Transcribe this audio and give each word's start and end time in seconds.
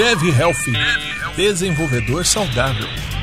Dev 0.00 0.32
Health, 0.32 0.66
desenvolvedor 1.36 2.24
saudável. 2.24 3.19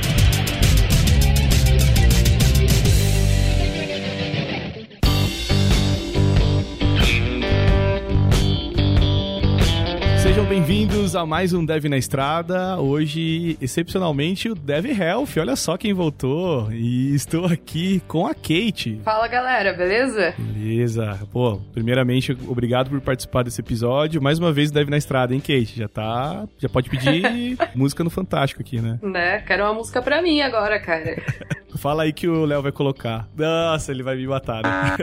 Sejam 10.37 10.49
bem-vindos 10.49 11.15
a 11.15 11.25
mais 11.25 11.51
um 11.51 11.65
Dev 11.65 11.85
na 11.85 11.97
Estrada. 11.97 12.77
Hoje, 12.77 13.57
excepcionalmente, 13.59 14.47
o 14.47 14.53
Dev 14.53 14.85
Health. 14.85 15.29
Olha 15.39 15.55
só 15.55 15.75
quem 15.77 15.93
voltou. 15.93 16.71
E 16.71 17.15
estou 17.15 17.47
aqui 17.47 18.03
com 18.07 18.27
a 18.27 18.35
Kate. 18.35 19.01
Fala 19.03 19.27
galera, 19.27 19.73
beleza? 19.73 20.35
Beleza. 20.37 21.19
Pô, 21.31 21.59
primeiramente, 21.73 22.37
obrigado 22.47 22.91
por 22.91 23.01
participar 23.01 23.41
desse 23.41 23.61
episódio. 23.61 24.21
Mais 24.21 24.37
uma 24.37 24.53
vez, 24.53 24.69
Dev 24.69 24.89
na 24.89 24.97
Estrada, 24.97 25.33
hein, 25.33 25.39
Kate? 25.39 25.73
Já 25.75 25.87
tá. 25.87 26.47
Já 26.59 26.69
pode 26.69 26.87
pedir 26.87 27.57
música 27.73 28.03
no 28.03 28.11
Fantástico 28.11 28.61
aqui, 28.61 28.79
né? 28.79 28.99
Né? 29.01 29.39
Quero 29.39 29.63
uma 29.63 29.73
música 29.73 30.03
pra 30.03 30.21
mim 30.21 30.41
agora, 30.41 30.79
cara. 30.79 31.19
Fala 31.77 32.03
aí 32.03 32.13
que 32.13 32.27
o 32.27 32.45
Léo 32.45 32.61
vai 32.61 32.71
colocar. 32.71 33.27
Nossa, 33.35 33.91
ele 33.91 34.03
vai 34.03 34.15
me 34.15 34.27
matar, 34.27 34.61
né? 34.61 34.97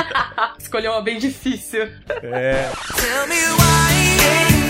Escolheu 0.58 0.92
uma 0.92 1.02
bem 1.02 1.18
difícil. 1.18 1.82
É. 2.22 2.70
Tell 2.96 3.28
me 3.28 3.34
why 3.34 4.69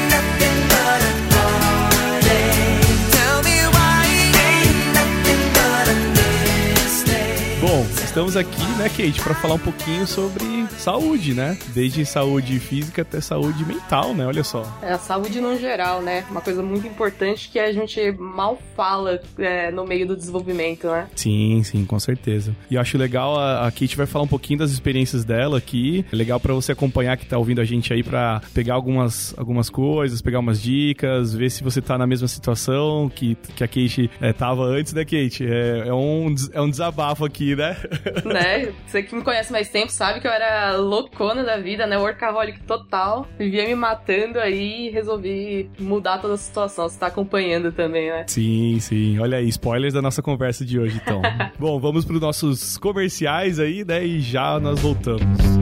Bom, 7.60 7.86
estamos 8.02 8.36
aqui, 8.36 8.62
né, 8.78 8.88
Kate, 8.88 9.20
para 9.22 9.34
falar 9.34 9.54
um 9.54 9.58
pouquinho 9.58 10.06
sobre 10.06 10.49
saúde, 10.80 11.34
né? 11.34 11.58
Desde 11.74 12.06
saúde 12.06 12.58
física 12.58 13.02
até 13.02 13.20
saúde 13.20 13.64
mental, 13.66 14.14
né? 14.14 14.26
Olha 14.26 14.42
só. 14.42 14.66
É 14.82 14.92
a 14.92 14.98
saúde 14.98 15.38
no 15.38 15.58
geral, 15.58 16.00
né? 16.00 16.24
Uma 16.30 16.40
coisa 16.40 16.62
muito 16.62 16.86
importante 16.86 17.50
que 17.50 17.58
a 17.58 17.70
gente 17.70 18.12
mal 18.12 18.58
fala 18.74 19.20
é, 19.38 19.70
no 19.70 19.84
meio 19.84 20.06
do 20.06 20.16
desenvolvimento, 20.16 20.86
né? 20.86 21.06
Sim, 21.14 21.62
sim, 21.62 21.84
com 21.84 22.00
certeza. 22.00 22.56
E 22.70 22.76
eu 22.76 22.80
acho 22.80 22.96
legal, 22.96 23.38
a, 23.38 23.66
a 23.66 23.70
Kate 23.70 23.94
vai 23.94 24.06
falar 24.06 24.24
um 24.24 24.28
pouquinho 24.28 24.60
das 24.60 24.70
experiências 24.70 25.22
dela 25.22 25.58
aqui. 25.58 26.04
É 26.10 26.16
legal 26.16 26.40
para 26.40 26.54
você 26.54 26.72
acompanhar 26.72 27.18
que 27.18 27.26
tá 27.26 27.36
ouvindo 27.36 27.60
a 27.60 27.64
gente 27.64 27.92
aí 27.92 28.02
para 28.02 28.40
pegar 28.54 28.74
algumas, 28.74 29.34
algumas 29.36 29.68
coisas, 29.68 30.22
pegar 30.22 30.38
umas 30.38 30.62
dicas, 30.62 31.34
ver 31.34 31.50
se 31.50 31.62
você 31.62 31.82
tá 31.82 31.98
na 31.98 32.06
mesma 32.06 32.26
situação 32.26 33.10
que, 33.14 33.36
que 33.54 33.62
a 33.62 33.68
Kate 33.68 34.10
é, 34.18 34.32
tava 34.32 34.62
antes, 34.64 34.94
né, 34.94 35.04
Kate? 35.04 35.44
É, 35.44 35.88
é, 35.88 35.92
um, 35.92 36.34
é 36.54 36.60
um 36.62 36.70
desabafo 36.70 37.26
aqui, 37.26 37.54
né? 37.54 37.76
né? 38.24 38.72
Você 38.86 39.02
que 39.02 39.14
me 39.14 39.22
conhece 39.22 39.52
mais 39.52 39.68
tempo 39.68 39.92
sabe 39.92 40.20
que 40.20 40.26
eu 40.26 40.32
era 40.32 40.69
loucona 40.76 41.44
da 41.44 41.56
vida, 41.58 41.86
né? 41.86 41.98
Workaholic 41.98 42.62
total. 42.62 43.26
Vivia 43.38 43.66
me 43.66 43.74
matando 43.74 44.38
aí 44.38 44.88
e 44.88 44.90
resolvi 44.90 45.70
mudar 45.78 46.18
toda 46.18 46.34
a 46.34 46.38
situação. 46.38 46.88
Você 46.88 46.98
tá 46.98 47.06
acompanhando 47.06 47.72
também, 47.72 48.10
né? 48.10 48.24
Sim, 48.26 48.78
sim. 48.80 49.18
Olha 49.18 49.38
aí, 49.38 49.48
spoilers 49.48 49.94
da 49.94 50.02
nossa 50.02 50.22
conversa 50.22 50.64
de 50.64 50.78
hoje, 50.78 51.00
então. 51.02 51.20
Bom, 51.58 51.78
vamos 51.78 52.04
para 52.04 52.14
os 52.14 52.20
nossos 52.20 52.78
comerciais 52.78 53.58
aí, 53.58 53.84
né? 53.84 54.04
E 54.04 54.20
já 54.20 54.58
nós 54.58 54.80
voltamos. 54.80 55.59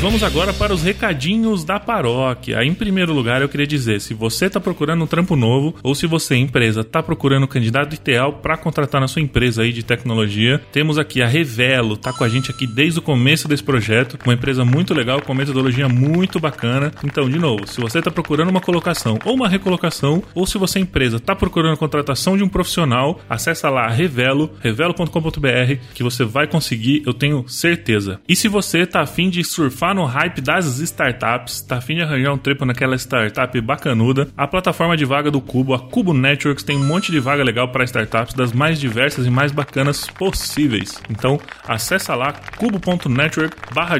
Vamos 0.00 0.22
agora 0.22 0.52
para 0.52 0.72
os 0.72 0.80
recadinhos 0.80 1.64
da 1.64 1.80
paróquia. 1.80 2.62
Em 2.62 2.72
primeiro 2.72 3.12
lugar, 3.12 3.42
eu 3.42 3.48
queria 3.48 3.66
dizer, 3.66 4.00
se 4.00 4.14
você 4.14 4.46
está 4.46 4.60
procurando 4.60 5.02
um 5.02 5.08
trampo 5.08 5.34
novo 5.34 5.74
ou 5.82 5.92
se 5.92 6.06
você, 6.06 6.36
empresa, 6.36 6.82
está 6.82 7.02
procurando 7.02 7.42
um 7.42 7.48
candidato 7.48 7.96
ideal 7.96 8.34
para 8.34 8.56
contratar 8.56 9.00
na 9.00 9.08
sua 9.08 9.20
empresa 9.20 9.62
aí 9.62 9.72
de 9.72 9.82
tecnologia, 9.82 10.62
temos 10.70 10.98
aqui 10.98 11.20
a 11.20 11.26
Revelo, 11.26 11.96
tá 11.96 12.12
com 12.12 12.22
a 12.22 12.28
gente 12.28 12.48
aqui 12.48 12.64
desde 12.64 13.00
o 13.00 13.02
começo 13.02 13.48
desse 13.48 13.64
projeto, 13.64 14.16
uma 14.24 14.34
empresa 14.34 14.64
muito 14.64 14.94
legal, 14.94 15.20
com 15.20 15.34
metodologia 15.34 15.88
muito 15.88 16.38
bacana. 16.38 16.92
Então, 17.02 17.28
de 17.28 17.38
novo, 17.38 17.66
se 17.66 17.80
você 17.80 17.98
está 17.98 18.10
procurando 18.10 18.50
uma 18.50 18.60
colocação 18.60 19.18
ou 19.24 19.34
uma 19.34 19.48
recolocação, 19.48 20.22
ou 20.32 20.46
se 20.46 20.58
você, 20.58 20.78
empresa, 20.78 21.16
está 21.16 21.34
procurando 21.34 21.74
a 21.74 21.76
contratação 21.76 22.36
de 22.36 22.44
um 22.44 22.48
profissional, 22.48 23.20
acessa 23.28 23.68
lá 23.68 23.88
Revelo, 23.88 24.52
revelo.com.br, 24.60 25.74
que 25.92 26.04
você 26.04 26.22
vai 26.22 26.46
conseguir, 26.46 27.02
eu 27.04 27.12
tenho 27.12 27.48
certeza. 27.48 28.20
E 28.28 28.36
se 28.36 28.46
você 28.46 28.86
tá 28.86 29.00
afim 29.00 29.28
de 29.28 29.42
surfar 29.42 29.87
no 29.94 30.04
hype 30.04 30.40
das 30.40 30.78
startups, 30.78 31.60
tá 31.60 31.76
afim 31.76 31.96
de 31.96 32.02
arranjar 32.02 32.32
um 32.32 32.38
trepo 32.38 32.64
naquela 32.64 32.96
startup 32.96 33.60
bacanuda, 33.60 34.28
a 34.36 34.46
plataforma 34.46 34.96
de 34.96 35.04
vaga 35.04 35.30
do 35.30 35.40
Cubo, 35.40 35.74
a 35.74 35.78
Cubo 35.78 36.12
Networks, 36.12 36.64
tem 36.64 36.76
um 36.76 36.84
monte 36.84 37.10
de 37.10 37.20
vaga 37.20 37.42
legal 37.42 37.68
para 37.68 37.84
startups 37.84 38.34
das 38.34 38.52
mais 38.52 38.78
diversas 38.80 39.26
e 39.26 39.30
mais 39.30 39.52
bacanas 39.52 40.06
possíveis. 40.06 41.00
Então, 41.10 41.40
acessa 41.66 42.14
lá 42.14 42.32
cubo.network 42.56 43.56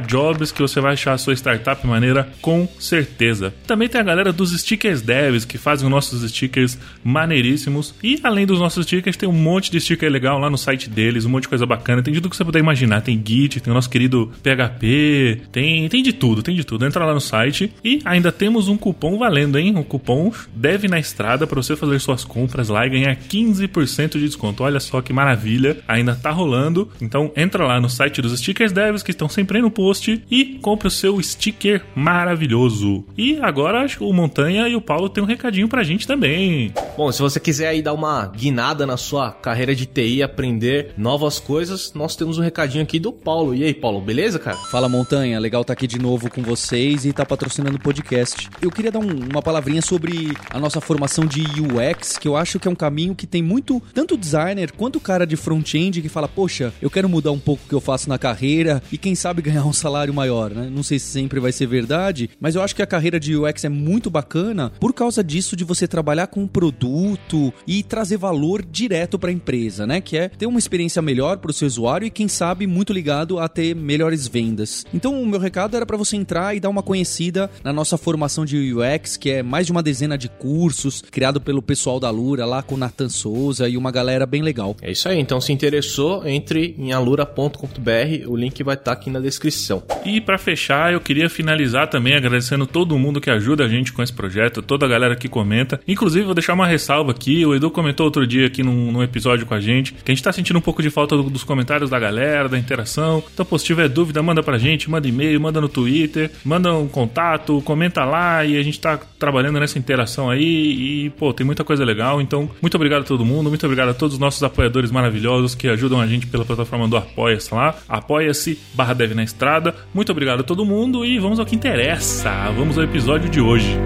jobs 0.07 0.53
que 0.53 0.61
você 0.61 0.81
vai 0.81 0.95
achar 0.95 1.13
a 1.13 1.19
sua 1.19 1.35
startup 1.35 1.87
maneira 1.87 2.29
com 2.41 2.69
certeza. 2.79 3.55
Também 3.67 3.89
tem 3.89 4.01
a 4.01 4.05
galera 4.05 4.33
dos 4.33 4.59
stickers 4.59 5.03
devs 5.03 5.45
que 5.45 5.59
fazem 5.59 5.87
os 5.87 5.91
nossos 5.91 6.29
stickers 6.31 6.79
maneiríssimos 7.05 7.95
e 8.03 8.19
além 8.23 8.47
dos 8.47 8.59
nossos 8.59 8.87
stickers 8.87 9.17
tem 9.17 9.29
um 9.29 9.33
monte 9.33 9.71
de 9.71 9.81
sticker 9.81 10.11
legal 10.11 10.39
lá 10.39 10.51
no 10.51 10.59
site 10.59 10.89
deles, 10.89 11.25
um 11.25 11.31
monte 11.31 11.43
de 11.43 11.49
coisa 11.49 11.67
bacana, 11.67 12.03
tem 12.03 12.15
tudo 12.15 12.31
que 12.31 12.37
você 12.37 12.45
puder 12.45 12.59
imaginar, 12.59 13.01
tem 13.01 13.23
Git, 13.25 13.61
tem 13.61 13.71
o 13.71 13.75
nosso 13.75 13.91
querido 13.91 14.33
PHP, 14.43 15.43
tem, 15.53 15.78
tem 15.87 16.03
de 16.03 16.15
tudo, 16.15 16.43
tem 16.43 16.55
de 16.55 16.65
tudo. 16.65 16.87
Entra 16.87 17.05
lá 17.05 17.13
no 17.13 17.21
site 17.21 17.71
e 17.85 18.01
ainda 18.07 18.33
temos 18.33 18.69
um 18.69 18.79
cupom 18.79 19.19
valendo, 19.19 19.59
hein? 19.59 19.77
Um 19.77 19.83
cupom 19.83 20.33
deve 20.55 20.89
na 20.89 20.99
estrada 20.99 21.47
para 21.47 21.63
você 21.63 21.77
fazer 21.77 21.99
suas 22.01 22.25
compras 22.25 22.71
lá 22.71 22.87
e 22.87 22.91
ganhar 22.91 23.15
15% 23.15 24.13
de 24.13 24.21
desconto. 24.21 24.63
Olha 24.63 24.81
só 24.81 25.03
que 25.03 25.13
maravilha, 25.13 25.77
ainda 25.87 26.15
tá 26.15 26.31
rolando. 26.31 26.91
Então 27.03 27.31
entra 27.37 27.67
lá 27.67 27.79
no 27.79 27.91
site 27.91 28.23
dos 28.23 28.39
stickers 28.39 28.73
devs 28.73 29.03
que 29.03 29.11
estão 29.11 29.29
sempre 29.29 29.59
aí 29.59 29.63
no 29.63 29.71
post 29.71 30.23
e 30.31 30.59
compre 30.63 30.89
o 30.89 30.91
seu 30.91 31.21
sticker 31.23 31.85
maravilhoso. 31.95 33.05
E 33.17 33.39
agora 33.43 33.83
acho 33.83 33.99
que 33.99 34.05
o 34.05 34.13
Montanha 34.13 34.67
e 34.69 34.75
o 34.75 34.81
Paulo 34.81 35.09
tem 35.09 35.23
um 35.23 35.27
recadinho 35.27 35.69
pra 35.69 35.83
gente 35.83 36.07
também. 36.07 36.73
Bom, 36.97 37.13
se 37.13 37.21
você 37.21 37.39
quiser 37.39 37.69
aí 37.69 37.83
dar 37.83 37.93
uma 37.93 38.27
guinada 38.27 38.87
na 38.87 38.97
sua 38.97 39.31
carreira 39.33 39.75
de 39.75 39.85
TI 39.85 40.17
e 40.17 40.23
aprender 40.23 40.93
novas 40.97 41.39
coisas, 41.39 41.93
nós 41.95 42.17
temos 42.17 42.39
um 42.39 42.43
recadinho 42.43 42.83
aqui 42.83 42.99
do 42.99 43.13
Paulo. 43.13 43.55
E 43.55 43.65
aí, 43.65 43.75
Paulo, 43.75 44.01
beleza, 44.01 44.39
cara? 44.39 44.57
Fala 44.71 44.89
Montanha, 44.89 45.39
legal 45.39 45.65
estar 45.69 45.75
aqui 45.75 45.87
de 45.87 45.99
novo 45.99 46.31
com 46.31 46.43
vocês 46.43 47.05
e 47.05 47.11
estar 47.11 47.27
patrocinando 47.27 47.77
o 47.77 47.81
podcast. 47.81 48.49
Eu 48.63 48.71
queria 48.71 48.91
dar 48.91 49.01
um- 49.01 49.29
uma 49.31 49.43
palavrinha 49.43 49.83
sobre 49.83 50.33
a 50.51 50.59
nossa 50.59 50.81
formação 50.81 51.27
de 51.27 51.43
UX, 51.61 52.17
que 52.17 52.27
eu 52.27 52.37
acho 52.37 52.59
que 52.59 52.67
é 52.67 52.71
um 52.71 52.75
caminho 52.75 53.15
que 53.15 53.27
tem 53.27 53.43
muito, 53.43 53.83
tanto 53.93 54.17
designer 54.17 54.73
quanto 54.73 54.99
cara 54.99 55.27
de 55.27 55.37
front-end 55.37 56.01
que 56.01 56.09
fala, 56.09 56.27
poxa, 56.27 56.73
eu 56.81 56.89
quero 56.89 57.07
mudar 57.09 57.33
um 57.33 57.39
pouco 57.39 57.65
o 57.67 57.69
que 57.69 57.75
eu 57.75 57.81
faço 57.83 58.09
na 58.09 58.19
carreira 58.19 58.83
e 58.91 58.97
quem 58.97 59.15
sabe 59.15 59.43
ganhar 59.43 59.67
um 59.67 59.73
salário 59.73 60.15
maior, 60.15 60.51
né? 60.51 60.71
Não 60.73 60.83
sei 60.83 60.99
se 60.99 61.07
sempre 61.07 61.39
vai 61.39 61.53
ser 61.53 61.67
verdade, 61.67 62.31
mas 62.41 62.55
eu 62.55 62.63
acho 62.63 62.75
que 62.75 62.83
a 62.83 62.87
carreira 62.87 63.21
de 63.21 63.37
UX 63.37 63.65
é 63.65 63.69
muito 63.69 64.09
bacana 64.09 64.73
por 64.81 64.95
causa 64.95 65.23
disso 65.23 65.55
de 65.55 65.65
você 65.65 65.87
trabalhar 65.87 66.29
com 66.29 66.45
um 66.45 66.49
produto 66.49 67.53
e 67.67 67.83
trazer 67.83 68.17
valor 68.17 68.65
direto 68.65 69.19
para 69.19 69.29
a 69.29 69.33
empresa, 69.33 69.87
né? 69.87 70.01
Que 70.01 70.17
é 70.17 70.29
ter 70.31 70.47
uma 70.47 70.59
experiência 70.59 71.03
melhor 71.03 71.37
para 71.37 71.51
o 71.51 71.55
seu 71.55 71.67
usuário 71.67 72.07
e 72.07 72.11
quem 72.11 72.27
sabe 72.27 72.67
muito 72.67 72.91
ligado 72.93 73.39
a 73.39 73.49
ter 73.49 73.77
melhores 73.77 74.27
vendas. 74.27 74.87
Então 74.95 75.21
o 75.21 75.27
meu 75.27 75.39
recado 75.39 75.58
era 75.77 75.85
para 75.87 75.97
você 75.97 76.17
entrar 76.17 76.55
e 76.55 76.61
dar 76.61 76.69
uma 76.69 76.83
conhecida 76.83 77.51
na 77.65 77.73
nossa 77.73 77.97
formação 77.99 78.45
de 78.45 78.73
UX, 78.75 79.17
que 79.17 79.31
é 79.31 79.43
mais 79.43 79.67
de 79.67 79.73
uma 79.73 79.83
dezena 79.83 80.17
de 80.17 80.29
cursos 80.29 81.03
criado 81.11 81.41
pelo 81.41 81.61
pessoal 81.63 81.99
da 81.99 82.11
Lura 82.11 82.45
lá 82.45 82.63
com 82.63 82.75
o 82.75 82.79
Nathan 82.79 83.09
Souza 83.09 83.69
e 83.69 83.77
uma 83.77 83.91
galera 83.91 84.27
bem 84.27 84.43
legal. 84.43 84.77
É 84.83 84.91
isso 84.91 85.09
aí, 85.09 85.19
então 85.19 85.41
se 85.41 85.53
interessou, 85.53 86.27
entre 86.27 86.75
em 86.79 86.93
alura.com.br, 86.93 88.27
o 88.29 88.37
link 88.37 88.63
vai 88.63 88.75
estar 88.75 88.93
aqui 88.93 89.11
na 89.11 89.21
descrição. 89.21 89.83
E 90.05 90.21
pra 90.21 90.39
fechar, 90.39 90.93
eu 90.93 91.01
queria 91.01 91.29
finalizar 91.31 91.89
também 91.89 92.15
agradecendo 92.15 92.67
todo 92.67 92.99
mundo 92.99 93.21
que 93.21 93.31
ajuda 93.31 93.65
a 93.65 93.69
gente 93.69 93.93
com 93.93 94.03
esse 94.03 94.13
projeto, 94.13 94.63
toda 94.63 94.87
a 94.87 94.89
galera 94.89 95.17
que 95.17 95.29
comenta. 95.29 95.81
Inclusive, 95.87 96.25
vou 96.25 96.35
deixar 96.35 96.55
uma 96.55 96.67
ressalva 96.67 97.11
aqui. 97.13 97.45
O 97.47 97.55
Edu 97.55 97.71
comentou 97.71 98.05
outro 98.07 98.27
dia 98.27 98.47
aqui 98.47 98.63
num, 98.63 98.93
num 98.93 99.03
episódio 99.03 99.47
com 99.47 99.55
a 99.55 99.61
gente 99.61 99.93
que 99.95 100.11
a 100.11 100.15
gente 100.15 100.23
tá 100.23 100.33
sentindo 100.33 100.59
um 100.59 100.63
pouco 100.63 100.83
de 100.83 100.91
falta 100.91 101.17
do- 101.17 101.31
dos 101.31 101.45
comentários 101.45 101.91
da 101.91 101.99
galera, 101.99 102.49
da 102.49 102.59
interação. 102.59 103.23
Então, 103.33 103.45
pô, 103.47 103.59
se 103.59 103.65
tiver 103.65 103.89
dúvida, 103.89 104.23
manda 104.23 104.43
pra 104.43 104.59
gente, 104.59 104.91
manda 104.91 105.07
e-mail, 105.09 105.41
manda 105.41 105.48
no 105.53 105.69
Twitter, 105.69 106.31
manda 106.45 106.75
um 106.75 106.89
contato, 106.89 107.61
comenta 107.63 108.05
lá 108.05 108.45
e 108.45 108.57
a 108.57 108.63
gente 108.63 108.79
tá 108.79 108.99
trabalhando 109.19 109.59
nessa 109.59 109.79
interação 109.79 110.31
aí. 110.31 111.07
E, 111.07 111.11
pô, 111.11 111.33
tem 111.33 111.45
muita 111.45 111.65
coisa 111.65 111.85
legal. 111.85 112.21
Então, 112.21 112.51
muito 112.61 112.75
obrigado 112.75 113.03
a 113.03 113.05
todo 113.05 113.25
mundo, 113.25 113.49
muito 113.49 113.65
obrigado 113.65 113.91
a 113.91 113.95
todos 113.95 114.15
os 114.15 114.21
nossos 114.21 114.43
apoiadores 114.43 114.91
maravilhosos 114.91 115.55
que 115.55 115.69
ajudam 115.69 116.01
a 116.01 116.07
gente 116.07 116.27
pela 116.27 116.45
plataforma 116.45 116.89
do 116.89 116.97
Apoia-se 116.97 117.55
lá. 117.55 117.75
Apoia-se 117.89 118.59
barra 118.75 118.95
Deve 118.95 119.15
na 119.15 119.25
Estrada. 119.25 119.75
Muito 119.93 120.13
obrigado 120.13 120.41
a 120.41 120.45
todo 120.45 120.65
mundo 120.65 121.05
e 121.05 121.19
vamos 121.19 121.39
ao 121.39 121.47
que 121.47 121.55
interessa. 121.55 122.51
Vamos 122.57 122.79
ao 122.79 122.85
episódio 122.85 123.29
de 123.29 123.41
hoje. 123.41 123.79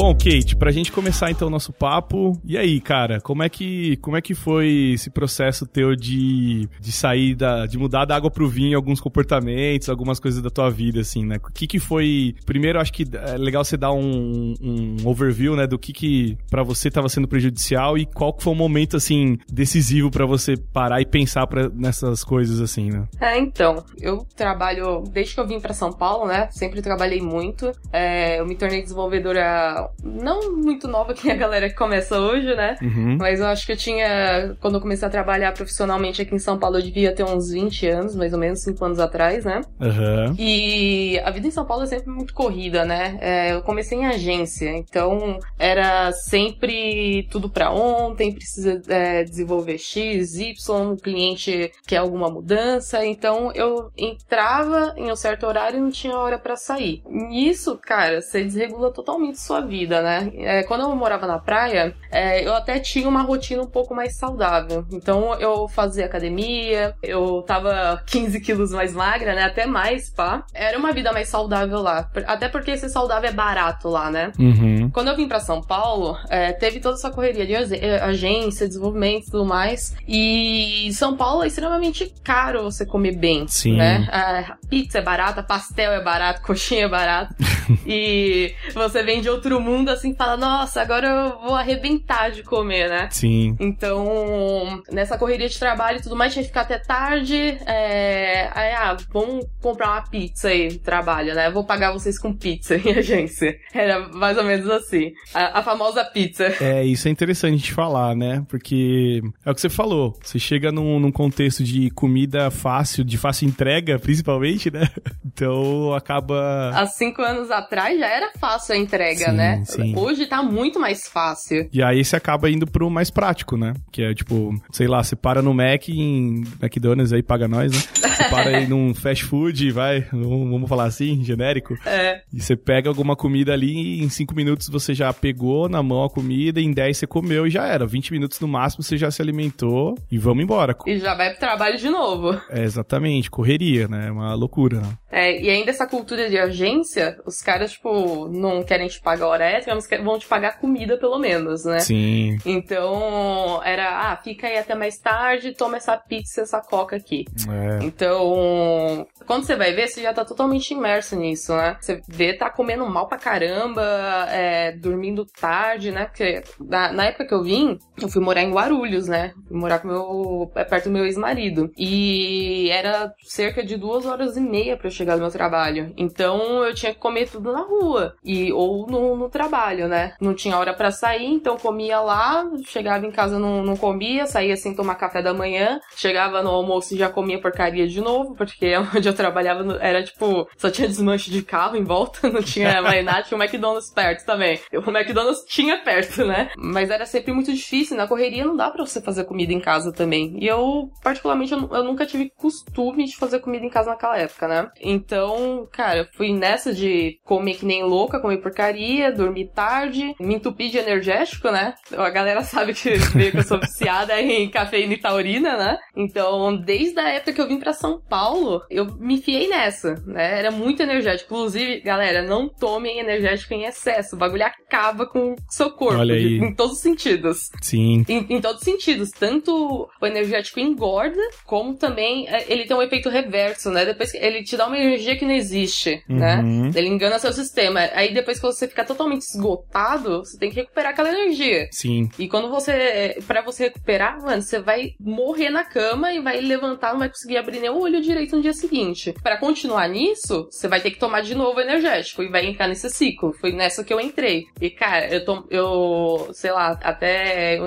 Bom, 0.00 0.14
Kate, 0.14 0.54
pra 0.54 0.70
gente 0.70 0.92
começar 0.92 1.28
então 1.28 1.48
o 1.48 1.50
nosso 1.50 1.72
papo, 1.72 2.40
e 2.44 2.56
aí, 2.56 2.80
cara, 2.80 3.20
como 3.20 3.42
é 3.42 3.48
que, 3.48 3.96
como 3.96 4.16
é 4.16 4.22
que 4.22 4.32
foi 4.32 4.92
esse 4.94 5.10
processo 5.10 5.66
teu 5.66 5.96
de, 5.96 6.68
de 6.80 6.92
sair 6.92 7.34
da, 7.34 7.66
de 7.66 7.76
mudar 7.76 8.04
da 8.04 8.14
água 8.14 8.30
pro 8.30 8.48
vinho 8.48 8.76
alguns 8.76 9.00
comportamentos, 9.00 9.88
algumas 9.88 10.20
coisas 10.20 10.40
da 10.40 10.50
tua 10.50 10.70
vida, 10.70 11.00
assim, 11.00 11.26
né? 11.26 11.38
O 11.44 11.52
que 11.52 11.66
que 11.66 11.80
foi, 11.80 12.32
primeiro 12.46 12.78
acho 12.78 12.92
que 12.92 13.04
é 13.12 13.36
legal 13.36 13.64
você 13.64 13.76
dar 13.76 13.90
um, 13.90 14.54
um 14.62 14.96
overview, 15.04 15.56
né, 15.56 15.66
do 15.66 15.76
que 15.76 15.92
que 15.92 16.38
pra 16.48 16.62
você 16.62 16.88
tava 16.92 17.08
sendo 17.08 17.26
prejudicial 17.26 17.98
e 17.98 18.06
qual 18.06 18.32
que 18.32 18.44
foi 18.44 18.52
o 18.52 18.56
momento, 18.56 18.96
assim, 18.96 19.36
decisivo 19.52 20.12
pra 20.12 20.24
você 20.24 20.56
parar 20.56 21.00
e 21.00 21.06
pensar 21.06 21.44
pra, 21.48 21.68
nessas 21.70 22.22
coisas, 22.22 22.60
assim, 22.60 22.88
né? 22.88 23.08
É, 23.20 23.36
então, 23.36 23.84
eu 24.00 24.24
trabalho 24.36 25.02
desde 25.10 25.34
que 25.34 25.40
eu 25.40 25.46
vim 25.48 25.58
pra 25.58 25.74
São 25.74 25.92
Paulo, 25.92 26.28
né? 26.28 26.46
Sempre 26.52 26.80
trabalhei 26.82 27.20
muito. 27.20 27.72
É, 27.92 28.38
eu 28.38 28.46
me 28.46 28.54
tornei 28.54 28.80
desenvolvedora 28.80 29.87
não 30.02 30.56
muito 30.56 30.88
nova 30.88 31.14
que 31.14 31.30
a 31.30 31.36
galera 31.36 31.68
que 31.68 31.74
começa 31.74 32.18
hoje, 32.18 32.54
né? 32.54 32.76
Uhum. 32.82 33.16
Mas 33.18 33.40
eu 33.40 33.46
acho 33.46 33.66
que 33.66 33.72
eu 33.72 33.76
tinha. 33.76 34.56
Quando 34.60 34.74
eu 34.74 34.80
comecei 34.80 35.06
a 35.06 35.10
trabalhar 35.10 35.52
profissionalmente 35.52 36.22
aqui 36.22 36.34
em 36.34 36.38
São 36.38 36.58
Paulo, 36.58 36.78
eu 36.78 36.82
devia 36.82 37.14
ter 37.14 37.24
uns 37.24 37.50
20 37.50 37.86
anos, 37.86 38.16
mais 38.16 38.32
ou 38.32 38.38
menos, 38.38 38.62
5 38.62 38.84
anos 38.84 39.00
atrás, 39.00 39.44
né? 39.44 39.60
Aham. 39.80 40.34
E 40.38 41.18
a 41.24 41.30
vida 41.30 41.46
em 41.46 41.50
São 41.50 41.64
Paulo 41.64 41.84
é 41.84 41.86
sempre 41.86 42.10
muito 42.10 42.34
corrida, 42.34 42.84
né? 42.84 43.18
É, 43.20 43.52
eu 43.52 43.62
comecei 43.62 43.98
em 43.98 44.06
agência, 44.06 44.70
então 44.70 45.38
era 45.58 46.12
sempre 46.12 47.26
tudo 47.30 47.48
pra 47.48 47.70
ontem, 47.70 48.32
precisa 48.32 48.80
é, 48.88 49.24
desenvolver 49.24 49.78
X, 49.78 50.36
Y, 50.36 50.92
o 50.92 50.96
cliente 50.96 51.72
quer 51.86 51.98
alguma 51.98 52.30
mudança, 52.30 53.04
então 53.04 53.52
eu 53.54 53.90
entrava 53.96 54.94
em 54.96 55.10
um 55.10 55.16
certo 55.16 55.46
horário 55.46 55.78
e 55.78 55.80
não 55.80 55.90
tinha 55.90 56.16
hora 56.16 56.38
pra 56.38 56.56
sair. 56.56 57.02
Nisso, 57.08 57.78
cara, 57.82 58.20
você 58.20 58.42
desregula 58.42 58.92
totalmente 58.92 59.40
sua 59.40 59.60
vida, 59.60 59.77
né? 59.86 60.30
É, 60.36 60.62
quando 60.62 60.82
eu 60.82 60.94
morava 60.96 61.26
na 61.26 61.38
praia, 61.38 61.94
é, 62.10 62.46
eu 62.46 62.54
até 62.54 62.78
tinha 62.78 63.08
uma 63.08 63.22
rotina 63.22 63.62
um 63.62 63.66
pouco 63.66 63.94
mais 63.94 64.16
saudável. 64.16 64.84
Então 64.92 65.34
eu 65.40 65.68
fazia 65.68 66.06
academia, 66.06 66.94
eu 67.02 67.42
tava 67.42 68.02
15 68.06 68.40
quilos 68.40 68.70
mais 68.70 68.94
magra, 68.94 69.34
né? 69.34 69.44
Até 69.44 69.66
mais, 69.66 70.10
pá. 70.10 70.44
Era 70.54 70.78
uma 70.78 70.92
vida 70.92 71.12
mais 71.12 71.28
saudável 71.28 71.80
lá. 71.80 72.08
Até 72.26 72.48
porque 72.48 72.70
esse 72.70 72.88
saudável 72.88 73.28
é 73.28 73.32
barato 73.32 73.88
lá, 73.88 74.10
né? 74.10 74.32
Uhum. 74.38 74.90
Quando 74.90 75.08
eu 75.08 75.16
vim 75.16 75.28
pra 75.28 75.40
São 75.40 75.60
Paulo, 75.60 76.16
é, 76.28 76.52
teve 76.52 76.80
toda 76.80 76.96
essa 76.96 77.10
correria 77.10 77.46
de 77.46 77.74
eh, 77.74 78.00
agência, 78.02 78.66
desenvolvimento 78.66 79.28
e 79.28 79.30
tudo 79.30 79.44
mais. 79.44 79.94
E 80.06 80.90
São 80.92 81.16
Paulo 81.16 81.42
é 81.42 81.46
extremamente 81.46 82.12
caro 82.22 82.62
você 82.64 82.84
comer 82.86 83.16
bem, 83.16 83.46
Sim. 83.48 83.76
né? 83.76 84.08
A 84.10 84.56
pizza 84.68 84.98
é 84.98 85.02
barata, 85.02 85.42
pastel 85.42 85.92
é 85.92 86.02
barato, 86.02 86.42
coxinha 86.48 86.84
é 86.84 86.88
barato. 86.88 87.34
e 87.86 88.54
você 88.74 89.02
vem 89.02 89.20
de 89.20 89.28
outro 89.28 89.60
mundo 89.60 89.67
assim 89.88 90.10
e 90.10 90.16
fala, 90.16 90.36
nossa, 90.36 90.80
agora 90.80 91.06
eu 91.08 91.40
vou 91.40 91.54
arrebentar 91.54 92.30
de 92.30 92.42
comer, 92.42 92.88
né? 92.88 93.08
Sim. 93.10 93.56
Então, 93.60 94.82
nessa 94.90 95.18
correria 95.18 95.48
de 95.48 95.58
trabalho 95.58 95.98
e 95.98 96.02
tudo 96.02 96.16
mais, 96.16 96.32
tinha 96.32 96.42
que 96.42 96.48
ficar 96.48 96.62
até 96.62 96.78
tarde. 96.78 97.58
É... 97.66 98.50
Aí, 98.54 98.72
ah, 98.72 98.96
vamos 99.12 99.46
comprar 99.60 99.88
uma 99.88 100.02
pizza 100.02 100.48
aí, 100.48 100.78
trabalho, 100.78 101.34
né? 101.34 101.50
Vou 101.50 101.64
pagar 101.64 101.92
vocês 101.92 102.18
com 102.18 102.32
pizza 102.32 102.76
em 102.82 102.92
agência. 102.92 103.56
Era 103.72 104.08
mais 104.08 104.36
ou 104.38 104.44
menos 104.44 104.68
assim. 104.70 105.12
A, 105.34 105.60
a 105.60 105.62
famosa 105.62 106.04
pizza. 106.04 106.46
É, 106.60 106.84
isso 106.84 107.08
é 107.08 107.10
interessante 107.10 107.58
gente 107.58 107.74
falar, 107.74 108.14
né? 108.14 108.44
Porque 108.48 109.20
é 109.44 109.50
o 109.50 109.54
que 109.54 109.60
você 109.60 109.68
falou. 109.68 110.16
Você 110.22 110.38
chega 110.38 110.72
num, 110.72 110.98
num 110.98 111.12
contexto 111.12 111.62
de 111.62 111.90
comida 111.90 112.50
fácil, 112.50 113.04
de 113.04 113.18
fácil 113.18 113.46
entrega, 113.46 113.98
principalmente, 113.98 114.70
né? 114.70 114.88
Então 115.38 115.94
acaba. 115.94 116.70
Há 116.74 116.86
cinco 116.86 117.22
anos 117.22 117.50
atrás 117.50 117.98
já 117.98 118.06
era 118.06 118.32
fácil 118.40 118.74
a 118.74 118.78
entrega, 118.78 119.26
Sim, 119.26 119.36
né? 119.36 119.47
Sim. 119.64 119.94
Hoje 119.96 120.26
tá 120.26 120.42
muito 120.42 120.78
mais 120.78 121.06
fácil. 121.08 121.68
E 121.72 121.82
aí 121.82 122.04
você 122.04 122.16
acaba 122.16 122.50
indo 122.50 122.66
pro 122.66 122.90
mais 122.90 123.10
prático, 123.10 123.56
né? 123.56 123.74
Que 123.90 124.02
é 124.02 124.14
tipo, 124.14 124.54
sei 124.70 124.86
lá, 124.86 125.02
você 125.02 125.16
para 125.16 125.42
no 125.42 125.54
Mac 125.54 125.88
em 125.88 126.44
McDonald's 126.60 127.12
aí, 127.12 127.22
paga 127.22 127.48
nós, 127.48 127.72
né? 127.72 127.78
Você 127.78 128.24
para 128.24 128.50
aí 128.50 128.66
num 128.66 128.94
fast 128.94 129.24
food, 129.24 129.70
vai, 129.70 130.02
vamos 130.12 130.58
vamos 130.58 130.68
falar 130.68 130.84
assim, 130.84 131.22
genérico. 131.24 131.74
É. 131.86 132.22
E 132.32 132.40
você 132.40 132.56
pega 132.56 132.88
alguma 132.88 133.16
comida 133.16 133.52
ali 133.52 133.72
e 133.72 134.04
em 134.04 134.08
5 134.08 134.34
minutos 134.34 134.68
você 134.68 134.94
já 134.94 135.12
pegou 135.12 135.68
na 135.68 135.82
mão 135.82 136.04
a 136.04 136.10
comida, 136.10 136.60
em 136.60 136.72
10 136.72 136.96
você 136.96 137.06
comeu 137.06 137.46
e 137.46 137.50
já 137.50 137.66
era. 137.66 137.86
20 137.86 138.12
minutos 138.12 138.40
no 138.40 138.48
máximo 138.48 138.82
você 138.82 138.96
já 138.96 139.10
se 139.10 139.22
alimentou 139.22 139.96
e 140.10 140.18
vamos 140.18 140.42
embora. 140.42 140.76
E 140.86 140.98
já 140.98 141.14
vai 141.14 141.30
pro 141.30 141.40
trabalho 141.40 141.78
de 141.78 141.88
novo. 141.88 142.40
É 142.50 142.62
exatamente, 142.62 143.30
correria, 143.30 143.88
né? 143.88 144.08
É 144.08 144.10
uma 144.10 144.34
loucura, 144.34 144.80
né? 144.80 144.98
É, 145.10 145.40
e 145.40 145.48
ainda 145.48 145.70
essa 145.70 145.86
cultura 145.86 146.28
de 146.28 146.38
agência, 146.38 147.18
os 147.24 147.40
caras, 147.40 147.72
tipo, 147.72 148.28
não 148.28 148.62
querem 148.62 148.88
te 148.88 149.00
pagar 149.00 149.26
hora 149.28 149.44
extra, 149.44 149.74
mas 149.74 149.88
vão 150.02 150.18
te 150.18 150.26
pagar 150.26 150.58
comida 150.58 150.98
pelo 150.98 151.18
menos, 151.18 151.64
né? 151.64 151.80
Sim. 151.80 152.36
Então, 152.44 153.60
era, 153.64 154.12
ah, 154.12 154.16
fica 154.16 154.46
aí 154.46 154.58
até 154.58 154.74
mais 154.74 154.98
tarde, 154.98 155.54
toma 155.54 155.78
essa 155.78 155.96
pizza, 155.96 156.42
essa 156.42 156.60
coca 156.60 156.96
aqui. 156.96 157.24
É. 157.48 157.84
Então, 157.84 159.06
quando 159.26 159.44
você 159.44 159.56
vai 159.56 159.72
ver, 159.72 159.88
você 159.88 160.02
já 160.02 160.12
tá 160.12 160.24
totalmente 160.24 160.72
imerso 160.72 161.16
nisso, 161.16 161.56
né? 161.56 161.76
Você 161.80 162.02
vê, 162.06 162.34
tá 162.34 162.50
comendo 162.50 162.86
mal 162.86 163.08
pra 163.08 163.18
caramba, 163.18 163.82
é, 164.30 164.72
dormindo 164.72 165.24
tarde, 165.24 165.90
né? 165.90 166.06
Porque 166.06 166.42
na, 166.60 166.92
na 166.92 167.04
época 167.06 167.26
que 167.26 167.34
eu 167.34 167.42
vim, 167.42 167.78
eu 168.00 168.08
fui 168.08 168.22
morar 168.22 168.42
em 168.42 168.52
Guarulhos, 168.52 169.08
né? 169.08 169.32
Fui 169.46 169.56
morar 169.58 169.78
com 169.78 169.88
meu, 169.88 170.52
é, 170.54 170.64
perto 170.64 170.84
do 170.84 170.90
meu 170.90 171.06
ex-marido. 171.06 171.70
E 171.78 172.68
era 172.70 173.12
cerca 173.22 173.64
de 173.64 173.76
duas 173.76 174.04
horas 174.04 174.36
e 174.36 174.40
meia 174.40 174.76
pra 174.76 174.88
eu 174.88 174.97
chegar 174.98 175.14
no 175.14 175.22
meu 175.22 175.30
trabalho. 175.30 175.92
Então, 175.96 176.64
eu 176.64 176.74
tinha 176.74 176.92
que 176.92 176.98
comer 176.98 177.28
tudo 177.28 177.52
na 177.52 177.62
rua. 177.62 178.14
E, 178.24 178.52
ou 178.52 178.86
no, 178.86 179.16
no 179.16 179.28
trabalho, 179.28 179.88
né? 179.88 180.14
Não 180.20 180.34
tinha 180.34 180.58
hora 180.58 180.74
pra 180.74 180.90
sair, 180.90 181.26
então 181.26 181.56
comia 181.56 182.00
lá, 182.00 182.44
chegava 182.66 183.06
em 183.06 183.10
casa 183.10 183.38
não, 183.38 183.62
não 183.62 183.76
comia, 183.76 184.26
saía 184.26 184.56
sem 184.56 184.74
tomar 184.74 184.96
café 184.96 185.22
da 185.22 185.32
manhã, 185.32 185.80
chegava 185.96 186.42
no 186.42 186.50
almoço 186.50 186.94
e 186.94 186.98
já 186.98 187.08
comia 187.08 187.40
porcaria 187.40 187.86
de 187.86 188.00
novo, 188.00 188.34
porque 188.34 188.74
onde 188.94 189.08
eu 189.08 189.14
trabalhava 189.14 189.78
era 189.80 190.02
tipo, 190.02 190.48
só 190.56 190.70
tinha 190.70 190.88
desmanche 190.88 191.30
de 191.30 191.42
carro 191.42 191.76
em 191.76 191.84
volta, 191.84 192.28
não 192.30 192.42
tinha 192.42 192.80
mais 192.82 193.04
nada, 193.04 193.22
tinha 193.22 193.38
o 193.38 193.42
McDonald's 193.42 193.90
perto 193.90 194.24
também. 194.24 194.60
O 194.72 194.90
McDonald's 194.90 195.44
tinha 195.46 195.78
perto, 195.78 196.24
né? 196.24 196.50
Mas 196.56 196.90
era 196.90 197.06
sempre 197.06 197.32
muito 197.32 197.52
difícil, 197.52 197.96
na 197.96 198.06
correria 198.06 198.44
não 198.44 198.56
dá 198.56 198.70
pra 198.70 198.84
você 198.84 199.00
fazer 199.00 199.24
comida 199.24 199.52
em 199.52 199.60
casa 199.60 199.92
também. 199.92 200.36
E 200.40 200.46
eu, 200.46 200.90
particularmente, 201.02 201.52
eu, 201.52 201.68
eu 201.72 201.84
nunca 201.84 202.06
tive 202.06 202.30
costume 202.36 203.04
de 203.04 203.16
fazer 203.16 203.40
comida 203.40 203.64
em 203.64 203.70
casa 203.70 203.90
naquela 203.90 204.18
época, 204.18 204.48
né? 204.48 204.70
Então, 204.90 205.68
cara, 205.70 205.98
eu 205.98 206.06
fui 206.16 206.32
nessa 206.32 206.72
de 206.72 207.18
comer 207.22 207.56
que 207.56 207.66
nem 207.66 207.82
louca, 207.84 208.20
comer 208.20 208.38
porcaria, 208.38 209.12
dormir 209.12 209.50
tarde, 209.54 210.14
me 210.18 210.34
entupir 210.34 210.70
de 210.70 210.78
energético, 210.78 211.50
né? 211.50 211.74
A 211.94 212.08
galera 212.08 212.42
sabe 212.42 212.72
que 212.72 212.90
meio 213.14 213.32
que 213.32 213.38
eu 213.38 213.42
sou 213.42 213.60
viciada 213.60 214.18
em 214.20 214.48
cafeína 214.50 214.94
e 214.94 214.98
taurina, 214.98 215.56
né? 215.56 215.78
Então, 215.94 216.56
desde 216.56 216.98
a 216.98 217.08
época 217.10 217.34
que 217.34 217.40
eu 217.40 217.48
vim 217.48 217.58
pra 217.58 217.74
São 217.74 218.00
Paulo, 218.00 218.62
eu 218.70 218.86
me 218.96 219.16
enfiei 219.16 219.48
nessa, 219.48 219.94
né? 220.06 220.38
Era 220.38 220.50
muito 220.50 220.82
energético. 220.82 221.34
Inclusive, 221.34 221.80
galera, 221.80 222.22
não 222.22 222.48
tomem 222.48 222.98
energético 222.98 223.52
em 223.52 223.64
excesso. 223.64 224.16
O 224.16 224.18
bagulho 224.18 224.44
acaba 224.44 225.04
com 225.04 225.32
o 225.32 225.36
seu 225.50 225.70
corpo. 225.70 225.98
Olha 225.98 226.14
aí. 226.14 226.38
Em 226.38 226.54
todos 226.54 226.76
os 226.76 226.80
sentidos. 226.80 227.50
Sim. 227.60 228.04
Em, 228.08 228.26
em 228.30 228.40
todos 228.40 228.58
os 228.58 228.64
sentidos. 228.64 229.10
Tanto 229.10 229.88
o 230.00 230.06
energético 230.06 230.60
engorda, 230.60 231.20
como 231.44 231.74
também 231.74 232.26
é, 232.28 232.50
ele 232.50 232.64
tem 232.64 232.76
um 232.76 232.82
efeito 232.82 233.10
reverso, 233.10 233.70
né? 233.70 233.84
Depois 233.84 234.12
que 234.12 234.18
ele 234.18 234.42
te 234.42 234.56
dá 234.56 234.66
uma 234.66 234.77
energia 234.78 235.16
que 235.16 235.24
não 235.24 235.34
existe, 235.34 236.02
né? 236.08 236.36
Uhum. 236.36 236.70
Ele 236.74 236.88
engana 236.88 237.18
seu 237.18 237.32
sistema. 237.32 237.80
Aí 237.92 238.12
depois 238.12 238.38
que 238.38 238.46
você 238.46 238.68
fica 238.68 238.84
totalmente 238.84 239.22
esgotado, 239.22 240.20
você 240.20 240.38
tem 240.38 240.50
que 240.50 240.56
recuperar 240.56 240.92
aquela 240.92 241.10
energia. 241.10 241.68
Sim. 241.72 242.08
E 242.18 242.28
quando 242.28 242.50
você. 242.50 243.18
Pra 243.26 243.42
você 243.42 243.64
recuperar, 243.64 244.20
mano, 244.22 244.42
você 244.42 244.58
vai 244.60 244.92
morrer 245.00 245.50
na 245.50 245.64
cama 245.64 246.12
e 246.12 246.20
vai 246.20 246.40
levantar, 246.40 246.92
não 246.92 247.00
vai 247.00 247.08
conseguir 247.08 247.36
abrir 247.36 247.60
nem 247.60 247.70
o 247.70 247.80
olho 247.80 248.00
direito 248.00 248.36
no 248.36 248.42
dia 248.42 248.52
seguinte. 248.52 249.14
Pra 249.22 249.36
continuar 249.36 249.88
nisso, 249.88 250.48
você 250.50 250.68
vai 250.68 250.80
ter 250.80 250.90
que 250.90 250.98
tomar 250.98 251.20
de 251.22 251.34
novo 251.34 251.60
energético 251.60 252.22
e 252.22 252.28
vai 252.28 252.46
entrar 252.46 252.68
nesse 252.68 252.88
ciclo. 252.90 253.32
Foi 253.40 253.52
nessa 253.52 253.84
que 253.84 253.92
eu 253.92 254.00
entrei. 254.00 254.44
E, 254.60 254.70
cara, 254.70 255.08
eu 255.08 255.24
tô. 255.24 255.46
Eu. 255.50 256.28
Sei 256.32 256.50
lá, 256.50 256.78
até. 256.82 257.58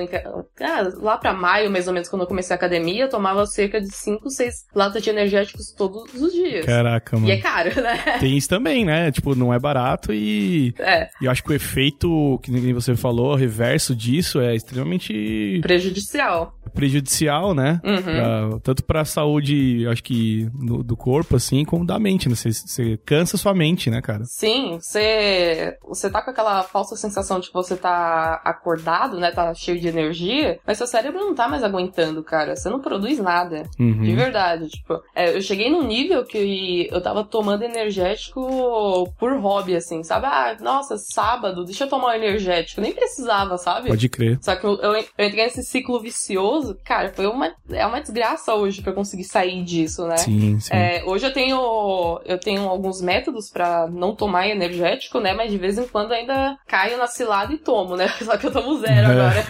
ah, 0.61 0.91
lá 0.97 1.17
pra 1.17 1.33
maio, 1.33 1.71
mais 1.71 1.87
ou 1.87 1.93
menos, 1.93 2.09
quando 2.09 2.23
eu 2.23 2.27
comecei 2.27 2.53
a 2.53 2.57
academia, 2.57 3.03
eu 3.03 3.09
tomava 3.09 3.45
cerca 3.45 3.79
de 3.79 3.91
5, 3.91 4.29
6 4.29 4.53
latas 4.73 5.03
de 5.03 5.09
energéticos 5.09 5.73
todos 5.75 6.13
os 6.13 6.31
dias. 6.31 6.65
Caraca, 6.65 7.00
mano. 7.11 7.27
E 7.27 7.31
é 7.31 7.37
caro, 7.37 7.69
né? 7.81 8.17
Tem 8.19 8.37
isso 8.37 8.47
também, 8.49 8.85
né? 8.85 9.11
Tipo, 9.11 9.35
não 9.35 9.53
é 9.53 9.59
barato 9.59 10.13
e. 10.13 10.73
É, 10.79 11.09
E 11.21 11.25
eu 11.25 11.31
acho 11.31 11.43
que 11.43 11.51
o 11.51 11.53
efeito, 11.53 12.39
que 12.43 12.51
nem 12.51 12.73
você 12.73 12.95
falou, 12.95 13.35
reverso 13.35 13.95
disso 13.95 14.39
é 14.39 14.55
extremamente 14.55 15.59
prejudicial. 15.61 16.55
Prejudicial, 16.73 17.53
né? 17.53 17.79
Uhum. 17.83 18.01
Pra- 18.01 18.59
tanto 18.63 18.83
pra 18.83 19.05
saúde, 19.05 19.85
acho 19.87 20.03
que, 20.03 20.49
no- 20.53 20.83
do 20.83 20.95
corpo, 20.95 21.35
assim, 21.35 21.63
como 21.65 21.85
da 21.85 21.99
mente, 21.99 22.27
né? 22.29 22.35
Você, 22.35 22.51
você 22.51 22.97
cansa 23.05 23.37
sua 23.37 23.53
mente, 23.53 23.89
né, 23.89 24.01
cara? 24.01 24.23
Sim, 24.25 24.77
você, 24.79 25.77
você 25.83 26.09
tá 26.09 26.21
com 26.21 26.31
aquela 26.31 26.63
falsa 26.63 26.95
sensação 26.95 27.39
de 27.39 27.47
que 27.47 27.53
você 27.53 27.75
tá 27.75 28.41
acordado, 28.43 29.19
né? 29.19 29.31
Tá 29.31 29.53
cheio 29.53 29.79
de 29.79 29.87
energia, 29.87 30.59
mas 30.65 30.77
seu 30.77 30.87
cérebro 30.87 31.19
não 31.19 31.35
tá 31.35 31.47
mais 31.47 31.63
aguentando, 31.63 32.23
cara. 32.23 32.55
Você 32.55 32.69
não 32.69 32.79
produz 32.79 33.19
nada. 33.19 33.63
Uhum. 33.79 34.01
De 34.01 34.13
verdade, 34.15 34.67
tipo, 34.69 34.99
é, 35.15 35.35
eu 35.35 35.41
cheguei 35.41 35.69
num 35.69 35.83
nível 35.85 36.23
que 36.25 36.87
eu 36.91 37.01
tava 37.01 37.23
tomando 37.23 37.63
energético 37.63 39.11
por 39.19 39.33
hobby, 39.39 39.75
assim, 39.75 40.03
sabe? 40.03 40.25
Ah, 40.25 40.55
nossa, 40.61 40.97
sábado, 40.97 41.63
deixa 41.65 41.85
eu 41.85 41.89
tomar 41.89 42.09
um 42.09 42.13
energético. 42.13 42.81
Nem 42.81 42.93
precisava, 42.93 43.57
sabe? 43.57 43.87
Pode 43.89 44.09
crer. 44.09 44.37
Só 44.41 44.55
que 44.55 44.65
eu, 44.65 44.77
eu, 44.79 44.93
eu 44.95 45.25
entrei 45.27 45.43
nesse 45.45 45.63
ciclo 45.63 45.99
vicioso, 45.99 46.50
cara, 46.83 47.09
foi 47.13 47.27
uma, 47.27 47.51
é 47.69 47.85
uma 47.85 47.99
desgraça 48.01 48.53
hoje 48.53 48.81
pra 48.81 48.91
eu 48.91 48.95
conseguir 48.95 49.23
sair 49.23 49.63
disso, 49.63 50.05
né? 50.07 50.17
Sim, 50.17 50.59
sim. 50.59 50.73
É, 50.73 51.03
hoje 51.05 51.25
eu 51.25 51.33
tenho 51.33 52.21
eu 52.25 52.39
tenho 52.39 52.67
alguns 52.67 53.01
métodos 53.01 53.49
pra 53.51 53.87
não 53.91 54.15
tomar 54.15 54.47
energético, 54.47 55.19
né? 55.19 55.33
Mas 55.33 55.51
de 55.51 55.57
vez 55.57 55.77
em 55.77 55.87
quando 55.87 56.11
ainda 56.11 56.57
caio 56.67 56.97
na 56.97 57.07
cilada 57.07 57.53
e 57.53 57.57
tomo, 57.57 57.95
né? 57.95 58.07
Só 58.23 58.37
que 58.37 58.47
eu 58.47 58.51
tomo 58.51 58.77
zero 58.79 59.07
É. 59.07 59.11
agora. 59.11 59.45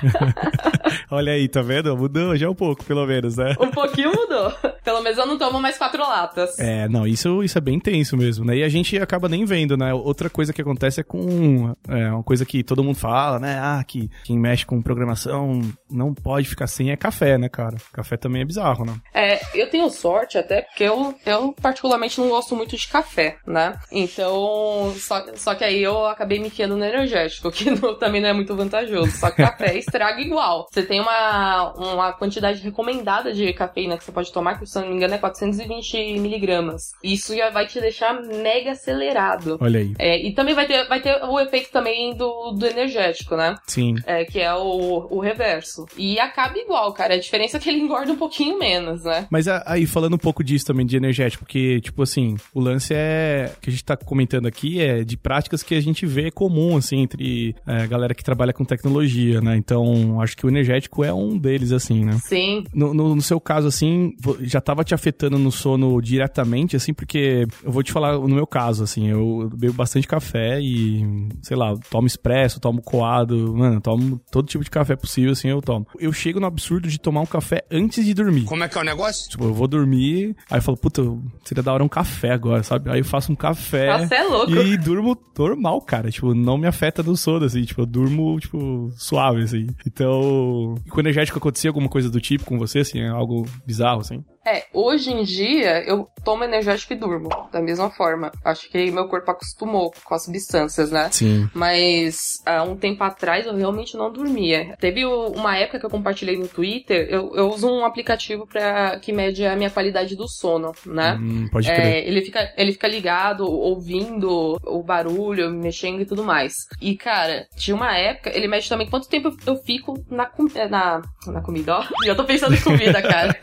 Olha 1.12 1.34
aí, 1.34 1.48
tá 1.48 1.62
vendo? 1.62 1.96
Mudou 1.96 2.36
já 2.36 2.50
um 2.50 2.55
pouco, 2.55 2.84
pelo 2.84 3.05
menos, 3.05 3.38
né? 3.38 3.55
Um 3.60 3.70
pouquinho 3.72 4.12
mudou. 4.12 4.51
Pelo 4.84 5.01
menos 5.01 5.17
eu 5.17 5.25
não 5.25 5.38
tomo 5.38 5.60
mais 5.60 5.77
quatro 5.77 6.01
latas. 6.01 6.58
É, 6.60 6.88
não, 6.88 7.05
isso, 7.05 7.43
isso 7.43 7.58
é 7.58 7.62
bem 7.62 7.79
tenso 7.79 8.15
mesmo, 8.17 8.46
né? 8.46 8.58
E 8.58 8.63
a 8.63 8.70
gente 8.70 8.98
acaba 8.98 9.27
nem 9.27 9.46
vendo, 9.46 9.75
né? 9.77 9.93
Outra 9.93 10.29
coisa 10.29 10.53
que 10.53 10.62
acontece 10.62 11.00
é 11.01 11.03
com. 11.03 11.75
É, 11.88 12.12
uma 12.12 12.24
coisa 12.24 12.46
que 12.46 12.63
todo 12.63 12.84
mundo 12.84 12.98
fala, 12.98 13.39
né? 13.39 13.60
Ah, 13.62 13.84
que 13.86 14.10
quem 14.24 14.38
mexe 14.39 14.65
com 14.65 14.81
programação 14.81 15.62
não 15.89 16.13
pode 16.13 16.48
ficar 16.48 16.67
sem 16.67 16.90
é 16.93 16.98
café, 16.98 17.38
né, 17.38 17.50
cara? 17.50 17.75
Café 17.93 18.17
também 18.17 18.41
é 18.41 18.45
bizarro, 18.45 18.86
né? 18.86 18.95
É, 19.13 19.39
eu 19.53 19.69
tenho 19.69 19.89
sorte 19.89 20.38
até 20.38 20.62
porque 20.62 20.83
eu, 20.83 21.13
eu 21.25 21.53
particularmente 21.62 22.19
não 22.19 22.29
gosto 22.29 22.55
muito 22.55 22.75
de 22.75 22.88
café, 22.88 23.38
né? 23.45 23.77
Então, 23.91 24.93
só, 24.98 25.24
só 25.36 25.55
que 25.55 25.63
aí 25.63 25.81
eu 25.81 26.05
acabei 26.05 26.39
me 26.39 26.48
enfiando 26.48 26.75
no 26.75 26.86
energético, 26.86 27.51
que 27.51 27.69
não- 27.71 27.95
também 27.98 28.21
não 28.21 28.29
é 28.29 28.33
muito 28.33 28.55
vantajoso. 28.55 29.12
Só 29.17 29.29
que 29.29 29.38
café 29.38 29.75
estraga 29.77 30.19
igual. 30.21 30.67
Você 30.71 30.83
tem 30.83 31.00
uma, 31.00 31.74
uma 31.74 32.13
quantidade 32.13 32.62
recomendada 32.62 33.33
de 33.33 33.51
cafeína 33.53 33.98
que 33.98 34.03
você 34.03 34.12
pode 34.12 34.31
tomar, 34.31 34.60
que 34.60 34.65
se 34.65 34.77
eu 34.77 34.81
não 34.83 34.89
me 34.89 34.95
engano 34.95 35.13
é 35.13 35.17
420 35.17 36.19
miligramas. 36.19 36.91
Isso 37.03 37.36
já 37.36 37.50
vai 37.50 37.67
te 37.67 37.79
deixar 37.79 38.13
mega 38.21 38.71
acelerado. 38.71 39.57
Olha 39.62 39.79
aí. 39.79 39.93
É, 40.00 40.17
e 40.17 40.33
também 40.33 40.53
vai 40.55 40.65
ter, 40.67 40.88
vai 40.88 41.00
ter 41.01 41.21
o 41.24 41.39
efeito 41.39 41.71
também 41.71 42.15
do, 42.15 42.51
do 42.51 42.65
energético, 42.65 43.36
né? 43.36 43.55
Sim. 43.67 43.95
É, 44.05 44.25
que 44.25 44.39
é 44.39 44.53
o, 44.53 45.07
o 45.10 45.19
reverso. 45.19 45.86
E 45.98 46.19
acaba 46.19 46.57
igual, 46.57 46.80
cara. 46.93 47.15
A 47.15 47.19
diferença 47.19 47.57
é 47.57 47.59
que 47.59 47.69
ele 47.69 47.79
engorda 47.79 48.11
um 48.11 48.15
pouquinho 48.17 48.57
menos, 48.57 49.03
né? 49.03 49.27
Mas 49.29 49.47
a- 49.47 49.63
aí, 49.65 49.85
falando 49.85 50.13
um 50.15 50.17
pouco 50.17 50.43
disso 50.43 50.65
também 50.65 50.85
de 50.85 50.95
energético, 50.97 51.43
porque, 51.43 51.79
tipo 51.81 52.01
assim, 52.01 52.35
o 52.53 52.59
lance 52.59 52.93
é. 52.95 53.51
que 53.61 53.69
a 53.69 53.71
gente 53.71 53.83
tá 53.83 53.95
comentando 53.97 54.45
aqui 54.47 54.79
é 54.81 55.03
de 55.03 55.17
práticas 55.17 55.61
que 55.63 55.75
a 55.75 55.81
gente 55.81 56.05
vê 56.05 56.31
comum, 56.31 56.77
assim, 56.77 57.00
entre 57.01 57.55
é, 57.67 57.83
a 57.83 57.85
galera 57.85 58.13
que 58.15 58.23
trabalha 58.23 58.53
com 58.53 58.63
tecnologia, 58.65 59.41
né? 59.41 59.55
Então, 59.57 60.19
acho 60.21 60.35
que 60.38 60.45
o 60.45 60.50
energético 60.50 61.03
é 61.03 61.13
um 61.13 61.38
deles, 61.38 61.71
assim, 61.71 62.05
né? 62.05 62.17
Sim. 62.23 62.63
No, 62.73 62.93
no- 62.93 63.15
no 63.15 63.21
seu 63.21 63.39
caso, 63.39 63.67
assim, 63.67 64.13
já 64.41 64.61
tava 64.61 64.83
te 64.83 64.93
afetando 64.93 65.38
no 65.38 65.51
sono 65.51 66.01
diretamente, 66.01 66.75
assim, 66.75 66.93
porque 66.93 67.45
eu 67.63 67.71
vou 67.71 67.83
te 67.83 67.91
falar 67.91 68.13
no 68.17 68.27
meu 68.35 68.47
caso, 68.47 68.83
assim, 68.83 69.07
eu 69.09 69.50
bebo 69.55 69.73
bastante 69.73 70.07
café 70.07 70.59
e, 70.61 71.03
sei 71.41 71.57
lá, 71.57 71.75
tomo 71.89 72.07
expresso, 72.07 72.59
tomo 72.59 72.81
coado, 72.81 73.53
mano, 73.55 73.81
tomo 73.81 74.21
todo 74.31 74.47
tipo 74.47 74.63
de 74.63 74.69
café 74.69 74.95
possível, 74.95 75.31
assim, 75.31 75.50
eu 75.50 75.61
tomo. 75.61 75.85
Eu 76.00 76.13
chego 76.13 76.39
no 76.39 76.45
absurdo 76.47 76.71
de 76.80 77.00
tomar 77.00 77.22
um 77.22 77.25
café 77.25 77.63
antes 77.72 78.06
de 78.06 78.13
dormir. 78.13 78.46
Como 78.46 78.63
é 78.63 78.70
que 78.70 78.78
é 78.78 78.82
o 78.82 78.84
negócio? 78.84 79.30
Tipo, 79.30 79.46
eu 79.46 79.54
vou 79.54 79.68
dormir, 79.68 80.36
aí 80.50 80.60
eu 80.60 80.62
falo, 80.62 80.78
puta, 80.78 81.01
seria 81.44 81.63
da 81.63 81.74
hora 81.74 81.84
um 81.84 81.90
café 81.90 82.32
agora, 82.32 82.63
sabe? 82.63 82.90
Aí 82.90 83.00
eu 83.00 83.06
faço 83.06 83.32
um 83.32 83.36
café. 83.36 83.98
Você 84.00 84.16
é 84.16 84.24
louco. 84.24 84.51
E 84.51 84.78
durmo 84.78 85.18
normal, 85.38 85.82
cara. 85.82 86.12
Tipo, 86.12 86.34
não 86.34 86.58
me 86.58 86.68
afeta 86.68 87.01
no 87.04 87.18
sono, 87.18 87.46
assim. 87.46 87.63
Tipo, 87.63 87.82
eu 87.82 87.86
durmo, 87.86 88.40
tipo, 88.40 88.92
suave, 88.96 89.44
assim. 89.44 89.68
Então, 89.86 90.75
com 90.90 90.98
o 90.98 91.00
energético 91.00 91.38
acontecia 91.38 91.70
alguma 91.70 91.90
coisa 91.90 92.10
do 92.10 92.22
tipo 92.22 92.46
com 92.46 92.58
você, 92.58 92.80
assim? 92.80 93.00
É 93.00 93.10
algo 93.10 93.46
bizarro, 93.66 94.01
assim? 94.01 94.24
É, 94.45 94.63
hoje 94.74 95.12
em 95.12 95.24
dia 95.24 95.83
eu 95.86 96.07
tomo 96.24 96.43
energético 96.43 96.93
e 96.93 96.95
durmo. 96.95 97.29
Da 97.51 97.62
mesma 97.62 97.89
forma. 97.89 98.31
Acho 98.43 98.69
que 98.69 98.91
meu 98.91 99.07
corpo 99.07 99.29
acostumou 99.31 99.91
com 100.03 100.15
as 100.15 100.24
substâncias, 100.25 100.91
né? 100.91 101.10
Sim. 101.12 101.50
Mas 101.53 102.17
há 102.45 102.63
um 102.63 102.75
tempo 102.75 103.03
atrás 103.03 103.45
eu 103.45 103.55
realmente 103.55 103.95
não 103.95 104.12
dormia. 104.12 104.75
Teve 104.79 105.05
uma 105.05 105.57
época 105.57 105.79
que 105.79 105.86
eu 105.86 105.89
compartilhei 105.89 106.38
no 106.38 106.48
Twitter, 106.48 107.07
eu, 107.10 107.36
eu 107.36 107.50
uso 107.50 107.69
um 107.69 107.86
aplicativo 107.86 108.48
para 108.48 109.00
que 109.00 109.12
mede 109.13 109.45
a 109.45 109.55
minha 109.55 109.69
qualidade 109.69 110.15
do 110.15 110.27
sono, 110.27 110.71
né? 110.86 111.17
Hum, 111.19 111.48
pode 111.51 111.69
É, 111.69 111.75
crer. 111.75 112.07
ele, 112.07 112.21
fica, 112.21 112.53
ele 112.57 112.71
fica 112.71 112.88
ligado, 112.88 113.45
ouvindo 113.45 114.57
o 114.65 114.83
barulho, 114.83 115.50
mexendo 115.51 116.01
e 116.01 116.05
tudo 116.05 116.24
mais. 116.24 116.53
E, 116.81 116.95
cara, 116.95 117.48
tinha 117.55 117.75
uma 117.75 117.95
época, 117.98 118.31
ele 118.36 118.48
mede 118.48 118.67
também 118.67 118.89
quanto 118.89 119.07
tempo 119.07 119.36
eu 119.45 119.55
fico 119.57 120.03
na, 120.10 120.29
é, 120.55 120.67
na, 120.67 121.01
na 121.27 121.41
comida, 121.41 121.77
ó. 121.77 121.83
Já 122.05 122.15
tô 122.15 122.24
pensando 122.24 122.55
em 122.55 122.62
comida, 122.62 123.01
cara. 123.03 123.38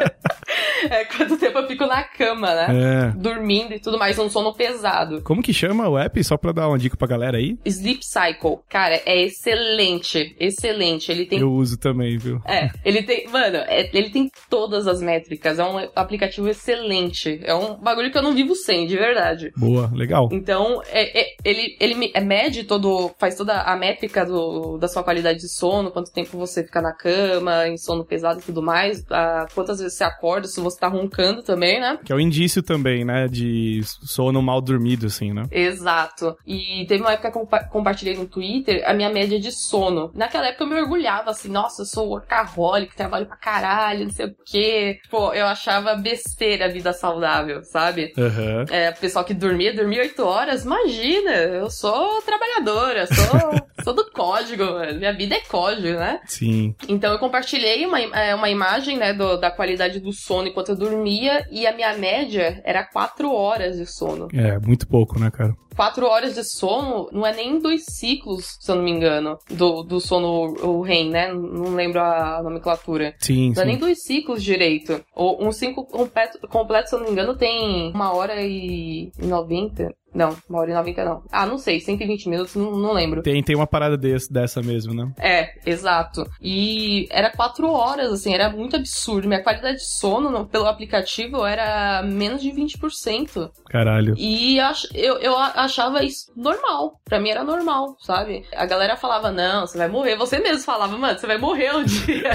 é, 0.93 1.05
quanto 1.05 1.37
tempo 1.39 1.59
eu 1.59 1.67
fico 1.67 1.87
na 1.87 2.03
cama, 2.03 2.55
né? 2.55 2.67
É. 3.15 3.19
Dormindo 3.19 3.75
e 3.75 3.81
tudo 3.81 3.99
mais, 3.99 4.17
num 4.17 4.29
sono 4.31 4.55
pesado. 4.55 5.23
Como 5.23 5.43
que 5.43 5.53
chama 5.53 5.89
o 5.89 5.99
app? 5.99 6.23
Só 6.25 6.37
pra 6.37 6.53
dar 6.53 6.69
uma 6.69 6.79
dica 6.79 6.97
pra 6.97 7.07
galera 7.09 7.39
aí. 7.39 7.57
Sleep 7.65 8.01
Cycle, 8.05 8.59
cara, 8.69 9.01
é 9.07 9.23
excelente, 9.23 10.35
excelente. 10.39 11.11
Ele 11.11 11.27
tem 11.27 11.39
Eu 11.41 11.53
uso 11.53 11.79
também, 11.79 12.17
viu? 12.19 12.41
é, 12.45 12.71
ele 12.85 13.03
tem, 13.03 13.29
mano, 13.29 13.57
é- 13.57 13.91
ele 13.93 14.11
tem 14.11 14.31
todas 14.49 14.87
as 14.87 15.01
métricas. 15.01 15.59
É 15.59 15.65
um 15.65 15.89
aplicativo 15.95 16.49
excelente. 16.49 17.41
É 17.45 17.55
um 17.55 17.75
bagulho 17.77 18.11
que 18.11 18.19
eu 18.19 18.23
não 18.23 18.35
vivo 18.35 18.55
sem, 18.55 18.87
de 18.87 18.97
verdade. 18.97 19.51
Boa, 19.57 19.91
legal. 19.95 20.29
Então, 20.33 20.81
é- 20.91 21.21
é- 21.21 21.37
ele, 21.45 21.77
ele 21.81 22.11
é, 22.15 22.21
mede 22.21 22.65
todo, 22.65 23.11
faz 23.19 23.35
toda 23.37 23.63
a 23.63 23.77
métrica 23.77 24.25
do, 24.25 24.79
da 24.79 24.89
sua 24.89 25.03
qualidade 25.03 25.39
de 25.41 25.49
sono, 25.49 25.91
quanto 25.91 26.13
tempo 26.13 26.37
você 26.39 26.65
fica 26.65 26.81
na 26.81 26.93
cama, 26.93 27.67
em 27.69 27.77
sono 27.77 28.05
pesado 28.05 28.41
e 28.41 28.43
tudo 28.43 28.63
mais, 28.63 29.05
a- 29.11 29.47
quantas 29.55 29.79
vezes 29.81 29.97
você 29.97 30.05
acorda, 30.05 30.47
se 30.47 30.61
você 30.61 30.78
tá 30.79 30.89
roncando 30.89 31.43
também, 31.43 31.81
né? 31.81 31.99
Que 32.05 32.13
é 32.13 32.17
o 32.17 32.21
indício 32.21 32.63
também, 32.63 33.05
né? 33.05 33.27
De 33.29 33.81
sono 33.85 34.41
mal 34.43 34.61
dormido, 34.61 35.07
assim, 35.07 35.33
né? 35.33 35.45
Exato. 35.51 36.37
E 36.47 36.85
teve 36.89 37.03
uma 37.03 37.13
época 37.13 37.31
que 37.31 37.37
eu 37.37 37.41
compa- 37.43 37.65
compartilhei 37.65 38.15
no 38.17 38.27
Twitter 38.27 38.83
a 38.87 38.95
minha 38.95 39.11
média 39.11 39.39
de 39.39 39.51
sono. 39.53 40.11
Naquela 40.15 40.49
época 40.49 40.65
eu 40.65 40.69
me 40.69 40.81
orgulhava, 40.81 41.31
assim, 41.31 41.49
nossa, 41.49 41.83
eu 41.83 41.87
sou 41.87 42.09
workaholic, 42.09 42.95
trabalho 42.97 43.27
pra 43.27 43.37
caralho, 43.37 44.05
não 44.05 44.13
sei 44.13 44.27
o 44.27 44.35
quê. 44.47 44.99
Pô, 45.11 45.33
eu 45.33 45.47
achava 45.47 45.95
besteira 45.95 46.67
a 46.67 46.69
vida 46.69 46.93
saudável, 46.93 47.63
sabe? 47.65 48.13
Aham. 48.19 48.65
É, 48.71 48.91
o 48.91 48.97
pessoal 48.97 49.25
que 49.25 49.35
dormia, 49.35 49.75
dormia 49.75 50.03
oito 50.03 50.23
horas, 50.25 50.65
imagina, 50.65 51.31
eu 51.33 51.71
sou 51.71 52.21
trabalhadora, 52.23 53.07
sou, 53.07 53.63
sou 53.85 53.95
do 53.95 54.11
código, 54.11 54.65
mano. 54.65 54.99
minha 54.99 55.13
vida 55.13 55.35
é 55.37 55.41
código, 55.41 55.99
né? 55.99 56.21
Sim. 56.27 56.75
Então 56.89 57.13
eu 57.13 57.19
compartilhei 57.19 57.85
uma, 57.87 58.01
é, 58.01 58.35
uma 58.35 58.49
imagem, 58.51 58.97
né, 58.97 59.13
do- 59.13 59.37
da 59.37 59.51
qualidade 59.51 60.01
do 60.01 60.13
sono 60.13 60.49
enquanto 60.49 60.68
eu 60.71 60.77
dormia, 60.77 61.47
e 61.51 61.67
a 61.67 61.75
minha 61.75 61.97
média 61.97 62.61
era 62.65 62.85
quatro 62.85 63.33
horas 63.33 63.77
de 63.77 63.87
sono. 63.87 64.29
É, 64.33 64.59
muito 64.59 64.87
pouco, 64.89 65.19
né, 65.19 65.31
cara? 65.31 65.53
Quatro 65.77 66.07
horas 66.07 66.35
de 66.35 66.43
sono 66.43 67.09
não 67.13 67.25
é 67.25 67.33
nem 67.33 67.61
dois 67.61 67.85
ciclos, 67.89 68.57
se 68.59 68.69
eu 68.69 68.75
não 68.77 68.83
me 68.83 68.91
engano, 68.91 69.39
do, 69.49 69.85
do 69.85 70.01
sono 70.01 70.55
o 70.67 70.83
REM, 70.83 71.09
né? 71.11 71.33
Não 71.33 71.75
lembro 71.75 72.01
a 72.01 72.43
nomenclatura. 72.43 73.15
Sim, 73.21 73.53
Não 73.55 73.63
é 73.63 73.67
nem 73.67 73.75
sim. 73.77 73.81
dois 73.81 74.03
ciclos 74.03 74.43
direito. 74.43 75.01
Um 75.17 75.53
ciclo 75.53 75.87
completo, 75.87 76.39
completo, 76.49 76.89
se 76.89 76.95
eu 76.97 76.99
não 76.99 77.07
me 77.07 77.13
engano, 77.13 77.37
tem 77.37 77.93
uma 77.95 78.13
hora 78.13 78.43
e 78.43 79.13
noventa. 79.19 79.89
Não, 80.15 80.37
uma 80.49 80.61
hora 80.61 80.71
e 80.71 80.75
noventa 80.75 81.05
não. 81.05 81.23
Ah, 81.31 81.45
não 81.47 81.59
sei, 81.59 81.81
120 81.81 82.29
minutos, 82.29 82.55
não, 82.57 82.71
não 82.77 82.93
lembro. 82.93 83.23
Tem, 83.23 83.43
tem 83.43 83.55
uma 83.55 83.67
parada 83.67 83.97
desse, 83.97 84.33
dessa 84.33 84.63
mesmo, 84.63 84.95
né? 84.95 85.13
É, 85.19 85.51
exato. 85.67 86.27
E 86.41 87.07
era 87.11 87.31
quatro 87.31 87.71
horas, 87.71 88.11
assim, 88.13 88.33
era 88.35 88.49
muito 88.51 88.75
absurdo. 88.77 89.29
Minha 89.29 89.43
qualidade 89.43 89.79
de 89.79 89.87
sono 89.99 90.31
no- 90.31 90.47
pelo 90.47 90.67
aplicativo 90.67 91.45
era 91.45 92.03
menos 92.03 92.41
de 92.43 92.51
20%. 92.51 93.51
Caralho. 93.69 94.15
E 94.17 94.59
ach- 94.61 94.89
eu, 94.95 95.17
eu 95.19 95.37
achava 95.37 96.03
isso 96.03 96.33
normal. 96.35 96.99
Pra 97.05 97.21
mim 97.21 97.31
era 97.31 97.45
normal, 97.45 97.97
sabe? 98.01 98.45
A 98.57 98.65
galera 98.67 98.97
falava, 98.97 99.31
não, 99.31 99.67
você 99.67 99.77
vai 99.79 99.89
morrer. 99.89 100.17
Você 100.17 100.39
mesmo 100.39 100.63
falava, 100.63 100.97
mano, 100.97 101.19
você 101.19 101.27
vai 101.27 101.39
morrer 101.39 101.75
um 101.77 101.85
dia. 101.85 102.31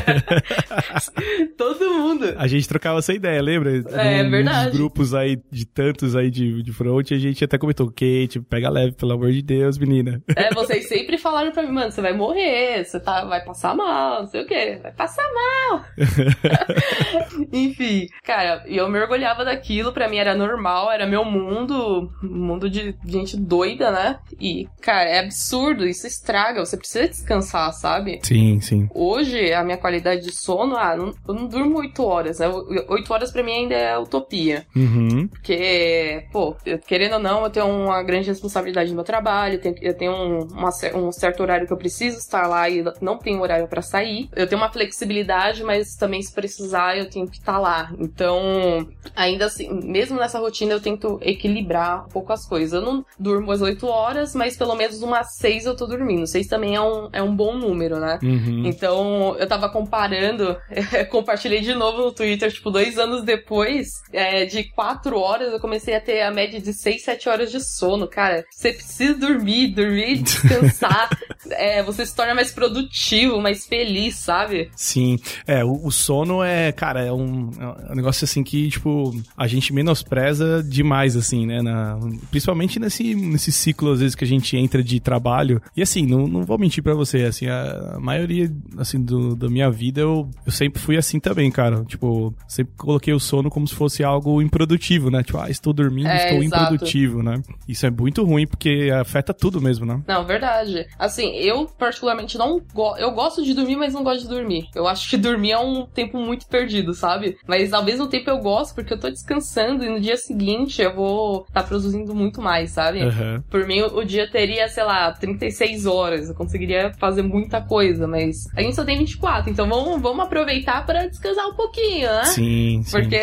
Todo 1.58 1.94
mundo. 1.94 2.34
A 2.38 2.48
gente 2.48 2.68
trocava 2.68 3.00
essa 3.00 3.14
ideia, 3.14 3.42
lembra? 3.42 3.72
É, 3.92 4.24
Num- 4.24 4.30
verdade. 4.32 4.78
Grupos 4.78 5.14
aí, 5.14 5.38
de 5.52 5.66
tantos 5.66 6.16
aí 6.16 6.30
de, 6.30 6.62
de 6.64 6.72
front, 6.72 7.12
a 7.12 7.18
gente 7.18 7.44
até 7.44 7.58
comentou, 7.64 7.88
Kate, 7.88 8.40
pega 8.50 8.70
leve, 8.70 8.92
pelo 8.94 9.14
amor 9.14 9.32
de 9.32 9.42
Deus, 9.42 9.78
menina. 9.78 10.22
É, 10.36 10.54
vocês 10.54 10.88
sempre 10.88 11.18
falaram 11.18 11.52
pra 11.52 11.64
mim, 11.64 11.72
mano, 11.72 11.92
você 11.92 12.02
vai 12.02 12.14
morrer, 12.14 12.84
você 12.84 13.00
tá, 13.00 13.24
vai 13.26 13.44
passar 13.46 13.76
mal, 13.76 14.22
não 14.22 14.28
sei 14.28 14.42
o 14.42 14.46
quê, 14.48 14.80
vai 14.82 14.92
passar 14.92 15.24
mal. 15.34 15.82
Enfim, 17.52 18.08
cara, 18.24 18.64
e 18.68 18.78
eu 18.78 18.90
me 18.90 19.00
orgulhava 19.00 19.46
daquilo, 19.46 19.92
pra 19.94 20.10
mim 20.10 20.18
era 20.18 20.36
normal, 20.36 20.92
era 20.92 21.06
meu 21.06 21.24
mundo, 21.24 22.12
mundo 22.22 22.70
de 22.70 22.96
gente 23.06 23.38
doida, 23.38 23.92
né? 23.92 24.20
E, 24.40 24.68
cara, 24.82 25.10
é 25.10 25.20
absurdo, 25.20 25.86
isso 25.86 26.06
estraga, 26.08 26.66
você 26.66 26.78
precisa 26.78 27.08
descansar, 27.08 27.72
sabe? 27.74 28.20
Sim, 28.24 28.60
sim. 28.60 28.88
Hoje, 28.94 29.54
a 29.54 29.64
minha 29.64 29.78
qualidade 29.78 30.22
de 30.24 30.32
sono, 30.34 30.76
ah, 30.76 30.96
não- 30.96 31.14
eu 31.28 31.34
não 31.34 31.48
durmo 31.48 31.80
8 31.80 32.04
horas, 32.04 32.40
né? 32.40 32.48
8 32.88 33.14
horas 33.14 33.32
pra 33.32 33.44
mim 33.44 33.52
ainda 33.54 33.76
é 33.76 33.98
utopia. 33.98 34.66
Uhum. 34.76 35.28
Porque, 35.28 36.26
pô, 36.32 36.56
querendo 36.88 37.14
ou 37.14 37.20
não, 37.20 37.44
eu 37.44 37.50
tenho 37.54 37.68
uma 37.68 38.04
grande 38.04 38.28
responsabilidade 38.28 38.90
no 38.90 38.96
meu 38.96 39.04
trabalho, 39.04 39.62
eu 39.82 39.94
tenho, 39.94 40.12
um, 40.12 40.40
uma 40.48 40.70
um 40.96 41.12
certo 41.12 41.42
horário 41.42 41.66
que 41.66 41.72
eu 41.72 41.78
preciso 41.78 42.18
estar 42.18 42.48
lá 42.48 42.70
e 42.70 42.84
não 43.00 43.18
tenho 43.18 43.42
horário 43.42 43.68
pra 43.68 43.82
sair. 43.82 44.30
Eu 44.36 44.48
tenho 44.48 44.62
uma 44.62 44.72
flexibilidade, 44.72 45.64
mas 45.64 45.96
também 45.96 46.22
se 46.22 46.34
precisar 46.34 46.98
eu 46.98 47.10
tenho 47.10 47.28
que 47.28 47.38
estar 47.38 47.60
lá. 47.60 47.92
Então, 47.98 48.88
ainda 49.16 49.46
assim, 49.46 49.72
mesmo 49.72 50.18
nessa 50.20 50.40
rotina 50.40 50.74
eu 50.74 50.82
tento 50.82 51.20
equilibrar 51.22 52.06
um 52.06 52.10
pouco 52.10 52.34
as 52.34 52.46
coisas. 52.46 52.74
Eu 52.74 52.82
não 52.82 53.06
durmo 53.18 53.52
às 53.52 53.62
8 53.62 53.86
horas, 53.88 54.36
mas 54.36 54.58
pelo 54.58 54.76
menos 54.76 55.02
umas 55.02 55.36
6 55.36 55.66
eu 55.66 55.76
tô 55.76 55.86
dormindo. 55.86 56.26
6 56.26 56.48
também 56.48 56.76
é 56.76 56.82
um, 56.82 57.10
é 57.14 57.22
um 57.22 57.36
bom 57.36 57.56
número, 57.56 58.00
né? 58.00 58.20
Uhum. 58.24 58.64
Então, 58.66 59.36
eu 59.38 59.48
tava 59.48 59.70
comparando, 59.70 60.58
compartilhei 61.10 61.62
de 61.62 61.74
novo 61.74 62.00
no 62.00 62.12
Twitter, 62.12 62.52
tipo, 62.52 62.72
dois 62.72 62.98
anos 62.98 63.24
depois, 63.24 64.02
é, 64.12 64.46
de 64.46 64.64
quatro 64.72 65.20
horas, 65.20 65.54
eu 65.54 65.60
comecei 65.60 65.96
a 65.96 66.02
ter 66.02 66.22
a 66.22 66.32
média 66.32 66.60
de 66.60 66.74
seis, 66.74 67.04
sete 67.04 67.30
horas 67.30 67.43
de 67.46 67.60
sono. 67.60 68.08
Cara, 68.08 68.44
você 68.52 68.74
precisa 68.74 69.14
dormir, 69.16 69.70
dormir, 69.74 70.22
descansar. 70.24 71.10
é, 71.52 71.84
você 71.84 72.06
se 72.06 72.16
torna 72.16 72.34
mais 72.36 72.52
produtivo, 72.52 73.42
mais 73.42 73.66
feliz, 73.66 74.16
sabe? 74.16 74.70
Sim, 74.76 75.20
é, 75.48 75.64
o, 75.64 75.86
o 75.88 75.92
sono 75.92 76.44
é, 76.44 76.72
cara, 76.72 77.02
é 77.02 77.12
um, 77.12 77.50
é 77.88 77.92
um 77.92 77.96
negócio 77.96 78.26
assim 78.26 78.44
que, 78.44 78.70
tipo, 78.70 79.14
a 79.38 79.48
gente 79.48 79.74
menospreza 79.74 80.64
demais, 80.64 81.16
assim, 81.16 81.46
né? 81.46 81.62
na- 81.62 81.98
principalmente 82.32 82.80
nesse, 82.80 83.16
nesse 83.16 83.52
ciclo, 83.52 83.92
às 83.92 84.00
vezes, 84.00 84.16
que 84.16 84.24
a 84.24 84.28
gente 84.28 84.56
entra 84.58 84.84
de 84.84 85.00
trabalho. 85.00 85.62
E 85.76 85.82
assim, 85.82 86.06
não, 86.06 86.28
não 86.28 86.44
vou 86.44 86.58
mentir 86.58 86.84
pra 86.84 86.94
você, 86.94 87.24
assim, 87.24 87.48
a, 87.48 87.94
a 87.96 88.00
maioria, 88.00 88.52
assim, 88.78 89.02
do, 89.02 89.36
da 89.36 89.50
minha 89.50 89.70
vida, 89.70 90.02
eu, 90.02 90.30
eu 90.46 90.52
sempre 90.52 90.82
fui 90.82 90.98
assim 90.98 91.20
também, 91.20 91.50
cara. 91.52 91.84
Tipo, 91.86 92.34
sempre 92.48 92.74
coloquei 92.78 93.14
o 93.14 93.20
sono 93.20 93.50
como 93.50 93.68
se 93.68 93.76
fosse 93.76 94.04
algo 94.04 94.42
improdutivo, 94.42 95.10
né? 95.10 95.24
Tipo, 95.24 95.40
ah, 95.40 95.50
estou 95.50 95.74
dormindo, 95.74 96.08
É, 96.08 96.16
estou 96.26 96.44
exato. 96.44 96.64
improdutivo, 96.64 97.24
né? 97.24 97.33
Isso 97.68 97.86
é 97.86 97.90
muito 97.90 98.24
ruim, 98.24 98.46
porque 98.46 98.92
afeta 98.94 99.34
tudo 99.34 99.62
mesmo, 99.62 99.86
né? 99.86 100.02
Não, 100.08 100.26
verdade. 100.26 100.86
Assim, 101.00 101.32
eu 101.36 101.66
particularmente 101.66 102.38
não 102.38 102.62
gosto. 102.74 103.00
Eu 103.00 103.12
gosto 103.12 103.44
de 103.44 103.54
dormir, 103.54 103.76
mas 103.76 103.94
não 103.94 104.04
gosto 104.04 104.24
de 104.24 104.28
dormir. 104.30 104.68
Eu 104.76 104.88
acho 104.88 105.10
que 105.10 105.18
dormir 105.18 105.52
é 105.52 105.60
um 105.60 105.86
tempo 105.86 106.18
muito 106.18 106.48
perdido, 106.48 106.94
sabe? 106.94 107.38
Mas 107.48 107.74
ao 107.74 107.84
mesmo 107.84 108.08
tempo 108.08 108.30
eu 108.30 108.38
gosto 108.40 108.76
porque 108.76 108.94
eu 108.94 109.00
tô 109.00 109.10
descansando 109.10 109.84
e 109.84 109.90
no 109.90 110.00
dia 110.00 110.18
seguinte 110.18 110.82
eu 110.82 110.94
vou 110.96 111.46
estar 111.48 111.64
produzindo 111.64 112.14
muito 112.14 112.42
mais, 112.42 112.72
sabe? 112.72 113.02
Aham. 113.02 113.44
Por 113.50 113.66
mim, 113.66 113.82
o 113.82 114.04
o 114.04 114.06
dia 114.06 114.30
teria, 114.30 114.68
sei 114.68 114.84
lá, 114.84 115.12
36 115.14 115.86
horas. 115.86 116.28
Eu 116.28 116.36
conseguiria 116.36 116.92
fazer 117.00 117.22
muita 117.22 117.62
coisa, 117.62 118.08
mas 118.08 118.48
a 118.56 118.62
gente 118.62 118.76
só 118.76 118.84
tem 118.84 118.98
24. 118.98 119.50
Então 119.50 119.68
vamos, 119.68 120.02
vamos 120.02 120.26
aproveitar 120.26 120.86
para 120.86 121.08
descansar 121.08 121.48
um 121.48 121.56
pouquinho, 121.56 122.08
né? 122.08 122.26
Sim, 122.26 122.82
sim. 122.84 122.92
Porque 122.92 123.22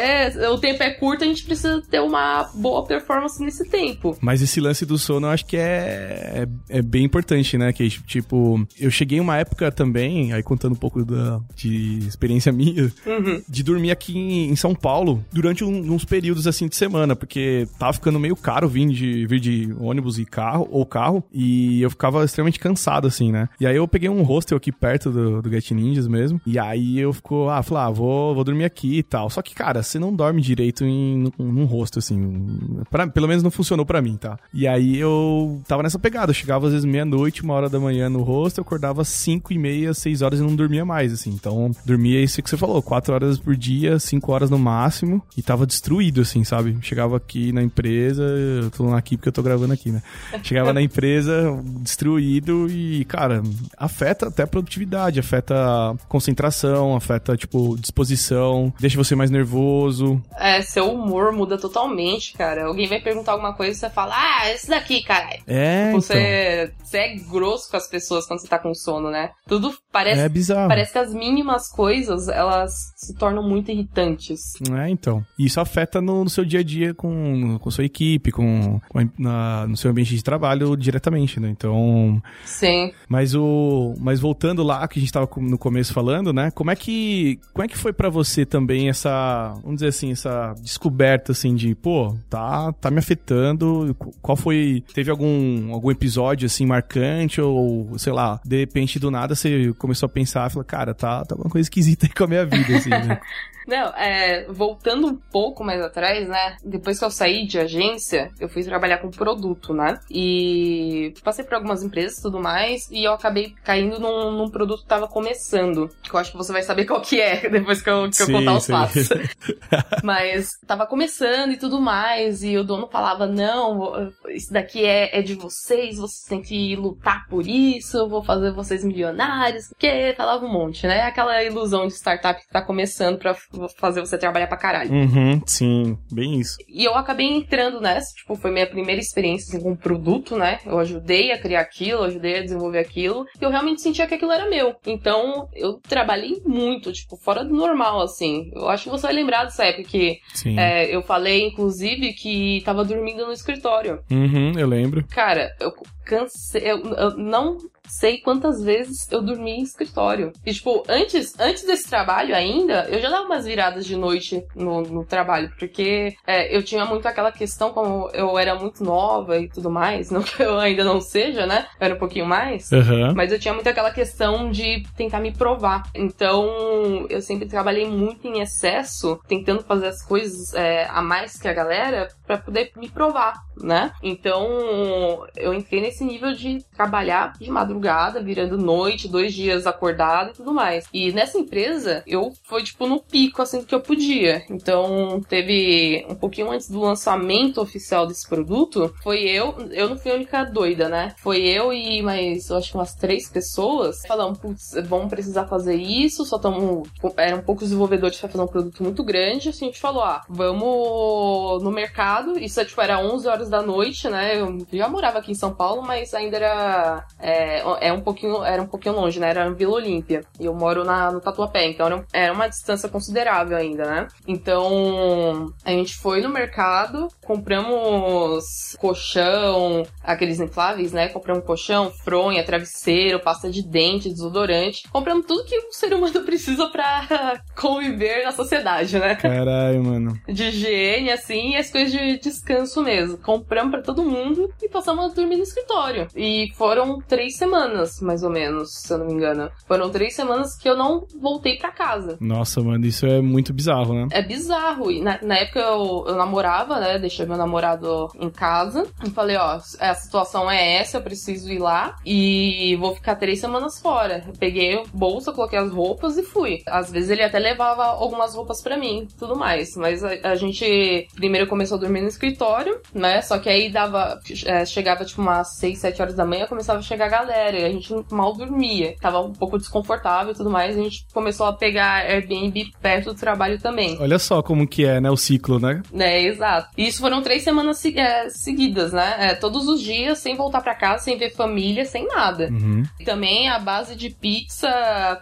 o 0.50 0.58
tempo 0.58 0.82
é 0.82 0.90
curto, 0.90 1.24
a 1.24 1.26
gente 1.26 1.44
precisa 1.44 1.82
ter 1.90 2.00
uma 2.00 2.48
boa 2.54 2.84
performance 2.86 3.42
nesse 3.44 3.68
tempo. 3.68 3.99
Mas 4.20 4.42
esse 4.42 4.60
lance 4.60 4.84
do 4.86 4.98
sono 4.98 5.26
eu 5.26 5.30
acho 5.30 5.44
que 5.46 5.56
é, 5.56 6.46
é, 6.70 6.78
é 6.78 6.82
bem 6.82 7.04
importante, 7.04 7.56
né? 7.58 7.72
Que, 7.72 7.88
tipo, 7.88 8.66
eu 8.78 8.90
cheguei 8.90 9.20
uma 9.20 9.36
época 9.36 9.70
também, 9.70 10.32
aí 10.32 10.42
contando 10.42 10.72
um 10.72 10.76
pouco 10.76 11.04
da, 11.04 11.40
de 11.54 11.98
experiência 12.06 12.52
minha, 12.52 12.90
Uhum. 13.06 13.42
de 13.48 13.62
dormir 13.62 13.90
aqui 13.90 14.16
em, 14.16 14.50
em 14.50 14.56
São 14.56 14.74
Paulo 14.74 15.24
durante 15.32 15.64
um- 15.64 15.92
uns 15.92 16.04
períodos 16.04 16.46
assim 16.46 16.68
de 16.68 16.76
semana, 16.76 17.14
porque 17.16 17.66
tava 17.78 17.92
ficando 17.92 18.18
meio 18.18 18.36
caro 18.36 18.68
vir 18.68 18.88
de, 18.88 19.26
vir 19.26 19.40
de 19.40 19.74
ônibus 19.78 20.18
e 20.18 20.24
carro, 20.24 20.66
ou 20.70 20.84
carro, 20.86 21.22
e 21.32 21.82
eu 21.82 21.90
ficava 21.90 22.24
extremamente 22.24 22.58
cansado, 22.58 23.06
assim, 23.06 23.30
né? 23.32 23.48
E 23.60 23.66
aí 23.66 23.76
eu 23.76 23.86
peguei 23.88 24.08
um 24.08 24.22
hostel 24.22 24.56
aqui 24.56 24.70
perto 24.72 25.10
do, 25.10 25.42
do 25.42 25.50
Get 25.50 25.70
Ninjas 25.72 26.06
mesmo, 26.06 26.40
e 26.46 26.58
aí 26.58 26.98
eu 26.98 27.12
ficou, 27.12 27.50
ah, 27.50 27.62
falei, 27.62 27.84
ah, 27.84 27.90
vou, 27.90 28.34
vou 28.34 28.44
dormir 28.44 28.64
aqui 28.64 28.98
e 28.98 29.02
tal. 29.02 29.28
Só 29.30 29.42
que, 29.42 29.54
cara, 29.54 29.82
você 29.82 29.98
não 29.98 30.14
dorme 30.14 30.40
direito 30.40 30.84
em 30.84 31.18
num, 31.38 31.52
num 31.52 31.64
hostel, 31.64 31.98
assim, 31.98 32.80
pra- 32.90 33.06
pelo 33.06 33.28
menos 33.28 33.42
não 33.42 33.50
funcionou 33.50 33.84
pra 33.90 34.00
mim, 34.00 34.16
tá? 34.16 34.38
E 34.54 34.68
aí 34.68 34.96
eu 34.96 35.60
tava 35.66 35.82
nessa 35.82 35.98
pegada, 35.98 36.30
eu 36.30 36.34
chegava 36.34 36.64
às 36.64 36.72
vezes 36.72 36.84
meia-noite, 36.84 37.42
uma 37.42 37.54
hora 37.54 37.68
da 37.68 37.80
manhã 37.80 38.08
no 38.08 38.22
hostel, 38.22 38.62
eu 38.62 38.64
acordava 38.64 39.02
cinco 39.02 39.52
e 39.52 39.58
meia, 39.58 39.92
seis 39.92 40.22
horas 40.22 40.38
e 40.38 40.42
não 40.44 40.54
dormia 40.54 40.84
mais, 40.84 41.12
assim. 41.12 41.30
Então, 41.30 41.72
dormia 41.84 42.22
isso 42.22 42.40
que 42.40 42.48
você 42.48 42.56
falou, 42.56 42.80
quatro 42.80 43.12
horas 43.12 43.36
por 43.36 43.56
dia, 43.56 43.98
cinco 43.98 44.30
horas 44.30 44.48
no 44.48 44.60
máximo, 44.60 45.20
e 45.36 45.42
tava 45.42 45.66
destruído, 45.66 46.20
assim, 46.20 46.44
sabe? 46.44 46.78
Chegava 46.82 47.16
aqui 47.16 47.50
na 47.50 47.64
empresa, 47.64 48.22
eu 48.22 48.70
tô 48.70 48.94
aqui 48.94 49.16
porque 49.16 49.28
eu 49.28 49.32
tô 49.32 49.42
gravando 49.42 49.72
aqui, 49.72 49.90
né? 49.90 50.00
Chegava 50.44 50.72
na 50.72 50.80
empresa 50.80 51.60
destruído 51.80 52.70
e, 52.70 53.04
cara, 53.06 53.42
afeta 53.76 54.28
até 54.28 54.44
a 54.44 54.46
produtividade, 54.46 55.18
afeta 55.18 55.52
a 55.56 55.96
concentração, 56.08 56.94
afeta, 56.94 57.36
tipo, 57.36 57.76
disposição, 57.76 58.72
deixa 58.78 58.96
você 58.96 59.16
mais 59.16 59.32
nervoso. 59.32 60.22
É, 60.38 60.62
seu 60.62 60.92
humor 60.92 61.32
muda 61.32 61.58
totalmente, 61.58 62.34
cara. 62.34 62.66
Alguém 62.66 62.86
vai 62.86 63.00
perguntar 63.00 63.32
alguma 63.32 63.52
coisa 63.52 63.79
você 63.80 63.90
fala, 63.90 64.14
ah, 64.16 64.50
esse 64.50 64.68
daqui, 64.68 65.02
caralho. 65.02 65.42
É, 65.46 65.88
então, 65.88 66.00
Você, 66.00 66.72
você 66.82 66.98
é 66.98 67.16
grosso 67.16 67.70
com 67.70 67.76
as 67.76 67.88
pessoas 67.88 68.26
quando 68.26 68.40
você 68.40 68.48
tá 68.48 68.58
com 68.58 68.74
sono, 68.74 69.10
né? 69.10 69.30
Tudo 69.46 69.76
parece. 69.92 70.20
é 70.20 70.28
bizarro. 70.28 70.68
Parece 70.68 70.92
que 70.92 70.98
as 70.98 71.12
mínimas 71.14 71.68
coisas, 71.68 72.28
elas 72.28 72.92
se 72.96 73.14
tornam 73.14 73.42
muito 73.42 73.70
irritantes. 73.70 74.52
É, 74.72 74.88
então. 74.88 75.24
E 75.38 75.46
Isso 75.46 75.60
afeta 75.60 76.00
no, 76.00 76.24
no 76.24 76.30
seu 76.30 76.44
dia 76.44 76.60
a 76.60 76.62
dia 76.62 76.94
com, 76.94 77.58
com 77.58 77.70
sua 77.70 77.84
equipe, 77.84 78.30
com, 78.30 78.80
com 78.88 78.98
a- 78.98 79.08
na- 79.18 79.66
no 79.66 79.76
seu 79.76 79.90
ambiente 79.90 80.14
de 80.14 80.22
trabalho 80.22 80.76
diretamente, 80.76 81.40
né? 81.40 81.48
Então. 81.50 82.22
Sim. 82.44 82.92
Mas 83.08 83.34
o. 83.34 83.94
Mas 83.98 84.20
voltando 84.20 84.62
lá 84.62 84.86
que 84.88 84.98
a 84.98 85.00
gente 85.00 85.12
tava 85.12 85.28
no 85.38 85.58
começo 85.58 85.92
falando, 85.92 86.32
né? 86.32 86.50
Como 86.50 86.70
é 86.70 86.76
que. 86.76 87.38
Como 87.52 87.64
é 87.64 87.68
que 87.68 87.76
foi 87.76 87.92
pra 87.92 88.08
você 88.08 88.44
também 88.46 88.88
essa. 88.88 89.54
Vamos 89.62 89.76
dizer 89.76 89.88
assim, 89.88 90.12
essa 90.12 90.54
descoberta 90.62 91.32
assim 91.32 91.54
de, 91.54 91.74
pô, 91.74 92.14
tá, 92.28 92.72
tá 92.74 92.90
me 92.90 92.98
afetando. 92.98 93.94
Qual 94.22 94.36
foi. 94.36 94.82
Teve 94.94 95.10
algum, 95.10 95.72
algum 95.72 95.90
episódio 95.90 96.46
assim 96.46 96.66
marcante? 96.66 97.40
Ou, 97.40 97.98
sei 97.98 98.12
lá, 98.12 98.40
de 98.44 98.58
repente 98.58 98.98
do 98.98 99.10
nada 99.10 99.34
você 99.34 99.72
começou 99.80 100.06
a 100.06 100.10
pensar 100.10 100.50
falou, 100.50 100.64
cara, 100.64 100.94
tá, 100.94 101.24
tá 101.24 101.34
alguma 101.34 101.50
coisa 101.50 101.64
esquisita 101.64 102.06
aí 102.06 102.12
com 102.12 102.24
a 102.24 102.26
minha 102.26 102.44
vida, 102.44 102.76
assim, 102.76 102.90
né? 102.90 103.18
Não, 103.66 103.88
é, 103.96 104.46
voltando 104.48 105.06
um 105.06 105.16
pouco 105.16 105.62
mais 105.64 105.80
atrás, 105.80 106.28
né? 106.28 106.56
Depois 106.64 106.98
que 106.98 107.04
eu 107.04 107.10
saí 107.10 107.46
de 107.46 107.58
agência, 107.58 108.30
eu 108.40 108.48
fui 108.48 108.62
trabalhar 108.62 108.98
com 108.98 109.10
produto, 109.10 109.72
né? 109.72 109.98
E 110.10 111.12
passei 111.22 111.44
por 111.44 111.54
algumas 111.54 111.82
empresas 111.82 112.18
e 112.18 112.22
tudo 112.22 112.40
mais, 112.40 112.88
e 112.90 113.04
eu 113.04 113.12
acabei 113.12 113.54
caindo 113.64 113.98
num, 113.98 114.30
num 114.32 114.50
produto 114.50 114.82
que 114.82 114.88
tava 114.88 115.06
começando. 115.06 115.88
Que 116.02 116.14
eu 116.14 116.18
acho 116.20 116.32
que 116.32 116.36
você 116.36 116.52
vai 116.52 116.62
saber 116.62 116.84
qual 116.84 117.00
que 117.00 117.20
é 117.20 117.48
depois 117.50 117.82
que 117.82 117.90
eu, 117.90 118.10
que 118.10 118.22
eu 118.22 118.26
Sim, 118.26 118.32
contar 118.32 118.54
os 118.54 118.64
sim. 118.64 118.72
passos. 118.72 119.08
Mas 120.02 120.50
tava 120.66 120.86
começando 120.86 121.52
e 121.52 121.56
tudo 121.56 121.80
mais, 121.80 122.42
e 122.42 122.56
o 122.56 122.64
dono 122.64 122.88
falava: 122.88 123.26
Não, 123.26 124.12
isso 124.28 124.52
daqui 124.52 124.84
é, 124.84 125.18
é 125.18 125.22
de 125.22 125.34
vocês, 125.34 125.98
vocês 125.98 126.24
têm 126.28 126.42
que 126.42 126.74
lutar 126.76 127.26
por 127.28 127.46
isso, 127.46 127.96
eu 127.96 128.08
vou 128.08 128.22
fazer 128.22 128.52
vocês 128.52 128.84
milionários. 128.84 129.72
Que 129.78 130.14
falava 130.16 130.44
um 130.44 130.52
monte, 130.52 130.86
né? 130.86 131.02
Aquela 131.02 131.42
ilusão 131.42 131.86
de 131.86 131.94
startup 131.94 132.40
que 132.40 132.48
tá 132.48 132.62
começando 132.62 133.18
pra 133.18 133.34
fazer 133.76 134.00
você 134.00 134.16
trabalhar 134.16 134.46
pra 134.46 134.56
caralho. 134.56 134.92
Uhum, 134.92 135.40
sim, 135.46 135.98
bem 136.12 136.40
isso. 136.40 136.56
E 136.68 136.84
eu 136.84 136.94
acabei 136.94 137.26
entrando 137.26 137.80
nessa, 137.80 138.14
tipo, 138.14 138.36
foi 138.36 138.50
minha 138.50 138.66
primeira 138.66 139.00
experiência 139.00 139.56
assim, 139.56 139.62
com 139.62 139.74
produto, 139.74 140.36
né? 140.36 140.58
Eu 140.64 140.78
ajudei 140.78 141.32
a 141.32 141.38
criar 141.38 141.60
aquilo, 141.60 142.04
ajudei 142.04 142.38
a 142.38 142.42
desenvolver 142.42 142.78
aquilo, 142.78 143.24
e 143.40 143.44
eu 143.44 143.50
realmente 143.50 143.82
sentia 143.82 144.06
que 144.06 144.14
aquilo 144.14 144.32
era 144.32 144.48
meu. 144.48 144.74
Então, 144.86 145.48
eu 145.54 145.80
trabalhei 145.80 146.40
muito, 146.44 146.92
tipo, 146.92 147.16
fora 147.16 147.44
do 147.44 147.54
normal, 147.54 148.02
assim. 148.02 148.50
Eu 148.54 148.68
acho 148.68 148.84
que 148.84 148.90
você 148.90 149.06
vai 149.06 149.14
lembrar 149.14 149.44
dessa 149.44 149.64
época 149.64 149.88
que 149.88 150.18
é, 150.56 150.94
eu 150.94 151.02
falei, 151.02 151.46
inclusive, 151.46 152.12
que 152.14 152.62
tava 152.64 152.84
dormindo 152.84 153.26
no 153.26 153.32
escritório. 153.32 154.00
Uhum, 154.10 154.52
eu 154.58 154.66
lembro. 154.66 155.04
Cara, 155.08 155.50
eu 155.60 155.72
cansei. 156.04 156.62
Eu, 156.64 156.78
eu 156.94 157.16
não 157.16 157.58
sei 157.98 158.20
quantas 158.20 158.62
vezes 158.62 159.10
eu 159.10 159.22
dormi 159.22 159.52
em 159.52 159.62
escritório. 159.62 160.32
E, 160.44 160.52
tipo, 160.52 160.82
antes, 160.88 161.38
antes 161.38 161.64
desse 161.64 161.88
trabalho 161.88 162.34
ainda, 162.34 162.86
eu 162.88 163.00
já 163.00 163.08
dava 163.10 163.24
umas 163.24 163.44
viradas 163.44 163.84
de 163.84 163.96
noite 163.96 164.44
no, 164.54 164.82
no 164.82 165.04
trabalho, 165.04 165.50
porque 165.58 166.14
é, 166.26 166.54
eu 166.54 166.62
tinha 166.62 166.84
muito 166.84 167.06
aquela 167.06 167.32
questão, 167.32 167.72
como 167.72 168.08
eu 168.12 168.38
era 168.38 168.54
muito 168.54 168.84
nova 168.84 169.38
e 169.38 169.48
tudo 169.48 169.70
mais, 169.70 170.10
não 170.12 170.22
que 170.22 170.42
eu 170.42 170.58
ainda 170.58 170.84
não 170.84 171.00
seja, 171.00 171.46
né? 171.46 171.66
Eu 171.80 171.86
era 171.86 171.94
um 171.94 171.98
pouquinho 171.98 172.26
mais. 172.26 172.72
Aham. 172.72 173.14
Mas 173.14 173.32
eu 173.32 173.38
tinha 173.38 173.54
muito 173.54 173.68
aquela 173.68 173.90
questão 173.90 174.50
de 174.50 174.82
tentar 174.96 175.20
me 175.20 175.32
provar. 175.32 175.82
Então, 175.94 177.06
eu 177.08 177.20
sempre 177.20 177.48
trabalhei 177.48 177.88
muito 177.88 178.26
em 178.26 178.40
excesso, 178.40 179.18
tentando 179.26 179.62
fazer 179.62 179.88
as 179.88 180.02
coisas 180.04 180.54
é, 180.54 180.86
a 180.88 181.02
mais 181.02 181.38
que 181.38 181.48
a 181.48 181.52
galera 181.52 182.08
pra 182.26 182.38
poder 182.38 182.70
me 182.76 182.88
provar, 182.88 183.34
né? 183.62 183.92
Então, 184.02 185.26
eu 185.36 185.54
entrei 185.54 185.80
nesse 185.80 186.04
nível 186.04 186.32
de 186.32 186.64
trabalhar 186.74 187.34
de 187.38 187.50
madrugada, 187.50 188.22
virando 188.22 188.58
noite, 188.58 189.08
dois 189.08 189.34
dias 189.34 189.66
acordado 189.66 190.30
e 190.30 190.34
tudo 190.34 190.52
mais. 190.52 190.86
E 190.92 191.12
nessa 191.12 191.38
empresa, 191.38 192.02
eu 192.06 192.32
foi 192.44 192.62
tipo 192.62 192.86
no 192.86 193.00
pico 193.00 193.42
assim 193.42 193.62
que 193.62 193.74
eu 193.74 193.80
podia. 193.80 194.42
Então, 194.50 195.20
teve 195.28 196.06
um 196.08 196.14
pouquinho 196.14 196.50
antes 196.50 196.68
do 196.70 196.80
lançamento 196.80 197.60
oficial 197.60 198.06
desse 198.06 198.28
produto, 198.28 198.94
foi 199.02 199.22
eu, 199.22 199.54
eu 199.70 199.88
não 199.88 199.96
fui 199.96 200.10
a 200.10 200.14
única 200.14 200.44
doida, 200.44 200.88
né? 200.88 201.14
Foi 201.18 201.40
eu 201.40 201.72
e 201.72 202.02
mais, 202.02 202.48
eu 202.48 202.56
acho 202.56 202.70
que 202.70 202.76
umas 202.76 202.94
três 202.94 203.28
pessoas 203.28 204.02
falando, 204.06 204.38
putz, 204.38 204.72
vamos 204.84 205.08
precisar 205.08 205.46
fazer 205.46 205.76
isso, 205.76 206.24
só 206.24 206.36
estamos. 206.36 206.88
Eram 207.16 207.42
poucos 207.42 207.64
desenvolvedores 207.64 208.18
pra 208.18 208.28
fazer 208.28 208.42
um 208.42 208.46
produto 208.46 208.82
muito 208.82 209.02
grande. 209.04 209.48
Assim, 209.48 209.66
a 209.66 209.68
gente 209.68 209.80
falou, 209.80 210.02
ah, 210.02 210.22
vamos 210.28 211.62
no 211.62 211.70
mercado. 211.70 212.38
Isso 212.38 212.60
tipo, 212.64 212.80
era 212.80 212.98
11 212.98 213.28
horas 213.28 213.49
da 213.50 213.62
noite, 213.62 214.08
né? 214.08 214.40
Eu 214.40 214.66
já 214.72 214.88
morava 214.88 215.18
aqui 215.18 215.32
em 215.32 215.34
São 215.34 215.52
Paulo, 215.52 215.82
mas 215.82 216.14
ainda 216.14 216.36
era. 216.36 217.06
É, 217.18 217.88
é 217.88 217.92
um 217.92 218.00
pouquinho, 218.00 218.42
era 218.44 218.62
um 218.62 218.66
pouquinho 218.66 218.94
longe, 218.94 219.20
né? 219.20 219.30
Era 219.30 219.46
em 219.46 219.54
Vila 219.54 219.74
Olímpia. 219.74 220.22
E 220.38 220.46
eu 220.46 220.54
moro 220.54 220.84
na, 220.84 221.10
no 221.10 221.20
Tatuapé, 221.20 221.66
então 221.66 221.86
era, 221.86 222.04
era 222.12 222.32
uma 222.32 222.48
distância 222.48 222.88
considerável 222.88 223.56
ainda, 223.56 223.84
né? 223.84 224.08
Então, 224.26 225.52
a 225.64 225.70
gente 225.70 225.96
foi 225.96 226.20
no 226.20 226.28
mercado, 226.28 227.08
compramos 227.24 228.76
colchão, 228.78 229.82
aqueles 230.02 230.40
infláveis, 230.40 230.92
né? 230.92 231.08
Compramos 231.08 231.44
colchão, 231.44 231.90
fronha, 231.90 232.44
travesseiro, 232.44 233.20
pasta 233.20 233.50
de 233.50 233.62
dente, 233.62 234.08
desodorante. 234.08 234.88
Compramos 234.90 235.26
tudo 235.26 235.44
que 235.44 235.56
o 235.56 235.72
ser 235.72 235.92
humano 235.92 236.20
precisa 236.24 236.68
pra 236.68 237.40
conviver 237.56 238.24
na 238.24 238.32
sociedade, 238.32 238.98
né? 238.98 239.14
Caralho, 239.16 239.82
mano. 239.82 240.20
De 240.28 240.44
higiene, 240.44 241.10
assim, 241.10 241.50
e 241.50 241.56
as 241.56 241.70
coisas 241.70 241.92
de 241.92 242.18
descanso 242.18 242.82
mesmo. 242.82 243.18
Compramos 243.40 243.72
pra 243.72 243.82
todo 243.82 244.02
mundo 244.04 244.52
e 244.62 244.68
passamos 244.68 245.10
a 245.12 245.14
dormir 245.14 245.36
no 245.36 245.42
escritório. 245.42 246.06
E 246.14 246.48
foram 246.54 246.98
três 247.00 247.36
semanas, 247.36 248.00
mais 248.00 248.22
ou 248.22 248.30
menos, 248.30 248.70
se 248.72 248.92
eu 248.92 248.98
não 248.98 249.06
me 249.06 249.14
engano. 249.14 249.50
Foram 249.66 249.90
três 249.90 250.14
semanas 250.14 250.56
que 250.56 250.68
eu 250.68 250.76
não 250.76 251.06
voltei 251.20 251.56
pra 251.56 251.72
casa. 251.72 252.16
Nossa, 252.20 252.60
mano, 252.62 252.84
isso 252.84 253.06
é 253.06 253.20
muito 253.20 253.52
bizarro, 253.52 253.94
né? 253.94 254.08
É 254.12 254.22
bizarro. 254.22 254.90
E 254.90 255.00
na, 255.00 255.18
na 255.22 255.36
época 255.36 255.60
eu, 255.60 256.04
eu 256.08 256.14
namorava, 256.16 256.78
né? 256.78 256.98
Deixei 256.98 257.24
meu 257.26 257.36
namorado 257.36 258.08
em 258.18 258.30
casa. 258.30 258.86
E 259.04 259.10
falei, 259.10 259.36
ó, 259.36 259.58
a 259.80 259.94
situação 259.94 260.50
é 260.50 260.76
essa, 260.76 260.98
eu 260.98 261.02
preciso 261.02 261.50
ir 261.50 261.58
lá. 261.58 261.96
E 262.04 262.76
vou 262.76 262.94
ficar 262.94 263.16
três 263.16 263.40
semanas 263.40 263.80
fora. 263.80 264.22
Eu 264.26 264.34
peguei 264.38 264.78
a 264.78 264.82
bolsa, 264.92 265.32
coloquei 265.32 265.58
as 265.58 265.70
roupas 265.72 266.18
e 266.18 266.22
fui. 266.22 266.58
Às 266.66 266.90
vezes 266.90 267.10
ele 267.10 267.22
até 267.22 267.38
levava 267.38 267.84
algumas 267.84 268.34
roupas 268.34 268.62
pra 268.62 268.76
mim, 268.76 269.08
tudo 269.18 269.36
mais. 269.36 269.70
Mas 269.76 270.04
a, 270.04 270.10
a 270.24 270.34
gente 270.34 271.08
primeiro 271.14 271.46
começou 271.46 271.76
a 271.76 271.80
dormir 271.80 272.02
no 272.02 272.08
escritório, 272.08 272.80
né? 272.94 273.19
Só 273.22 273.38
que 273.38 273.48
aí 273.48 273.70
dava. 273.70 274.18
é, 274.46 274.64
chegava 274.64 275.04
tipo 275.04 275.20
umas 275.20 275.56
seis, 275.56 275.78
sete 275.78 276.00
horas 276.00 276.14
da 276.14 276.24
manhã, 276.24 276.46
começava 276.46 276.78
a 276.78 276.82
chegar 276.82 277.06
a 277.06 277.08
galera. 277.08 277.58
E 277.58 277.64
a 277.64 277.70
gente 277.70 277.92
mal 278.10 278.34
dormia. 278.34 278.94
Tava 279.00 279.20
um 279.20 279.32
pouco 279.32 279.58
desconfortável 279.58 280.32
e 280.32 280.36
tudo 280.36 280.50
mais. 280.50 280.76
A 280.76 280.82
gente 280.82 281.04
começou 281.12 281.46
a 281.46 281.52
pegar 281.52 282.04
Airbnb 282.06 282.72
perto 282.80 283.12
do 283.12 283.14
trabalho 283.18 283.58
também. 283.60 283.96
Olha 284.00 284.18
só 284.18 284.42
como 284.42 284.66
que 284.66 284.84
é, 284.84 285.00
né, 285.00 285.10
o 285.10 285.16
ciclo, 285.16 285.58
né? 285.58 285.82
Né, 285.92 286.22
exato. 286.22 286.68
E 286.76 286.86
isso 286.88 287.00
foram 287.00 287.22
três 287.22 287.42
semanas 287.42 287.78
se- 287.78 287.98
é, 287.98 288.28
seguidas, 288.30 288.92
né? 288.92 289.16
É, 289.18 289.34
todos 289.34 289.66
os 289.68 289.80
dias, 289.80 290.18
sem 290.18 290.36
voltar 290.36 290.60
pra 290.60 290.74
casa, 290.74 291.04
sem 291.04 291.16
ver 291.16 291.30
família, 291.34 291.84
sem 291.84 292.06
nada. 292.06 292.48
Uhum. 292.50 292.82
E 292.98 293.04
também 293.04 293.48
a 293.48 293.58
base 293.58 293.94
de 293.96 294.10
pizza, 294.10 294.68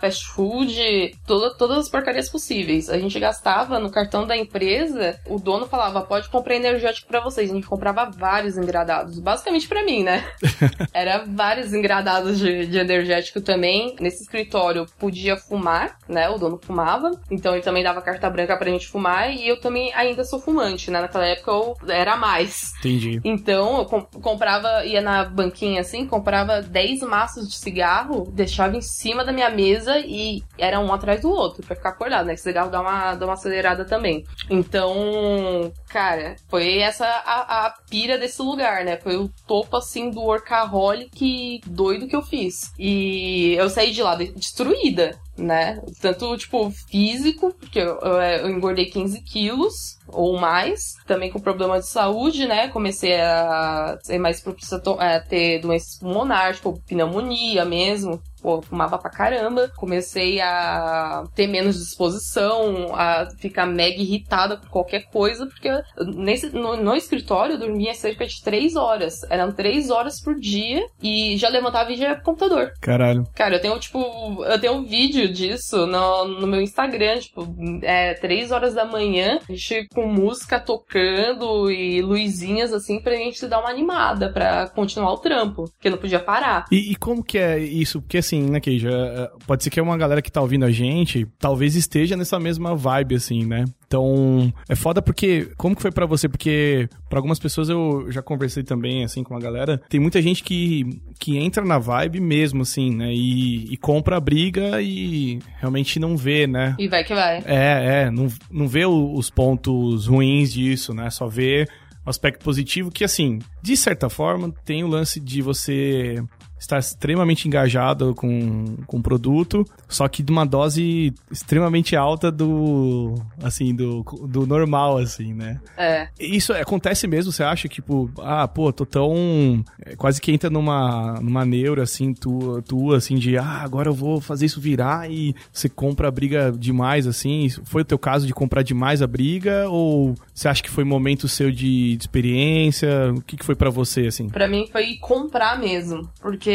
fast 0.00 0.26
food, 0.28 1.16
toda, 1.26 1.54
todas 1.54 1.78
as 1.78 1.88
porcarias 1.88 2.28
possíveis. 2.28 2.88
A 2.88 2.98
gente 2.98 3.18
gastava 3.18 3.78
no 3.78 3.90
cartão 3.90 4.26
da 4.26 4.36
empresa, 4.36 5.18
o 5.26 5.38
dono 5.38 5.66
falava, 5.66 6.02
pode 6.02 6.28
comprar 6.28 6.56
energético 6.56 7.08
pra 7.08 7.20
vocês. 7.20 7.50
A 7.50 7.54
gente 7.54 7.66
comprava 7.66 7.87
vários 7.92 8.56
engradados, 8.56 9.18
basicamente 9.18 9.68
pra 9.68 9.84
mim, 9.84 10.02
né? 10.02 10.24
Era 10.92 11.24
vários 11.26 11.72
engradados 11.72 12.38
de, 12.38 12.66
de 12.66 12.78
energético 12.78 13.40
também. 13.40 13.94
Nesse 14.00 14.22
escritório 14.22 14.86
podia 14.98 15.36
fumar, 15.36 15.96
né? 16.08 16.28
O 16.28 16.38
dono 16.38 16.58
fumava. 16.62 17.10
Então 17.30 17.52
ele 17.54 17.62
também 17.62 17.82
dava 17.82 18.02
carta 18.02 18.28
branca 18.30 18.56
pra 18.56 18.70
gente 18.70 18.88
fumar. 18.88 19.30
E 19.32 19.46
eu 19.48 19.60
também 19.60 19.92
ainda 19.94 20.24
sou 20.24 20.40
fumante, 20.40 20.90
né? 20.90 21.00
Naquela 21.00 21.26
época 21.26 21.50
eu 21.50 21.76
era 21.88 22.16
mais. 22.16 22.72
Entendi. 22.78 23.20
Então, 23.24 23.78
eu 23.78 23.84
com- 23.84 24.02
comprava, 24.20 24.84
ia 24.84 25.00
na 25.00 25.24
banquinha 25.24 25.80
assim, 25.80 26.06
comprava 26.06 26.62
10 26.62 27.00
maços 27.02 27.48
de 27.48 27.56
cigarro, 27.56 28.30
deixava 28.32 28.76
em 28.76 28.80
cima 28.80 29.24
da 29.24 29.32
minha 29.32 29.50
mesa 29.50 29.98
e 29.98 30.42
era 30.56 30.78
um 30.80 30.92
atrás 30.92 31.20
do 31.20 31.30
outro, 31.30 31.62
pra 31.66 31.76
ficar 31.76 31.90
acordado, 31.90 32.26
né? 32.26 32.34
Que 32.34 32.40
cigarro 32.40 32.70
dá 32.70 32.80
uma, 32.80 33.14
dá 33.14 33.26
uma 33.26 33.34
acelerada 33.34 33.84
também. 33.84 34.24
Então, 34.50 35.72
cara, 35.88 36.36
foi 36.48 36.78
essa 36.78 37.06
a, 37.06 37.66
a 37.66 37.74
pira 37.88 38.18
desse 38.18 38.40
lugar, 38.42 38.84
né? 38.84 38.96
Foi 38.98 39.16
o 39.16 39.30
topo, 39.46 39.76
assim, 39.76 40.10
do 40.10 40.20
workaholic 40.22 41.60
doido 41.66 42.06
que 42.06 42.16
eu 42.16 42.22
fiz. 42.22 42.70
E 42.78 43.54
eu 43.54 43.68
saí 43.70 43.92
de 43.92 44.02
lá 44.02 44.14
de- 44.14 44.32
destruída, 44.32 45.18
né? 45.36 45.80
Tanto, 46.00 46.36
tipo, 46.36 46.70
físico, 46.90 47.52
porque 47.54 47.78
eu, 47.78 47.98
eu, 48.00 48.12
eu 48.20 48.50
engordei 48.50 48.86
15 48.86 49.22
quilos 49.22 49.74
ou 50.06 50.38
mais, 50.38 50.94
também 51.06 51.30
com 51.30 51.40
problema 51.40 51.78
de 51.78 51.86
saúde, 51.88 52.46
né? 52.46 52.68
Comecei 52.68 53.14
a 53.20 53.98
ser 54.02 54.18
mais 54.18 54.40
propício 54.40 54.76
a, 54.98 55.16
a 55.16 55.20
ter 55.20 55.60
doenças 55.60 55.98
pulmonares, 55.98 56.56
tipo, 56.56 56.80
pneumonia 56.86 57.64
mesmo. 57.64 58.20
Fumava 58.62 58.98
pra 58.98 59.10
caramba. 59.10 59.70
Comecei 59.76 60.40
a 60.40 61.24
ter 61.34 61.46
menos 61.46 61.78
disposição, 61.78 62.94
a 62.94 63.28
ficar 63.38 63.66
mega 63.66 64.00
irritada 64.00 64.56
por 64.56 64.70
qualquer 64.70 65.04
coisa, 65.10 65.46
porque 65.46 65.70
nesse, 66.14 66.50
no, 66.50 66.76
no 66.76 66.94
escritório 66.94 67.54
eu 67.54 67.58
dormia 67.58 67.94
cerca 67.94 68.26
de 68.26 68.42
três 68.42 68.76
horas. 68.76 69.22
Eram 69.30 69.52
três 69.52 69.90
horas 69.90 70.20
por 70.20 70.34
dia 70.34 70.84
e 71.02 71.36
já 71.36 71.48
levantava 71.48 71.92
e 71.92 71.96
já 71.96 72.08
ia 72.08 72.14
pro 72.16 72.24
computador. 72.24 72.72
Caralho. 72.80 73.24
Cara, 73.34 73.56
eu 73.56 73.60
tenho, 73.60 73.78
tipo, 73.78 73.98
eu 74.44 74.60
tenho 74.60 74.74
um 74.74 74.84
vídeo 74.84 75.28
disso 75.32 75.86
no, 75.86 76.24
no 76.26 76.46
meu 76.46 76.60
Instagram, 76.60 77.18
tipo, 77.18 77.46
é 77.82 78.14
três 78.14 78.50
horas 78.50 78.74
da 78.74 78.84
manhã, 78.84 79.38
a 79.48 79.52
gente 79.52 79.88
com 79.94 80.06
música 80.06 80.58
tocando 80.60 81.70
e 81.70 82.00
luzinhas, 82.02 82.72
assim, 82.72 83.00
pra 83.00 83.16
gente 83.16 83.46
dar 83.46 83.60
uma 83.60 83.70
animada 83.70 84.32
pra 84.32 84.68
continuar 84.68 85.12
o 85.12 85.18
trampo, 85.18 85.64
porque 85.64 85.90
não 85.90 85.98
podia 85.98 86.20
parar. 86.20 86.66
E, 86.70 86.92
e 86.92 86.96
como 86.96 87.22
que 87.22 87.38
é 87.38 87.58
isso? 87.58 88.00
Porque 88.00 88.18
assim, 88.18 88.37
né, 88.42 88.60
Keija, 88.60 88.90
é, 88.90 89.30
pode 89.46 89.62
ser 89.62 89.70
que 89.70 89.80
é 89.80 89.82
uma 89.82 89.96
galera 89.96 90.22
que 90.22 90.30
tá 90.30 90.40
ouvindo 90.40 90.64
a 90.64 90.70
gente, 90.70 91.26
talvez 91.38 91.74
esteja 91.74 92.16
nessa 92.16 92.38
mesma 92.38 92.74
vibe, 92.74 93.14
assim, 93.16 93.44
né? 93.44 93.64
Então, 93.86 94.52
é 94.68 94.74
foda 94.74 95.00
porque, 95.00 95.50
como 95.56 95.74
que 95.74 95.82
foi 95.82 95.90
pra 95.90 96.06
você? 96.06 96.28
Porque 96.28 96.88
pra 97.08 97.18
algumas 97.18 97.38
pessoas 97.38 97.68
eu 97.68 98.10
já 98.10 98.20
conversei 98.20 98.62
também, 98.62 99.04
assim, 99.04 99.22
com 99.22 99.34
a 99.34 99.40
galera, 99.40 99.80
tem 99.88 99.98
muita 99.98 100.20
gente 100.20 100.42
que, 100.42 101.00
que 101.18 101.38
entra 101.38 101.64
na 101.64 101.78
vibe 101.78 102.20
mesmo, 102.20 102.62
assim, 102.62 102.94
né? 102.94 103.12
E, 103.12 103.72
e 103.72 103.76
compra 103.76 104.16
a 104.16 104.20
briga 104.20 104.80
e 104.82 105.38
realmente 105.58 105.98
não 105.98 106.16
vê, 106.16 106.46
né? 106.46 106.76
E 106.78 106.86
vai 106.86 107.04
que 107.04 107.14
vai. 107.14 107.38
É, 107.46 108.04
é, 108.04 108.10
não, 108.10 108.28
não 108.50 108.68
vê 108.68 108.84
os 108.84 109.30
pontos 109.30 110.06
ruins 110.06 110.52
disso, 110.52 110.92
né? 110.92 111.08
Só 111.10 111.26
vê 111.26 111.66
o 112.04 112.10
aspecto 112.10 112.42
positivo 112.42 112.90
que, 112.90 113.04
assim, 113.04 113.38
de 113.62 113.76
certa 113.76 114.08
forma, 114.08 114.52
tem 114.64 114.82
o 114.82 114.88
lance 114.88 115.20
de 115.20 115.42
você 115.42 116.22
estar 116.58 116.78
extremamente 116.78 117.46
engajado 117.46 118.14
com, 118.14 118.76
com 118.86 118.98
o 118.98 119.02
produto, 119.02 119.64
só 119.88 120.08
que 120.08 120.22
de 120.22 120.32
uma 120.32 120.44
dose 120.44 121.14
extremamente 121.30 121.96
alta 121.96 122.30
do, 122.30 123.14
assim, 123.42 123.74
do, 123.74 124.02
do 124.28 124.46
normal, 124.46 124.98
assim, 124.98 125.32
né? 125.32 125.60
É. 125.76 126.08
Isso 126.18 126.52
acontece 126.52 127.06
mesmo, 127.06 127.32
você 127.32 127.42
acha 127.42 127.68
que, 127.68 127.76
tipo, 127.76 128.10
ah, 128.18 128.46
pô, 128.46 128.72
tô 128.72 128.84
tão. 128.84 129.64
é, 129.84 129.96
Quase 129.96 130.20
que 130.20 130.32
entra 130.32 130.50
numa, 130.50 131.20
numa 131.20 131.44
neura, 131.44 131.82
assim, 131.82 132.12
tua, 132.12 132.62
tua, 132.62 132.96
assim, 132.96 133.16
de, 133.16 133.36
ah, 133.36 133.60
agora 133.62 133.88
eu 133.88 133.94
vou 133.94 134.20
fazer 134.20 134.46
isso 134.46 134.60
virar 134.60 135.10
e 135.10 135.34
você 135.52 135.68
compra 135.68 136.08
a 136.08 136.10
briga 136.10 136.52
demais, 136.52 137.06
assim. 137.06 137.48
Foi 137.64 137.82
o 137.82 137.84
teu 137.84 137.98
caso 137.98 138.26
de 138.26 138.34
comprar 138.34 138.62
demais 138.62 139.02
a 139.02 139.06
briga? 139.06 139.68
Ou 139.68 140.14
você 140.34 140.48
acha 140.48 140.62
que 140.62 140.70
foi 140.70 140.84
momento 140.84 141.28
seu 141.28 141.50
de, 141.50 141.96
de 141.96 142.02
experiência? 142.02 143.12
O 143.16 143.22
que, 143.22 143.36
que 143.36 143.44
foi 143.44 143.54
pra 143.54 143.70
você, 143.70 144.06
assim? 144.06 144.28
Pra 144.28 144.48
mim 144.48 144.68
foi 144.70 144.96
comprar 145.00 145.58
mesmo. 145.58 146.08
Porque 146.20 146.47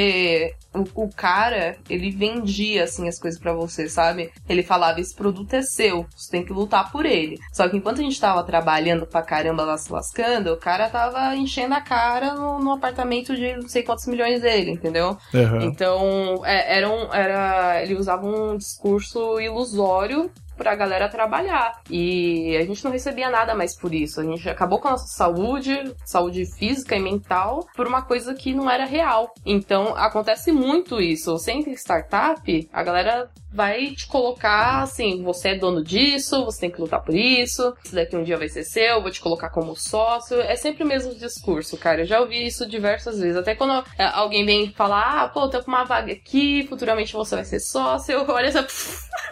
o, 0.74 1.04
o 1.06 1.10
cara, 1.10 1.78
ele 1.90 2.12
vendia, 2.12 2.84
assim, 2.84 3.08
as 3.08 3.20
coisas 3.20 3.40
pra 3.40 3.54
você, 3.54 3.88
sabe? 3.88 4.32
Ele 4.48 4.64
falava, 4.64 5.00
esse 5.00 5.16
produto 5.16 5.54
é 5.54 5.62
seu, 5.62 6.06
você 6.16 6.32
tem 6.32 6.46
que 6.46 6.54
lutar 6.54 6.92
por 6.92 7.06
ele. 7.06 7.38
Só 7.52 7.68
que 7.68 7.78
enquanto 7.78 8.00
a 8.00 8.04
gente 8.04 8.20
tava 8.20 8.44
trabalhando 8.44 9.06
pra 9.06 9.22
caramba 9.22 9.64
lá 9.64 9.78
se 9.78 9.92
lascando, 9.92 10.54
o 10.54 10.58
cara 10.58 10.90
tava 10.90 11.36
enchendo 11.36 11.76
a 11.76 11.82
cara 11.82 12.34
no, 12.34 12.60
no 12.60 12.72
apartamento 12.72 13.36
de 13.36 13.56
não 13.56 13.68
sei 13.68 13.84
quantos 13.84 14.08
milhões 14.08 14.42
dele, 14.42 14.72
entendeu? 14.72 15.18
Aham. 15.34 15.64
Então, 15.64 16.42
é, 16.46 16.78
era 16.78 16.90
um, 16.90 17.14
era, 17.14 17.82
ele 17.82 17.96
usava 17.96 18.26
um 18.26 18.58
discurso 18.58 19.40
ilusório 19.40 20.32
pra 20.64 20.76
galera 20.76 21.10
trabalhar. 21.10 21.82
E 21.90 22.56
a 22.56 22.66
gente 22.66 22.84
não 22.86 22.92
recebia 22.92 23.30
nada 23.30 23.54
mais 23.54 23.78
por 23.78 23.94
isso. 23.94 24.22
A 24.22 24.24
gente 24.24 24.50
acabou 24.50 24.80
com 24.80 24.88
a 24.88 24.92
nossa 24.92 25.08
saúde, 25.08 25.94
saúde 26.06 26.46
física 26.58 26.96
e 26.96 27.00
mental, 27.00 27.68
por 27.76 27.86
uma 27.86 28.02
coisa 28.02 28.34
que 28.34 28.54
não 28.54 28.72
era 28.72 28.86
real. 28.86 29.34
Então, 29.46 29.94
acontece 29.96 30.52
muito 30.54 31.02
isso. 31.02 31.36
Em 31.50 31.74
startup, 31.74 32.70
a 32.72 32.84
galera 32.84 33.30
vai 33.54 33.92
te 33.92 34.08
colocar 34.08 34.82
assim, 34.82 35.22
você 35.22 35.50
é 35.50 35.56
dono 35.56 35.84
disso, 35.84 36.44
você 36.44 36.62
tem 36.62 36.72
que 36.72 36.82
lutar 36.82 37.02
por 37.02 37.14
isso, 37.14 37.76
isso 37.84 37.96
daqui 37.96 38.16
um 38.16 38.24
dia 38.24 38.38
vai 38.38 38.50
ser 38.50 38.64
seu, 38.64 39.02
vou 39.02 39.12
te 39.12 39.22
colocar 39.22 39.50
como 39.50 39.76
sócio. 39.76 40.42
É 40.42 40.56
sempre 40.56 40.84
o 40.84 40.88
mesmo 40.88 41.14
discurso, 41.14 41.78
cara. 41.78 42.02
Eu 42.02 42.06
já 42.06 42.20
ouvi 42.20 42.46
isso 42.46 42.66
diversas 42.66 43.20
vezes. 43.20 43.38
Até 43.38 43.56
quando 43.56 43.86
é, 43.98 44.06
alguém 44.06 44.46
vem 44.46 44.72
falar, 44.72 45.24
ah, 45.24 45.28
pô, 45.28 45.48
tô 45.48 45.62
com 45.62 45.72
uma 45.72 45.84
vaga 45.84 46.12
aqui, 46.12 46.66
futuramente 46.68 47.14
você 47.14 47.36
vai 47.36 47.46
ser 47.46 47.60
sócio, 47.60 48.12
eu 48.14 48.28
olho 48.28 48.48
essa. 48.48 48.66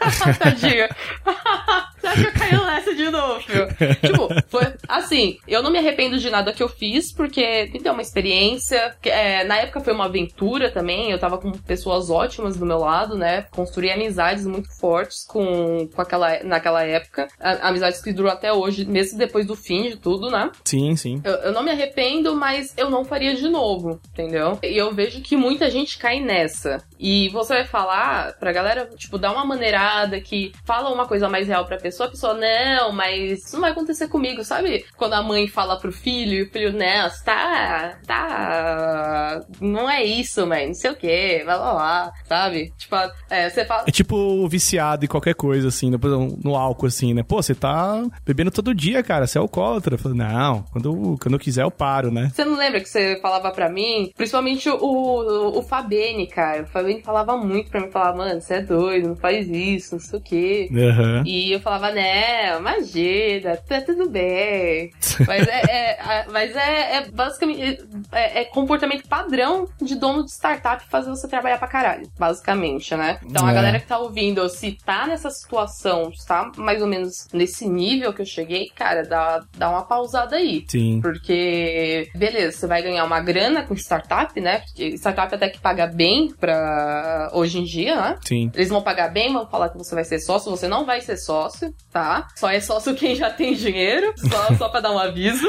Tadinha. 0.38 0.90
Acha 2.04 2.32
que 2.32 2.40
caiu 2.40 2.66
nessa 2.66 2.96
de 2.96 3.10
novo, 3.10 3.40
filho? 3.42 3.68
tipo, 4.02 4.28
foi 4.50 4.74
assim, 4.88 5.38
eu 5.48 5.62
não 5.62 5.72
me 5.72 5.78
arrependo 5.78 6.18
de 6.18 6.30
nada 6.30 6.52
que 6.52 6.62
eu 6.62 6.68
fiz, 6.68 7.14
porque 7.14 7.70
me 7.72 7.80
deu 7.80 7.94
uma 7.94 8.02
experiência. 8.02 8.96
é, 9.04 9.44
na 9.44 9.58
época 9.58 9.82
foi 9.82 9.94
uma 9.94 10.06
aventura 10.06 10.72
também, 10.72 11.12
eu 11.12 11.20
tava 11.20 11.38
com 11.38 11.52
pessoas 11.52 12.10
ótimas 12.10 12.58
do 12.58 12.66
meu 12.66 12.80
lado, 12.80 13.16
né? 13.16 13.44
Construí 13.52 13.90
amizades 14.12 14.46
muito 14.46 14.70
fortes 14.78 15.26
com, 15.26 15.88
com 15.88 16.02
aquela, 16.02 16.44
naquela 16.44 16.84
época. 16.84 17.28
Amizades 17.62 18.02
que 18.02 18.14
duram 18.14 18.30
até 18.30 18.52
hoje, 18.52 18.86
mesmo 18.86 19.18
depois 19.18 19.46
do 19.46 19.56
fim 19.56 19.84
de 19.84 19.98
tudo, 19.98 20.30
né? 20.30 20.52
Sim, 20.66 20.96
sim. 20.96 21.22
Eu, 21.24 21.34
eu 21.34 21.52
não 21.52 21.64
me 21.64 21.72
arrependo, 21.72 22.36
mas 22.36 22.74
eu 22.78 22.90
não 22.90 23.06
faria 23.06 23.36
de 23.36 23.48
novo, 23.48 24.00
entendeu? 24.12 24.60
E 24.64 24.78
eu 24.78 24.94
vejo 24.94 25.22
que 25.22 25.36
muita 25.36 25.70
gente 25.70 25.98
cai 25.98 26.20
nessa. 26.20 26.84
E 27.00 27.30
você 27.30 27.54
vai 27.56 27.66
falar 27.66 28.34
pra 28.34 28.52
galera, 28.52 28.90
tipo, 28.96 29.18
dar 29.18 29.32
uma 29.32 29.46
maneirada 29.46 30.20
que 30.22 30.52
fala 30.66 30.94
uma 30.94 31.08
coisa 31.08 31.28
mais 31.28 31.48
real 31.48 31.66
pra 31.66 31.78
pessoa, 31.78 32.08
a 32.08 32.12
pessoa, 32.12 32.34
não, 32.34 32.92
mas 32.92 33.44
isso 33.46 33.54
não 33.54 33.62
vai 33.62 33.72
acontecer 33.72 34.08
comigo, 34.08 34.44
sabe? 34.44 34.86
Quando 34.98 35.14
a 35.14 35.24
mãe 35.24 35.48
fala 35.48 35.80
pro 35.80 35.92
filho 35.92 36.34
e 36.34 36.42
o 36.44 36.50
filho, 36.52 36.74
não, 36.74 37.10
você 37.10 37.24
tá. 37.24 38.00
tá. 38.06 39.42
não 39.60 39.90
é 39.90 40.04
isso, 40.04 40.46
mãe, 40.46 40.68
não 40.68 40.74
sei 40.74 40.92
o 40.92 40.96
que, 40.96 41.44
vai 41.46 41.58
lá, 41.58 41.74
lá, 41.74 42.14
sabe? 42.28 42.72
Tipo, 42.78 42.96
é, 43.30 43.50
você 43.50 43.66
fala. 43.66 43.84
É 43.88 43.92
tipo 43.92 44.01
viciado 44.50 45.06
em 45.06 45.08
qualquer 45.08 45.36
coisa, 45.36 45.68
assim, 45.68 45.90
no, 45.90 45.98
no 46.44 46.56
álcool, 46.56 46.88
assim, 46.88 47.14
né? 47.14 47.24
Pô, 47.24 47.42
você 47.42 47.54
tá 47.56 48.04
bebendo 48.26 48.52
todo 48.52 48.74
dia, 48.76 49.04
cara, 49.04 49.28
você 49.28 49.38
é 49.38 49.42
alcoólatra. 49.42 49.96
Eu 49.96 50.00
falo, 50.00 50.16
não, 50.16 50.64
quando, 50.72 51.18
quando 51.22 51.34
eu 51.34 51.40
quiser 51.40 51.64
eu 51.64 51.72
paro, 51.72 52.12
né? 52.12 52.32
Você 52.34 52.44
não 52.46 52.58
lembra 52.58 52.80
que 52.80 52.90
você 52.90 53.20
falava 53.22 53.52
pra 53.52 53.70
mim? 53.70 54.12
Principalmente 54.16 54.70
o, 54.70 54.76
o, 54.78 55.60
o 55.60 55.64
Fabene, 55.64 56.28
cara. 56.28 56.64
O 56.64 56.68
Fabene 56.68 57.02
falava 57.02 57.38
muito 57.38 57.70
pra 57.70 57.82
mim. 57.82 57.92
Falava, 57.92 58.18
mano, 58.18 58.42
você 58.42 58.56
é 58.56 58.62
doido, 58.62 59.10
não 59.10 59.16
faz 59.16 59.48
isso, 59.50 59.96
não 59.96 60.00
sei 60.02 60.20
o 60.20 60.22
quê. 60.22 60.70
Aham. 60.74 61.24
E 61.26 61.52
eu 61.52 61.60
falava, 61.60 61.92
né, 61.92 62.58
imagina, 62.58 63.58
tá 63.58 63.82
tudo 63.82 64.10
bem. 64.10 64.92
Mas 65.28 65.48
é, 65.48 65.62
é- 65.70 65.92
é- 66.02 66.26
mas 66.32 66.56
é, 66.56 66.96
é 66.98 67.10
basicamente 67.12 67.80
é, 68.12 68.42
é 68.42 68.46
comportamento 68.46 69.08
padrão 69.08 69.68
de 69.82 69.96
dono 69.96 70.24
de 70.26 70.32
startup 70.32 70.84
fazer 70.90 71.10
você 71.10 71.28
trabalhar 71.28 71.58
pra 71.60 71.68
caralho, 71.68 72.08
basicamente, 72.18 72.96
né? 72.96 73.20
Então 73.26 73.46
a 73.46 73.52
É. 73.52 73.54
galera 73.54 73.80
que 73.80 73.88
tá 73.92 74.00
ouvindo, 74.00 74.48
se 74.48 74.78
tá 74.86 75.06
nessa 75.06 75.30
situação, 75.30 76.14
se 76.14 76.26
tá 76.26 76.50
mais 76.56 76.82
ou 76.82 76.88
menos 76.88 77.28
nesse 77.34 77.68
nível 77.68 78.14
que 78.14 78.22
eu 78.22 78.26
cheguei, 78.26 78.70
cara, 78.74 79.04
dá, 79.04 79.44
dá 79.58 79.70
uma 79.70 79.84
pausada 79.84 80.38
aí. 80.38 80.64
Sim. 80.66 81.02
Porque, 81.02 82.10
beleza, 82.16 82.58
você 82.58 82.68
vai 82.68 82.82
ganhar 82.82 83.04
uma 83.04 83.20
grana 83.20 83.64
com 83.64 83.74
startup, 83.74 84.40
né? 84.40 84.60
Porque 84.60 84.96
startup 84.96 85.36
até 85.36 85.50
que 85.50 85.60
paga 85.60 85.88
bem 85.88 86.34
pra 86.40 87.32
hoje 87.34 87.60
em 87.60 87.66
dia, 87.66 87.96
né? 87.98 88.18
Sim. 88.26 88.50
Eles 88.56 88.70
vão 88.70 88.82
pagar 88.82 89.10
bem, 89.10 89.34
vão 89.34 89.46
falar 89.46 89.68
que 89.68 89.78
você 89.78 89.94
vai 89.94 90.06
ser 90.06 90.20
sócio, 90.20 90.50
você 90.50 90.70
não 90.70 90.86
vai 90.86 91.02
ser 91.02 91.18
sócio, 91.18 91.74
tá? 91.92 92.30
Só 92.38 92.50
é 92.50 92.62
sócio 92.62 92.96
quem 92.96 93.14
já 93.14 93.30
tem 93.30 93.54
dinheiro, 93.54 94.14
só, 94.16 94.56
só 94.56 94.70
pra 94.70 94.80
dar 94.80 94.92
um 94.92 95.00
aviso. 95.00 95.48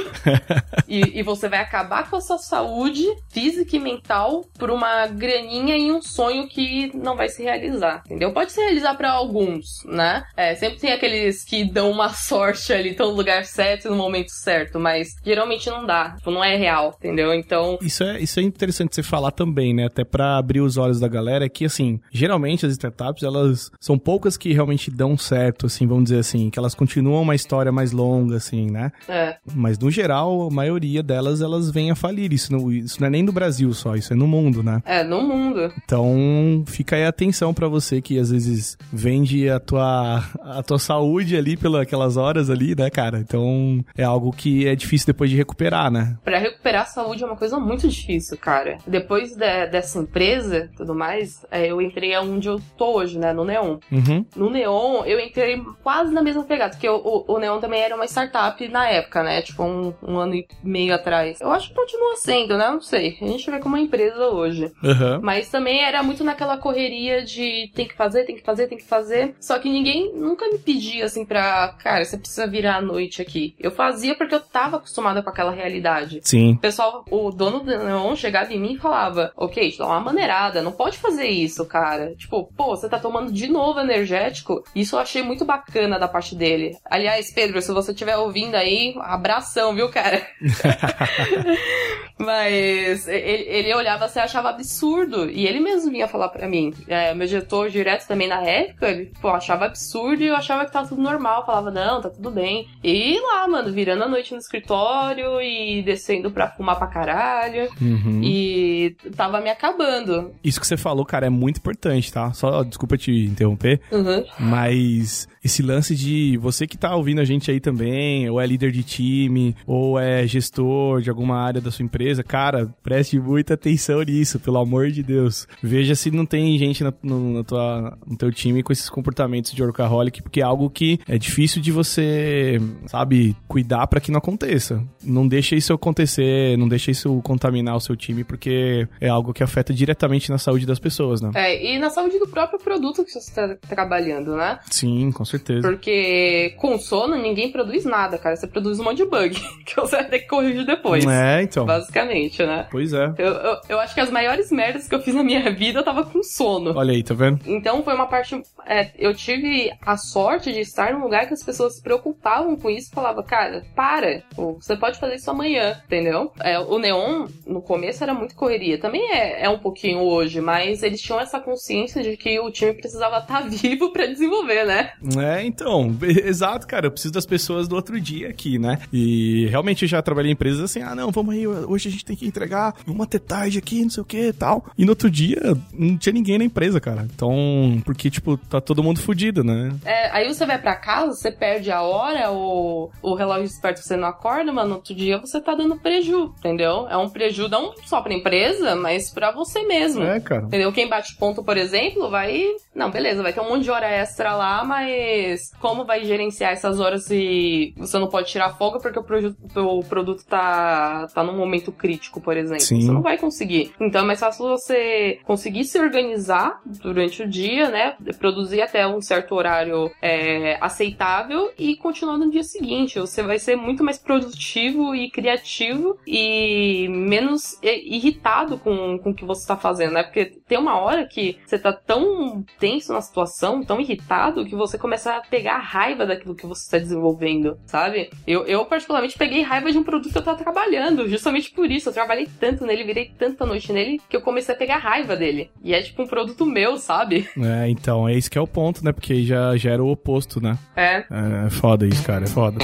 E, 0.88 1.20
e 1.20 1.22
você 1.22 1.48
vai 1.48 1.60
acabar 1.60 2.10
com 2.10 2.16
a 2.16 2.20
sua 2.20 2.38
saúde 2.38 3.06
física 3.30 3.76
e 3.76 3.78
mental 3.78 4.44
por 4.58 4.70
uma 4.70 5.06
graninha 5.06 5.76
e 5.76 5.92
um 5.92 6.02
sonho 6.02 6.48
que 6.48 6.90
não 6.96 7.16
vai 7.16 7.28
se 7.28 7.42
realizar, 7.42 8.02
entendeu? 8.04 8.21
Pode 8.30 8.52
se 8.52 8.60
realizar 8.60 8.94
pra 8.94 9.10
alguns, 9.10 9.82
né? 9.86 10.22
É, 10.36 10.54
sempre 10.54 10.78
tem 10.78 10.92
aqueles 10.92 11.44
que 11.44 11.64
dão 11.64 11.90
uma 11.90 12.10
sorte 12.14 12.72
ali, 12.72 12.90
estão 12.90 13.10
no 13.10 13.16
lugar 13.16 13.44
certo 13.44 13.86
e 13.86 13.90
no 13.90 13.96
momento 13.96 14.30
certo, 14.30 14.78
mas 14.78 15.14
geralmente 15.24 15.68
não 15.70 15.86
dá, 15.86 16.14
tipo, 16.16 16.30
não 16.30 16.44
é 16.44 16.56
real, 16.56 16.94
entendeu? 16.98 17.32
Então, 17.32 17.78
Isso 17.80 18.04
é, 18.04 18.20
isso 18.20 18.38
é 18.38 18.42
interessante 18.42 18.94
você 18.94 19.02
falar 19.02 19.30
também, 19.30 19.74
né? 19.74 19.86
Até 19.86 20.04
pra 20.04 20.36
abrir 20.36 20.60
os 20.60 20.76
olhos 20.76 21.00
da 21.00 21.08
galera, 21.08 21.44
é 21.46 21.48
que, 21.48 21.64
assim, 21.64 22.00
geralmente 22.10 22.66
as 22.66 22.72
startups, 22.72 23.22
elas 23.22 23.70
são 23.80 23.98
poucas 23.98 24.36
que 24.36 24.52
realmente 24.52 24.90
dão 24.90 25.16
certo, 25.16 25.66
assim, 25.66 25.86
vamos 25.86 26.04
dizer 26.04 26.18
assim, 26.18 26.50
que 26.50 26.58
elas 26.58 26.74
continuam 26.74 27.22
uma 27.22 27.34
história 27.34 27.72
mais 27.72 27.92
longa, 27.92 28.36
assim, 28.36 28.70
né? 28.70 28.92
é. 29.08 29.36
Mas, 29.54 29.78
no 29.78 29.90
geral, 29.90 30.48
a 30.48 30.50
maioria 30.50 31.02
delas, 31.02 31.40
elas 31.40 31.70
vêm 31.70 31.90
a 31.90 31.94
falir. 31.94 32.32
Isso 32.32 32.52
não, 32.52 32.70
isso 32.70 33.00
não 33.00 33.06
é 33.06 33.10
nem 33.10 33.22
no 33.22 33.32
Brasil 33.32 33.72
só, 33.72 33.94
isso 33.96 34.12
é 34.12 34.16
no 34.16 34.26
mundo, 34.26 34.62
né? 34.62 34.82
É, 34.84 35.02
no 35.02 35.22
mundo. 35.22 35.72
Então, 35.84 36.64
fica 36.66 36.96
aí 36.96 37.04
a 37.04 37.08
atenção 37.08 37.52
pra 37.54 37.68
você 37.68 38.00
que, 38.00 38.11
às 38.18 38.30
vezes, 38.30 38.76
vende 38.92 39.48
a 39.48 39.58
tua, 39.60 40.22
a 40.42 40.62
tua 40.62 40.78
saúde 40.78 41.36
ali 41.36 41.56
pelas 41.56 42.16
horas 42.16 42.50
ali, 42.50 42.74
né, 42.74 42.90
cara? 42.90 43.18
Então, 43.18 43.84
é 43.96 44.04
algo 44.04 44.32
que 44.32 44.66
é 44.66 44.74
difícil 44.74 45.06
depois 45.06 45.30
de 45.30 45.36
recuperar, 45.36 45.90
né? 45.90 46.16
Pra 46.24 46.38
recuperar 46.38 46.82
a 46.82 46.86
saúde 46.86 47.22
é 47.22 47.26
uma 47.26 47.36
coisa 47.36 47.58
muito 47.58 47.88
difícil, 47.88 48.36
cara. 48.38 48.78
Depois 48.86 49.34
de- 49.36 49.66
dessa 49.68 49.98
empresa 49.98 50.70
tudo 50.76 50.94
mais, 50.94 51.44
é, 51.50 51.70
eu 51.70 51.80
entrei 51.80 52.16
onde 52.18 52.48
eu 52.48 52.60
tô 52.76 52.96
hoje, 52.96 53.18
né? 53.18 53.32
No 53.32 53.44
Neon. 53.44 53.78
Uhum. 53.90 54.24
No 54.36 54.50
Neon, 54.50 55.04
eu 55.04 55.20
entrei 55.20 55.62
quase 55.82 56.12
na 56.12 56.22
mesma 56.22 56.44
pegada, 56.44 56.70
porque 56.72 56.88
o, 56.88 57.24
o, 57.26 57.38
Neon 57.38 57.60
também 57.60 57.80
era 57.80 57.94
uma 57.94 58.06
startup 58.06 58.66
na 58.68 58.88
época, 58.88 59.22
né? 59.22 59.42
Tipo, 59.42 59.62
um, 59.64 59.92
um 60.02 60.18
ano 60.18 60.34
e 60.34 60.46
meio 60.62 60.94
atrás. 60.94 61.40
Eu 61.40 61.50
acho 61.50 61.68
que 61.68 61.74
continua 61.74 62.16
sendo, 62.16 62.56
né? 62.56 62.70
Não 62.70 62.80
sei. 62.80 63.16
A 63.20 63.26
gente 63.26 63.50
vê 63.50 63.58
como 63.58 63.74
uma 63.76 63.80
empresa 63.82 64.26
hoje. 64.28 64.70
Aham. 64.82 65.20
Mas 65.22 65.48
também 65.48 65.82
era 65.82 66.02
muito 66.02 66.22
naquela 66.24 66.56
correria 66.56 67.24
de 67.24 67.70
tem 67.74 67.86
que 67.86 67.96
fazer, 68.02 68.24
tem 68.24 68.36
que 68.36 68.42
fazer, 68.42 68.66
tem 68.66 68.78
que 68.78 68.84
fazer. 68.84 69.34
Só 69.40 69.58
que 69.58 69.70
ninguém 69.70 70.12
nunca 70.14 70.48
me 70.48 70.58
pedia 70.58 71.04
assim 71.04 71.24
pra, 71.24 71.74
cara, 71.78 72.04
você 72.04 72.18
precisa 72.18 72.46
virar 72.46 72.76
à 72.76 72.80
noite 72.80 73.22
aqui. 73.22 73.54
Eu 73.60 73.70
fazia 73.70 74.14
porque 74.16 74.34
eu 74.34 74.40
tava 74.40 74.78
acostumada 74.78 75.22
com 75.22 75.30
aquela 75.30 75.52
realidade. 75.52 76.20
Sim. 76.22 76.54
O 76.54 76.58
pessoal, 76.58 77.04
o 77.10 77.30
dono 77.30 77.60
do 77.60 77.66
Neon 77.66 78.16
chegava 78.16 78.52
em 78.52 78.60
mim 78.60 78.74
e 78.74 78.78
falava: 78.78 79.32
Ok, 79.36 79.70
te 79.70 79.78
dá 79.78 79.86
uma 79.86 80.00
maneirada, 80.00 80.62
não 80.62 80.72
pode 80.72 80.98
fazer 80.98 81.28
isso, 81.28 81.64
cara. 81.64 82.14
Tipo, 82.16 82.50
pô, 82.56 82.76
você 82.76 82.88
tá 82.88 82.98
tomando 82.98 83.32
de 83.32 83.48
novo 83.48 83.80
energético. 83.80 84.64
Isso 84.74 84.96
eu 84.96 85.00
achei 85.00 85.22
muito 85.22 85.44
bacana 85.44 85.98
da 85.98 86.08
parte 86.08 86.34
dele. 86.34 86.76
Aliás, 86.84 87.32
Pedro, 87.32 87.62
se 87.62 87.72
você 87.72 87.92
estiver 87.92 88.16
ouvindo 88.16 88.54
aí, 88.54 88.94
abração, 88.98 89.74
viu, 89.74 89.88
cara? 89.88 90.26
Mas 92.18 93.08
ele, 93.08 93.44
ele 93.48 93.74
olhava 93.74 94.04
assim 94.04 94.18
e 94.18 94.22
achava 94.22 94.50
absurdo. 94.50 95.28
E 95.28 95.46
ele 95.46 95.60
mesmo 95.60 95.90
vinha 95.90 96.08
falar 96.08 96.28
pra 96.28 96.48
mim. 96.48 96.72
É, 96.86 97.14
meu 97.14 97.26
diretor 97.26 97.68
direto 97.70 97.91
também 98.00 98.28
na 98.28 98.42
época, 98.42 98.88
ele 98.88 99.12
pô, 99.20 99.28
achava 99.28 99.66
absurdo 99.66 100.22
e 100.22 100.26
eu 100.26 100.36
achava 100.36 100.64
que 100.64 100.72
tava 100.72 100.88
tudo 100.88 101.00
normal. 101.02 101.44
Falava, 101.46 101.70
não, 101.70 102.00
tá 102.00 102.10
tudo 102.10 102.30
bem. 102.30 102.68
E 102.82 103.18
lá, 103.20 103.46
mano, 103.48 103.72
virando 103.72 104.04
a 104.04 104.08
noite 104.08 104.32
no 104.32 104.38
escritório 104.38 105.40
e 105.40 105.82
descendo 105.82 106.30
pra 106.30 106.48
fumar 106.50 106.76
pra 106.76 106.86
caralho. 106.86 107.68
Uhum. 107.80 108.20
E 108.22 108.96
tava 109.16 109.40
me 109.40 109.50
acabando. 109.50 110.32
Isso 110.42 110.60
que 110.60 110.66
você 110.66 110.76
falou, 110.76 111.04
cara, 111.04 111.26
é 111.26 111.30
muito 111.30 111.58
importante, 111.58 112.12
tá? 112.12 112.32
Só, 112.32 112.62
desculpa 112.62 112.96
te 112.96 113.10
interromper, 113.26 113.80
Uhum. 113.90 114.24
mas 114.38 115.28
esse 115.44 115.62
lance 115.62 115.94
de 115.94 116.36
você 116.38 116.66
que 116.66 116.78
tá 116.78 116.94
ouvindo 116.94 117.20
a 117.20 117.24
gente 117.24 117.50
aí 117.50 117.60
também, 117.60 118.28
ou 118.30 118.40
é 118.40 118.46
líder 118.46 118.70
de 118.70 118.82
time, 118.82 119.56
ou 119.66 119.98
é 119.98 120.26
gestor 120.26 121.00
de 121.00 121.10
alguma 121.10 121.36
área 121.36 121.60
da 121.60 121.70
sua 121.70 121.84
empresa, 121.84 122.22
cara, 122.22 122.72
preste 122.82 123.18
muita 123.18 123.54
atenção 123.54 124.02
nisso, 124.02 124.38
pelo 124.38 124.58
amor 124.58 124.90
de 124.90 125.02
Deus. 125.02 125.46
Veja 125.62 125.94
se 125.94 126.10
não 126.10 126.24
tem 126.24 126.56
gente 126.58 126.84
no, 127.02 127.44
tua, 127.44 127.98
no 128.06 128.16
teu 128.16 128.30
time 128.32 128.62
com 128.62 128.72
esses 128.72 128.88
comportamentos 128.88 129.52
de 129.52 129.62
workaholic, 129.62 130.22
porque 130.22 130.40
é 130.40 130.44
algo 130.44 130.70
que 130.70 131.00
é 131.08 131.18
difícil 131.18 131.60
de 131.60 131.72
você, 131.72 132.60
sabe, 132.86 133.36
cuidar 133.48 133.86
pra 133.86 134.00
que 134.00 134.10
não 134.10 134.18
aconteça. 134.18 134.82
Não 135.04 135.26
deixa 135.26 135.54
isso 135.54 135.72
acontecer, 135.72 136.56
não 136.58 136.68
deixa 136.68 136.90
isso 136.90 137.20
contaminar 137.22 137.76
o 137.76 137.80
seu 137.80 137.96
time, 137.96 138.24
porque 138.24 138.86
é 139.00 139.08
algo 139.08 139.32
que 139.32 139.42
afeta 139.42 139.72
diretamente 139.72 140.30
na 140.30 140.38
saúde 140.38 140.66
das 140.66 140.78
pessoas, 140.78 141.20
né? 141.20 141.30
É, 141.34 141.74
e 141.74 141.78
na 141.78 141.90
saúde 141.90 142.18
do 142.18 142.28
próprio 142.28 142.58
produto 142.58 143.04
que 143.04 143.10
você 143.10 143.18
está 143.18 143.56
trabalhando, 143.68 144.36
né? 144.36 144.58
Sim, 144.70 145.10
com 145.12 145.24
certeza. 145.24 145.62
Porque 145.62 146.54
com 146.58 146.78
sono 146.78 147.16
ninguém 147.16 147.50
produz 147.50 147.84
nada, 147.84 148.18
cara. 148.18 148.36
Você 148.36 148.46
produz 148.46 148.78
um 148.78 148.84
monte 148.84 148.98
de 148.98 149.04
bug 149.04 149.30
que 149.64 149.76
você 149.76 149.96
vai 149.96 150.08
ter 150.08 150.18
que 150.20 150.28
corrigir 150.28 150.64
depois. 150.64 151.04
É, 151.04 151.42
então. 151.42 151.66
Basicamente, 151.66 152.42
né? 152.44 152.66
Pois 152.70 152.92
é. 152.92 153.12
Eu, 153.18 153.32
eu, 153.32 153.56
eu 153.70 153.80
acho 153.80 153.94
que 153.94 154.00
as 154.00 154.10
maiores 154.10 154.50
merdas 154.50 154.88
que 154.88 154.94
eu 154.94 155.00
fiz 155.00 155.14
na 155.14 155.22
minha 155.22 155.50
vida 155.52 155.80
eu 155.80 155.84
tava 155.84 156.04
com 156.04 156.22
sono. 156.22 156.76
Olha 156.76 156.92
aí, 156.92 157.02
tá 157.02 157.14
vendo? 157.14 157.40
Então 157.46 157.82
foi 157.82 157.94
uma 157.94 158.06
parte. 158.06 158.40
é, 158.66 158.90
eu 158.98 159.14
tive 159.14 159.72
a 159.80 159.96
sorte 159.96 160.52
de 160.52 160.60
estar 160.60 160.92
num 160.92 161.02
lugar 161.02 161.26
que 161.26 161.34
as 161.34 161.42
pessoas 161.42 161.76
se 161.76 161.82
preocupavam 161.82 162.56
com 162.56 162.70
isso 162.70 162.88
e 162.90 162.94
falavam, 162.94 163.22
cara, 163.22 163.64
para, 163.74 164.22
você 164.36 164.76
pode 164.76 164.91
fazer 165.00 165.16
isso 165.16 165.30
amanhã, 165.30 165.80
entendeu? 165.84 166.32
É, 166.40 166.58
o 166.58 166.78
Neon, 166.78 167.26
no 167.46 167.62
começo, 167.62 168.02
era 168.02 168.14
muito 168.14 168.34
correria. 168.34 168.78
Também 168.78 169.10
é, 169.12 169.44
é 169.44 169.48
um 169.48 169.58
pouquinho 169.58 170.00
hoje, 170.00 170.40
mas 170.40 170.82
eles 170.82 171.00
tinham 171.00 171.20
essa 171.20 171.40
consciência 171.40 172.02
de 172.02 172.16
que 172.16 172.38
o 172.40 172.50
time 172.50 172.72
precisava 172.72 173.18
estar 173.18 173.40
vivo 173.48 173.92
pra 173.92 174.06
desenvolver, 174.06 174.64
né? 174.64 174.92
É, 175.18 175.44
então, 175.44 175.96
exato, 176.02 176.66
cara. 176.66 176.86
Eu 176.86 176.90
preciso 176.90 177.14
das 177.14 177.26
pessoas 177.26 177.68
do 177.68 177.76
outro 177.76 178.00
dia 178.00 178.28
aqui, 178.28 178.58
né? 178.58 178.78
E 178.92 179.46
realmente 179.46 179.82
eu 179.82 179.88
já 179.88 180.02
trabalhei 180.02 180.30
em 180.30 180.34
empresas 180.34 180.62
assim, 180.62 180.82
ah, 180.82 180.94
não, 180.94 181.10
vamos 181.10 181.34
aí, 181.34 181.46
hoje 181.46 181.88
a 181.88 181.92
gente 181.92 182.04
tem 182.04 182.16
que 182.16 182.26
entregar, 182.26 182.74
até 183.02 183.18
tarde 183.18 183.58
aqui, 183.58 183.82
não 183.82 183.90
sei 183.90 184.02
o 184.02 184.06
que 184.06 184.28
e 184.28 184.32
tal. 184.32 184.64
E 184.78 184.84
no 184.84 184.92
outro 184.92 185.10
dia 185.10 185.40
não 185.72 185.96
tinha 185.98 186.12
ninguém 186.12 186.38
na 186.38 186.44
empresa, 186.44 186.80
cara. 186.80 187.06
Então, 187.14 187.82
porque, 187.84 188.10
tipo, 188.10 188.36
tá 188.36 188.60
todo 188.60 188.82
mundo 188.82 189.00
fudido, 189.00 189.44
né? 189.44 189.72
É, 189.84 190.10
aí 190.10 190.28
você 190.28 190.46
vai 190.46 190.58
pra 190.58 190.76
casa, 190.76 191.12
você 191.12 191.30
perde 191.30 191.70
a 191.70 191.82
hora, 191.82 192.30
o, 192.30 192.90
o 193.02 193.14
relógio 193.14 193.44
desperta 193.44 193.82
você 193.82 193.96
não 193.96 194.08
acorda, 194.08 194.52
mas 194.52 194.68
no 194.68 194.81
outro 194.82 194.94
dia 194.94 195.18
você 195.18 195.40
tá 195.40 195.54
dando 195.54 195.76
preju, 195.76 196.34
entendeu? 196.38 196.86
É 196.88 196.96
um 196.96 197.08
preju 197.08 197.48
não 197.48 197.72
só 197.84 198.00
pra 198.00 198.12
empresa, 198.12 198.74
mas 198.74 199.10
pra 199.12 199.30
você 199.30 199.62
mesmo. 199.62 200.02
É, 200.02 200.20
cara. 200.20 200.42
Entendeu? 200.44 200.72
Quem 200.72 200.88
bate 200.88 201.16
ponto, 201.16 201.42
por 201.42 201.56
exemplo, 201.56 202.10
vai. 202.10 202.42
Não, 202.74 202.90
beleza, 202.90 203.22
vai 203.22 203.32
ter 203.32 203.40
um 203.40 203.48
monte 203.48 203.64
de 203.64 203.70
hora 203.70 203.86
extra 203.88 204.34
lá, 204.34 204.64
mas 204.64 205.50
como 205.60 205.84
vai 205.84 206.04
gerenciar 206.04 206.52
essas 206.52 206.80
horas 206.80 207.08
e 207.10 207.72
você 207.76 207.98
não 207.98 208.08
pode 208.08 208.28
tirar 208.30 208.56
folga 208.56 208.78
porque 208.80 208.98
o, 208.98 209.04
proju- 209.04 209.36
o 209.56 209.84
produto 209.84 210.24
tá, 210.26 211.06
tá 211.14 211.22
num 211.22 211.36
momento 211.36 211.70
crítico, 211.70 212.20
por 212.20 212.36
exemplo? 212.36 212.62
Sim. 212.64 212.80
Você 212.80 212.90
não 212.92 213.02
vai 213.02 213.18
conseguir. 213.18 213.72
Então 213.80 214.02
é 214.02 214.04
mais 214.04 214.18
fácil 214.20 214.48
você 214.48 215.20
conseguir 215.24 215.64
se 215.64 215.78
organizar 215.78 216.60
durante 216.64 217.22
o 217.22 217.28
dia, 217.28 217.68
né? 217.70 217.94
Produzir 218.18 218.62
até 218.62 218.86
um 218.86 219.00
certo 219.00 219.34
horário 219.34 219.90
é, 220.00 220.56
aceitável 220.60 221.50
e 221.58 221.76
continuar 221.76 222.16
no 222.18 222.30
dia 222.30 222.42
seguinte. 222.42 222.98
Você 222.98 223.22
vai 223.22 223.38
ser 223.38 223.54
muito 223.56 223.84
mais 223.84 223.98
produtivo 223.98 224.71
e 224.94 225.10
criativo 225.10 225.98
e 226.06 226.88
menos 226.88 227.58
irritado 227.62 228.58
com, 228.58 228.98
com 228.98 229.10
o 229.10 229.14
que 229.14 229.24
você 229.24 229.46
tá 229.46 229.56
fazendo, 229.56 229.92
né? 229.92 230.02
Porque 230.02 230.24
tem 230.46 230.58
uma 230.58 230.78
hora 230.78 231.06
que 231.06 231.38
você 231.44 231.58
tá 231.58 231.72
tão 231.72 232.44
tenso 232.58 232.92
na 232.92 233.00
situação, 233.00 233.62
tão 233.64 233.80
irritado, 233.80 234.44
que 234.44 234.54
você 234.54 234.78
começa 234.78 235.16
a 235.16 235.20
pegar 235.20 235.58
raiva 235.58 236.06
daquilo 236.06 236.34
que 236.34 236.46
você 236.46 236.62
está 236.62 236.78
desenvolvendo, 236.78 237.58
sabe? 237.66 238.10
Eu, 238.26 238.44
eu, 238.46 238.64
particularmente, 238.64 239.18
peguei 239.18 239.42
raiva 239.42 239.70
de 239.70 239.78
um 239.78 239.84
produto 239.84 240.12
que 240.12 240.18
eu 240.18 240.22
tava 240.22 240.38
trabalhando, 240.38 241.08
justamente 241.08 241.50
por 241.50 241.70
isso. 241.70 241.88
Eu 241.88 241.92
trabalhei 241.92 242.28
tanto 242.40 242.66
nele, 242.66 242.84
virei 242.84 243.12
tanta 243.18 243.46
noite 243.46 243.72
nele, 243.72 244.00
que 244.08 244.16
eu 244.16 244.22
comecei 244.22 244.54
a 244.54 244.58
pegar 244.58 244.78
raiva 244.78 245.16
dele. 245.16 245.50
E 245.62 245.74
é 245.74 245.82
tipo 245.82 246.02
um 246.02 246.06
produto 246.06 246.44
meu, 246.46 246.78
sabe? 246.78 247.28
É, 247.38 247.68
então, 247.68 248.08
é 248.08 248.14
isso 248.14 248.30
que 248.30 248.38
é 248.38 248.40
o 248.40 248.46
ponto, 248.46 248.84
né? 248.84 248.92
Porque 248.92 249.12
aí 249.12 249.24
já 249.24 249.56
gera 249.56 249.82
o 249.82 249.90
oposto, 249.90 250.40
né? 250.40 250.58
É. 250.76 251.04
É 251.46 251.50
foda 251.50 251.86
isso, 251.86 252.04
cara, 252.04 252.24
é 252.24 252.28
foda. 252.28 252.58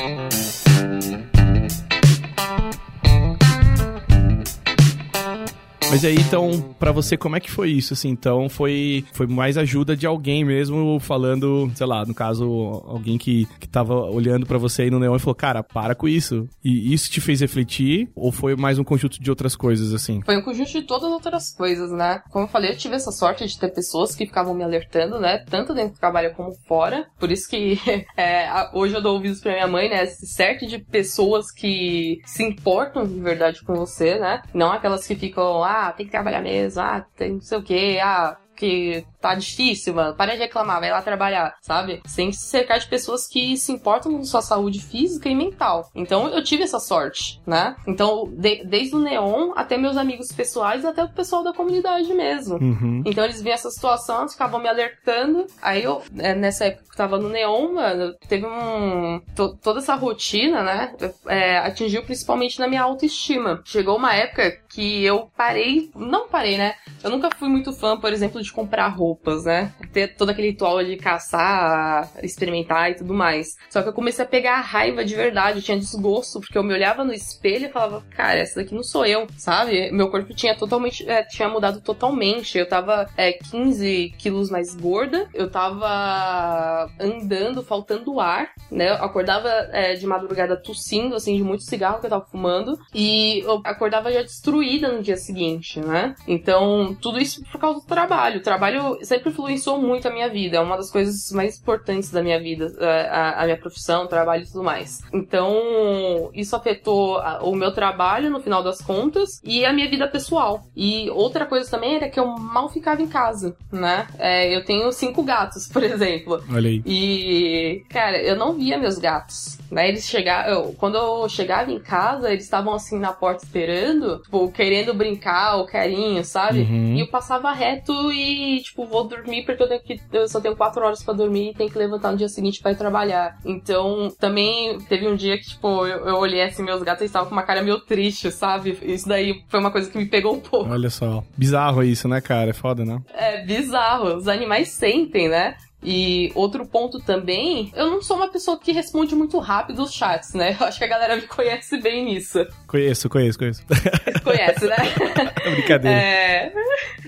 Mas 5.90 6.04
aí, 6.04 6.16
então, 6.16 6.74
pra 6.78 6.92
você, 6.92 7.16
como 7.16 7.36
é 7.36 7.40
que 7.40 7.50
foi 7.50 7.70
isso, 7.70 7.94
assim? 7.94 8.10
Então, 8.10 8.48
foi, 8.48 9.04
foi 9.12 9.26
mais 9.26 9.56
ajuda 9.56 9.96
de 9.96 10.06
alguém 10.06 10.44
mesmo 10.44 11.00
falando, 11.00 11.70
sei 11.74 11.86
lá, 11.86 12.04
no 12.04 12.14
caso, 12.14 12.44
alguém 12.86 13.16
que, 13.16 13.46
que 13.58 13.66
tava 13.66 13.94
olhando 13.94 14.44
pra 14.44 14.58
você 14.58 14.82
aí 14.82 14.90
no 14.90 14.98
neon 14.98 15.16
e 15.16 15.18
falou, 15.18 15.34
cara, 15.34 15.62
para 15.62 15.94
com 15.94 16.06
isso. 16.06 16.46
E 16.62 16.92
isso 16.92 17.10
te 17.10 17.22
fez 17.22 17.40
refletir? 17.40 18.10
Ou 18.14 18.30
foi 18.30 18.54
mais 18.54 18.78
um 18.78 18.84
conjunto 18.84 19.20
de 19.20 19.30
outras 19.30 19.56
coisas, 19.56 19.94
assim? 19.94 20.20
Foi 20.24 20.36
um 20.36 20.42
conjunto 20.42 20.70
de 20.70 20.82
todas 20.82 21.04
as 21.04 21.12
outras 21.12 21.54
coisas, 21.54 21.90
né? 21.90 22.20
Como 22.30 22.44
eu 22.44 22.48
falei, 22.48 22.70
eu 22.70 22.76
tive 22.76 22.94
essa 22.94 23.10
sorte 23.10 23.46
de 23.46 23.58
ter 23.58 23.72
pessoas 23.72 24.14
que 24.14 24.26
ficavam 24.26 24.54
me 24.54 24.64
alertando, 24.64 25.18
né? 25.18 25.38
Tanto 25.48 25.74
dentro 25.74 25.94
do 25.94 26.00
trabalho 26.00 26.34
como 26.34 26.52
fora. 26.66 27.06
Por 27.18 27.32
isso 27.32 27.48
que 27.48 27.78
é, 28.14 28.46
hoje 28.74 28.94
eu 28.94 29.00
dou 29.00 29.14
ouvidos 29.14 29.40
pra 29.40 29.52
minha 29.52 29.66
mãe, 29.66 29.88
né? 29.88 30.04
Certo 30.06 30.66
de 30.66 30.78
pessoas 30.78 31.50
que 31.50 32.20
se 32.26 32.42
importam 32.42 33.06
de 33.06 33.18
verdade 33.20 33.62
com 33.62 33.74
você, 33.74 34.18
né? 34.18 34.42
Não 34.52 34.70
aquelas 34.70 35.06
que 35.06 35.14
ficam, 35.14 35.64
ah, 35.64 35.77
tem 35.96 36.06
que 36.06 36.12
trabalhar 36.12 36.42
mesmo, 36.42 36.80
ah, 36.82 37.00
tem 37.16 37.34
não 37.34 37.40
sei 37.40 37.58
o 37.58 37.62
quê, 37.62 37.98
ah, 38.02 38.36
que 38.58 39.04
tá 39.20 39.34
difícil, 39.34 39.94
mano. 39.94 40.14
Para 40.14 40.32
de 40.34 40.38
reclamar, 40.40 40.80
vai 40.80 40.90
lá 40.90 41.00
trabalhar, 41.02 41.54
sabe? 41.62 42.00
Você 42.04 42.16
tem 42.16 42.30
que 42.30 42.36
se 42.36 42.46
cercar 42.48 42.78
de 42.78 42.86
pessoas 42.88 43.26
que 43.26 43.56
se 43.56 43.72
importam 43.72 44.12
com 44.12 44.24
sua 44.24 44.42
saúde 44.42 44.80
física 44.80 45.28
e 45.28 45.34
mental. 45.34 45.88
Então 45.94 46.28
eu 46.28 46.42
tive 46.42 46.62
essa 46.64 46.78
sorte, 46.80 47.40
né? 47.46 47.76
Então, 47.86 48.28
de- 48.32 48.64
desde 48.64 48.94
o 48.94 48.98
Neon 48.98 49.52
até 49.56 49.76
meus 49.76 49.96
amigos 49.96 50.28
pessoais, 50.32 50.84
até 50.84 51.04
o 51.04 51.08
pessoal 51.08 51.42
da 51.42 51.52
comunidade 51.52 52.12
mesmo. 52.12 52.56
Uhum. 52.56 53.02
Então 53.06 53.24
eles 53.24 53.40
viam 53.40 53.54
essa 53.54 53.70
situação, 53.70 54.20
eles 54.20 54.32
ficavam 54.32 54.60
me 54.60 54.68
alertando. 54.68 55.46
Aí 55.62 55.82
eu, 55.84 56.02
é, 56.18 56.34
nessa 56.34 56.66
época 56.66 56.84
que 56.84 56.90
eu 56.92 56.96
tava 56.96 57.18
no 57.18 57.28
Neon, 57.28 57.72
mano, 57.74 58.14
teve 58.28 58.44
um. 58.46 59.20
to- 59.36 59.56
toda 59.62 59.78
essa 59.80 59.94
rotina, 59.94 60.62
né? 60.62 60.94
é, 61.26 61.58
atingiu 61.58 62.02
principalmente 62.02 62.58
na 62.58 62.66
minha 62.68 62.82
autoestima. 62.82 63.60
Chegou 63.64 63.96
uma 63.96 64.14
época 64.14 64.50
que 64.68 65.04
eu 65.04 65.30
parei. 65.36 65.90
Não 65.94 66.28
parei, 66.28 66.56
né? 66.58 66.74
Eu 67.02 67.10
nunca 67.10 67.30
fui 67.36 67.48
muito 67.48 67.72
fã, 67.72 67.96
por 67.98 68.12
exemplo, 68.12 68.42
de 68.42 68.47
comprar 68.52 68.88
roupas, 68.88 69.44
né? 69.44 69.72
Ter 69.92 70.14
todo 70.14 70.30
aquele 70.30 70.48
ritual 70.48 70.82
de 70.82 70.96
caçar, 70.96 72.10
experimentar 72.22 72.90
e 72.90 72.94
tudo 72.94 73.14
mais. 73.14 73.56
Só 73.70 73.82
que 73.82 73.88
eu 73.88 73.92
comecei 73.92 74.24
a 74.24 74.28
pegar 74.28 74.60
raiva 74.60 75.04
de 75.04 75.14
verdade, 75.14 75.58
eu 75.58 75.62
tinha 75.62 75.78
desgosto, 75.78 76.40
porque 76.40 76.56
eu 76.56 76.62
me 76.62 76.72
olhava 76.72 77.04
no 77.04 77.12
espelho 77.12 77.66
e 77.66 77.72
falava, 77.72 78.02
cara, 78.10 78.38
essa 78.38 78.60
daqui 78.60 78.74
não 78.74 78.82
sou 78.82 79.06
eu, 79.06 79.26
sabe? 79.36 79.90
Meu 79.92 80.10
corpo 80.10 80.34
tinha 80.34 80.56
totalmente, 80.56 81.08
é, 81.08 81.22
tinha 81.22 81.48
mudado 81.48 81.80
totalmente. 81.80 82.58
Eu 82.58 82.68
tava 82.68 83.08
é, 83.16 83.32
15 83.32 84.14
quilos 84.18 84.50
mais 84.50 84.74
gorda, 84.74 85.28
eu 85.34 85.50
tava 85.50 86.90
andando, 87.00 87.62
faltando 87.62 88.20
ar, 88.20 88.50
né? 88.70 88.90
Eu 88.90 88.94
acordava 88.94 89.48
é, 89.72 89.94
de 89.94 90.06
madrugada 90.06 90.56
tossindo, 90.56 91.14
assim, 91.14 91.36
de 91.36 91.42
muito 91.42 91.64
cigarro 91.64 92.00
que 92.00 92.06
eu 92.06 92.10
tava 92.10 92.26
fumando, 92.26 92.78
e 92.94 93.40
eu 93.40 93.60
acordava 93.64 94.12
já 94.12 94.22
destruída 94.22 94.92
no 94.92 95.02
dia 95.02 95.16
seguinte, 95.16 95.80
né? 95.80 96.14
Então, 96.26 96.96
tudo 97.00 97.18
isso 97.20 97.42
por 97.50 97.60
causa 97.60 97.80
do 97.80 97.86
trabalho. 97.86 98.37
O 98.38 98.42
trabalho 98.42 98.98
sempre 99.02 99.30
influenciou 99.30 99.80
muito 99.80 100.08
a 100.08 100.10
minha 100.10 100.28
vida, 100.28 100.56
é 100.56 100.60
uma 100.60 100.76
das 100.76 100.90
coisas 100.90 101.30
mais 101.32 101.58
importantes 101.58 102.10
da 102.10 102.22
minha 102.22 102.40
vida, 102.40 102.72
é, 102.78 103.08
a, 103.08 103.42
a 103.42 103.44
minha 103.44 103.56
profissão, 103.56 104.04
o 104.04 104.08
trabalho 104.08 104.42
e 104.42 104.46
tudo 104.46 104.62
mais. 104.62 105.00
Então, 105.12 106.30
isso 106.34 106.56
afetou 106.56 107.20
o 107.42 107.54
meu 107.54 107.72
trabalho 107.72 108.30
no 108.30 108.40
final 108.40 108.62
das 108.62 108.80
contas 108.80 109.40
e 109.44 109.64
a 109.64 109.72
minha 109.72 109.88
vida 109.88 110.06
pessoal. 110.08 110.64
E 110.76 111.10
outra 111.10 111.46
coisa 111.46 111.70
também 111.70 111.96
era 111.96 112.08
que 112.08 112.18
eu 112.18 112.26
mal 112.26 112.68
ficava 112.68 113.02
em 113.02 113.08
casa, 113.08 113.56
né? 113.72 114.06
É, 114.18 114.54
eu 114.54 114.64
tenho 114.64 114.90
cinco 114.92 115.22
gatos, 115.22 115.68
por 115.68 115.82
exemplo. 115.82 116.42
Olha 116.52 116.68
aí. 116.68 116.82
E, 116.86 117.84
cara, 117.88 118.20
eu 118.20 118.36
não 118.36 118.54
via 118.54 118.78
meus 118.78 118.98
gatos. 118.98 119.58
Né? 119.70 119.88
Eles 119.88 120.08
chegavam. 120.08 120.72
Quando 120.74 120.96
eu 120.96 121.28
chegava 121.28 121.70
em 121.70 121.78
casa, 121.78 122.30
eles 122.30 122.44
estavam 122.44 122.72
assim 122.74 122.98
na 122.98 123.12
porta 123.12 123.44
esperando, 123.44 124.18
tipo, 124.18 124.50
querendo 124.50 124.94
brincar, 124.94 125.56
o 125.56 125.66
carinho, 125.66 126.24
sabe? 126.24 126.60
Uhum. 126.60 126.94
E 126.94 127.00
eu 127.00 127.08
passava 127.08 127.52
reto 127.52 128.12
e, 128.12 128.27
tipo, 128.62 128.86
vou 128.86 129.06
dormir 129.06 129.44
porque 129.44 129.62
eu 129.62 129.68
tenho 129.68 129.80
que. 129.82 130.00
Eu 130.12 130.28
só 130.28 130.40
tenho 130.40 130.56
quatro 130.56 130.84
horas 130.84 131.02
pra 131.02 131.14
dormir 131.14 131.50
e 131.50 131.54
tenho 131.54 131.70
que 131.70 131.78
levantar 131.78 132.12
no 132.12 132.18
dia 132.18 132.28
seguinte 132.28 132.60
pra 132.60 132.72
ir 132.72 132.76
trabalhar. 132.76 133.38
Então, 133.44 134.12
também 134.18 134.78
teve 134.88 135.06
um 135.06 135.16
dia 135.16 135.38
que, 135.38 135.48
tipo, 135.48 135.86
eu, 135.86 136.06
eu 136.06 136.16
olhei 136.16 136.42
assim, 136.42 136.62
meus 136.62 136.82
gatos 136.82 137.04
estavam 137.04 137.28
com 137.28 137.34
uma 137.34 137.42
cara 137.42 137.62
meio 137.62 137.80
triste, 137.80 138.30
sabe? 138.30 138.78
Isso 138.82 139.08
daí 139.08 139.42
foi 139.48 139.60
uma 139.60 139.70
coisa 139.70 139.90
que 139.90 139.98
me 139.98 140.06
pegou 140.06 140.34
um 140.34 140.40
pouco. 140.40 140.70
Olha 140.70 140.90
só. 140.90 141.22
Bizarro 141.36 141.82
isso, 141.82 142.08
né, 142.08 142.20
cara? 142.20 142.50
É 142.50 142.54
foda, 142.54 142.84
né? 142.84 143.00
É 143.14 143.44
bizarro. 143.44 144.16
Os 144.16 144.28
animais 144.28 144.68
sentem, 144.70 145.28
né? 145.28 145.56
E 145.82 146.32
outro 146.34 146.66
ponto 146.66 146.98
também, 146.98 147.72
eu 147.74 147.90
não 147.90 148.02
sou 148.02 148.16
uma 148.16 148.28
pessoa 148.28 148.58
que 148.58 148.72
responde 148.72 149.14
muito 149.14 149.38
rápido 149.38 149.82
os 149.82 149.92
chats, 149.92 150.34
né? 150.34 150.56
Eu 150.60 150.66
acho 150.66 150.78
que 150.78 150.84
a 150.84 150.88
galera 150.88 151.16
me 151.16 151.22
conhece 151.22 151.78
bem 151.80 152.04
nisso. 152.04 152.44
Conheço, 152.66 153.08
conheço, 153.08 153.38
conheço. 153.38 153.64
Conhece, 154.24 154.66
né? 154.66 154.76
É 155.44 155.50
brincadeira. 155.50 155.96
É. 155.96 156.52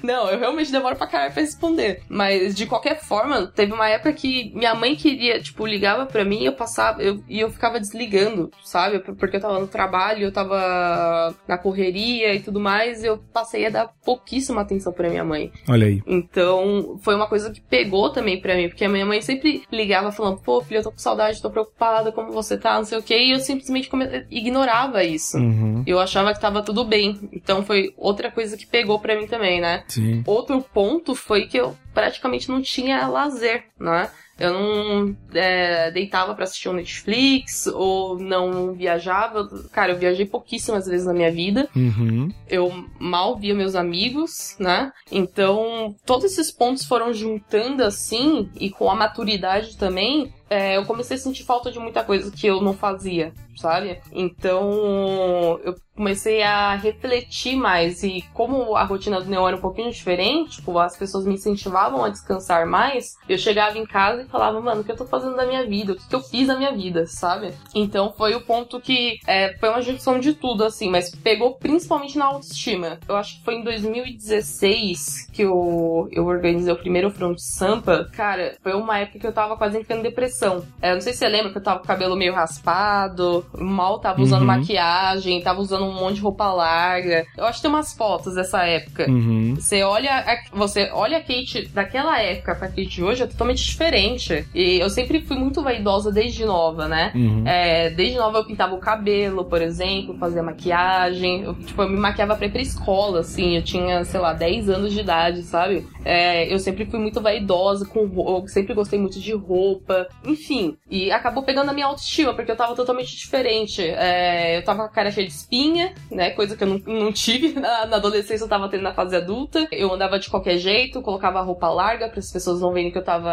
Não, 0.02 0.30
eu 0.30 0.38
realmente 0.38 0.72
demoro 0.72 0.96
pra 0.96 1.06
caralho 1.06 1.32
pra 1.32 1.42
responder. 1.42 2.02
Mas, 2.08 2.54
de 2.54 2.66
qualquer 2.66 3.00
forma, 3.00 3.46
teve 3.46 3.72
uma 3.72 3.88
época 3.88 4.12
que 4.12 4.52
minha 4.54 4.74
mãe 4.74 4.96
queria, 4.96 5.40
tipo, 5.40 5.66
ligava 5.66 6.06
pra 6.06 6.24
mim 6.24 6.42
e 6.42 6.46
eu 6.46 6.52
passava, 6.52 7.02
eu, 7.02 7.22
e 7.28 7.40
eu 7.40 7.50
ficava 7.50 7.78
desligando, 7.78 8.50
sabe? 8.64 9.00
Porque 9.00 9.36
eu 9.36 9.40
tava 9.40 9.58
no 9.58 9.66
trabalho, 9.66 10.22
eu 10.22 10.32
tava 10.32 11.34
na 11.46 11.58
correria 11.58 12.34
e 12.34 12.40
tudo 12.40 12.60
mais, 12.60 13.04
eu 13.04 13.18
passei 13.32 13.66
a 13.66 13.70
dar 13.70 13.90
pouquíssima 14.04 14.62
atenção 14.62 14.92
pra 14.92 15.10
minha 15.10 15.24
mãe. 15.24 15.52
Olha 15.68 15.86
aí. 15.86 16.02
Então, 16.06 16.98
foi 17.02 17.14
uma 17.14 17.28
coisa 17.28 17.50
que 17.50 17.60
pegou 17.60 18.10
também 18.10 18.40
pra 18.40 18.56
mim, 18.56 18.59
porque 18.68 18.84
a 18.84 18.88
minha 18.88 19.06
mãe 19.06 19.20
sempre 19.20 19.62
ligava 19.70 20.12
falando, 20.12 20.40
pô, 20.40 20.60
filha, 20.60 20.78
eu 20.78 20.82
tô 20.84 20.90
com 20.92 20.98
saudade, 20.98 21.40
tô 21.40 21.50
preocupada, 21.50 22.12
como 22.12 22.32
você 22.32 22.56
tá, 22.58 22.76
não 22.76 22.84
sei 22.84 22.98
o 22.98 23.02
quê, 23.02 23.16
e 23.18 23.30
eu 23.32 23.40
simplesmente 23.40 23.88
come- 23.88 24.26
ignorava 24.30 25.02
isso. 25.04 25.36
Uhum. 25.38 25.82
Eu 25.86 25.98
achava 26.00 26.32
que 26.34 26.40
tava 26.40 26.62
tudo 26.62 26.84
bem. 26.84 27.28
Então 27.32 27.62
foi 27.64 27.92
outra 27.96 28.30
coisa 28.30 28.56
que 28.56 28.66
pegou 28.66 28.98
pra 28.98 29.16
mim 29.16 29.26
também, 29.26 29.60
né? 29.60 29.84
Sim. 29.88 30.22
Outro 30.26 30.60
ponto 30.62 31.14
foi 31.14 31.46
que 31.46 31.56
eu 31.58 31.76
praticamente 31.94 32.48
não 32.48 32.62
tinha 32.62 33.06
lazer, 33.06 33.64
né? 33.78 34.08
Eu 34.40 34.54
não 34.54 35.16
é, 35.34 35.90
deitava 35.90 36.34
pra 36.34 36.44
assistir 36.44 36.70
um 36.70 36.72
Netflix 36.72 37.66
ou 37.66 38.18
não 38.18 38.72
viajava. 38.72 39.46
Cara, 39.70 39.92
eu 39.92 39.98
viajei 39.98 40.24
pouquíssimas 40.24 40.86
vezes 40.86 41.06
na 41.06 41.12
minha 41.12 41.30
vida. 41.30 41.68
Uhum. 41.76 42.32
Eu 42.48 42.72
mal 42.98 43.36
via 43.36 43.54
meus 43.54 43.74
amigos, 43.74 44.56
né? 44.58 44.90
Então, 45.12 45.94
todos 46.06 46.24
esses 46.24 46.50
pontos 46.50 46.86
foram 46.86 47.12
juntando 47.12 47.84
assim, 47.84 48.48
e 48.58 48.70
com 48.70 48.90
a 48.90 48.94
maturidade 48.94 49.76
também, 49.76 50.32
é, 50.50 50.76
eu 50.76 50.84
comecei 50.84 51.16
a 51.16 51.20
sentir 51.20 51.44
falta 51.44 51.70
de 51.70 51.78
muita 51.78 52.02
coisa 52.02 52.28
que 52.30 52.46
eu 52.46 52.60
não 52.60 52.74
fazia, 52.74 53.32
sabe? 53.56 54.00
Então, 54.12 55.60
eu 55.62 55.76
comecei 56.00 56.42
a 56.42 56.74
refletir 56.76 57.54
mais. 57.56 58.02
E 58.02 58.24
como 58.32 58.74
a 58.74 58.84
rotina 58.84 59.20
do 59.20 59.30
Neo 59.30 59.46
era 59.46 59.56
um 59.56 59.60
pouquinho 59.60 59.90
diferente, 59.90 60.56
tipo, 60.56 60.78
as 60.78 60.96
pessoas 60.96 61.26
me 61.26 61.34
incentivavam 61.34 62.02
a 62.02 62.08
descansar 62.08 62.66
mais, 62.66 63.16
eu 63.28 63.36
chegava 63.36 63.76
em 63.76 63.84
casa 63.84 64.22
e 64.22 64.28
falava, 64.28 64.60
mano, 64.62 64.80
o 64.80 64.84
que 64.84 64.90
eu 64.90 64.96
tô 64.96 65.04
fazendo 65.04 65.36
da 65.36 65.46
minha 65.46 65.66
vida? 65.66 65.92
O 65.92 65.96
que, 65.96 66.14
eu 66.14 66.22
fiz 66.22 66.48
da 66.48 66.56
minha 66.56 66.72
vida, 66.72 67.06
sabe? 67.06 67.52
Então, 67.74 68.12
foi 68.16 68.34
o 68.34 68.40
ponto 68.40 68.80
que 68.80 69.18
é, 69.26 69.56
foi 69.58 69.68
uma 69.68 69.82
junção 69.82 70.18
de 70.18 70.32
tudo, 70.32 70.64
assim, 70.64 70.88
mas 70.90 71.14
pegou 71.14 71.56
principalmente 71.56 72.16
na 72.16 72.24
autoestima. 72.24 72.98
Eu 73.06 73.16
acho 73.16 73.38
que 73.38 73.44
foi 73.44 73.56
em 73.56 73.62
2016 73.62 75.28
que 75.32 75.42
eu, 75.42 76.08
eu 76.10 76.24
organizei 76.26 76.72
o 76.72 76.78
primeiro 76.78 77.10
front 77.10 77.38
Sampa. 77.38 78.08
Cara, 78.12 78.56
foi 78.62 78.72
uma 78.72 78.98
época 78.98 79.18
que 79.18 79.26
eu 79.26 79.32
tava 79.32 79.56
quase 79.56 79.78
entrando 79.78 80.06
em 80.06 80.12
depressão. 80.40 80.64
É, 80.80 80.94
não 80.94 81.00
sei 81.00 81.12
se 81.12 81.18
você 81.18 81.28
lembra 81.28 81.50
que 81.52 81.58
eu 81.58 81.62
tava 81.62 81.78
com 81.78 81.84
o 81.84 81.88
cabelo 81.88 82.16
meio 82.16 82.32
raspado, 82.34 83.44
mal 83.58 83.98
tava 83.98 84.20
usando 84.22 84.40
Uhum. 84.40 84.46
maquiagem, 84.46 85.40
tava 85.42 85.60
usando 85.60 85.84
um 85.84 85.92
monte 85.94 86.16
de 86.16 86.20
roupa 86.22 86.50
larga. 86.52 87.26
Eu 87.36 87.44
acho 87.44 87.58
que 87.58 87.62
tem 87.62 87.70
umas 87.70 87.92
fotos 87.92 88.34
dessa 88.34 88.64
época. 88.64 89.08
Uhum. 89.08 89.54
Você 89.56 89.82
olha, 89.82 90.10
a, 90.16 90.56
você 90.56 90.90
olha 90.92 91.18
a 91.18 91.20
Kate 91.20 91.68
daquela 91.68 92.20
época 92.20 92.54
pra 92.54 92.68
Kate 92.68 92.86
de 92.86 93.04
hoje 93.04 93.22
é 93.22 93.26
totalmente 93.26 93.62
diferente. 93.64 94.46
E 94.54 94.78
eu 94.80 94.88
sempre 94.88 95.20
fui 95.20 95.36
muito 95.36 95.62
vaidosa 95.62 96.10
desde 96.10 96.44
nova, 96.44 96.88
né? 96.88 97.12
Uhum. 97.14 97.44
É, 97.46 97.90
desde 97.90 98.16
nova 98.16 98.38
eu 98.38 98.44
pintava 98.44 98.74
o 98.74 98.78
cabelo, 98.78 99.44
por 99.44 99.60
exemplo, 99.60 100.16
fazia 100.18 100.42
maquiagem. 100.42 101.42
Eu, 101.42 101.54
tipo, 101.54 101.82
eu 101.82 101.88
me 101.88 101.96
maquiava 101.98 102.34
pra 102.36 102.46
ir 102.46 102.50
pra 102.50 102.62
escola, 102.62 103.20
assim. 103.20 103.56
Eu 103.56 103.62
tinha, 103.62 104.04
sei 104.04 104.20
lá, 104.20 104.32
10 104.32 104.68
anos 104.70 104.92
de 104.92 105.00
idade, 105.00 105.42
sabe? 105.42 105.86
É, 106.04 106.52
eu 106.52 106.58
sempre 106.58 106.86
fui 106.86 106.98
muito 106.98 107.20
vaidosa, 107.20 107.84
com 107.86 108.06
roupa, 108.06 108.48
sempre 108.48 108.74
gostei 108.74 108.98
muito 108.98 109.20
de 109.20 109.32
roupa. 109.34 110.08
Enfim, 110.30 110.76
e 110.90 111.10
acabou 111.10 111.42
pegando 111.42 111.70
a 111.70 111.72
minha 111.74 111.86
autoestima, 111.86 112.34
porque 112.34 112.50
eu 112.50 112.56
tava 112.56 112.74
totalmente 112.74 113.16
diferente. 113.16 113.82
É, 113.82 114.58
eu 114.58 114.64
tava 114.64 114.80
com 114.80 114.84
a 114.86 114.92
cara 114.92 115.10
cheia 115.10 115.26
de 115.26 115.32
espinha, 115.32 115.94
né? 116.10 116.30
Coisa 116.30 116.56
que 116.56 116.64
eu 116.64 116.68
não, 116.68 116.78
não 116.86 117.12
tive 117.12 117.52
na, 117.58 117.86
na 117.86 117.96
adolescência, 117.96 118.44
eu 118.44 118.48
tava 118.48 118.68
tendo 118.68 118.82
na 118.82 118.94
fase 118.94 119.16
adulta. 119.16 119.66
Eu 119.72 119.92
andava 119.92 120.18
de 120.18 120.30
qualquer 120.30 120.58
jeito, 120.58 121.02
colocava 121.02 121.40
roupa 121.40 121.68
larga 121.68 122.08
para 122.08 122.18
as 122.20 122.30
pessoas 122.32 122.60
não 122.60 122.72
verem 122.72 122.90
que 122.90 122.98
eu 122.98 123.04
tava 123.04 123.30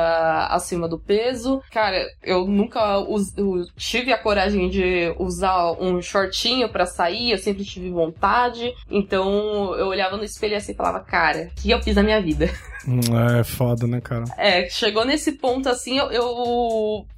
acima 0.47 0.87
do 0.87 0.97
peso. 0.99 1.61
Cara, 1.71 2.05
eu 2.23 2.45
nunca 2.47 2.97
us- 2.99 3.35
eu 3.37 3.65
tive 3.75 4.11
a 4.11 4.17
coragem 4.17 4.69
de 4.69 5.13
usar 5.19 5.71
um 5.73 6.01
shortinho 6.01 6.69
pra 6.69 6.85
sair, 6.85 7.31
eu 7.31 7.37
sempre 7.37 7.63
tive 7.63 7.89
vontade. 7.89 8.73
Então 8.89 9.75
eu 9.75 9.87
olhava 9.87 10.17
no 10.17 10.23
espelho 10.23 10.55
assim 10.57 10.71
e 10.71 10.75
falava, 10.75 10.99
cara, 11.01 11.49
o 11.57 11.61
que 11.61 11.69
eu 11.69 11.81
fiz 11.81 11.95
na 11.95 12.03
minha 12.03 12.21
vida? 12.21 12.49
Hum, 12.87 13.01
É 13.37 13.43
foda, 13.43 13.85
né, 13.85 13.99
cara? 13.99 14.23
É, 14.37 14.69
chegou 14.69 15.03
nesse 15.03 15.33
ponto 15.33 15.67
assim, 15.67 15.97
eu, 15.97 16.09
eu- 16.09 16.23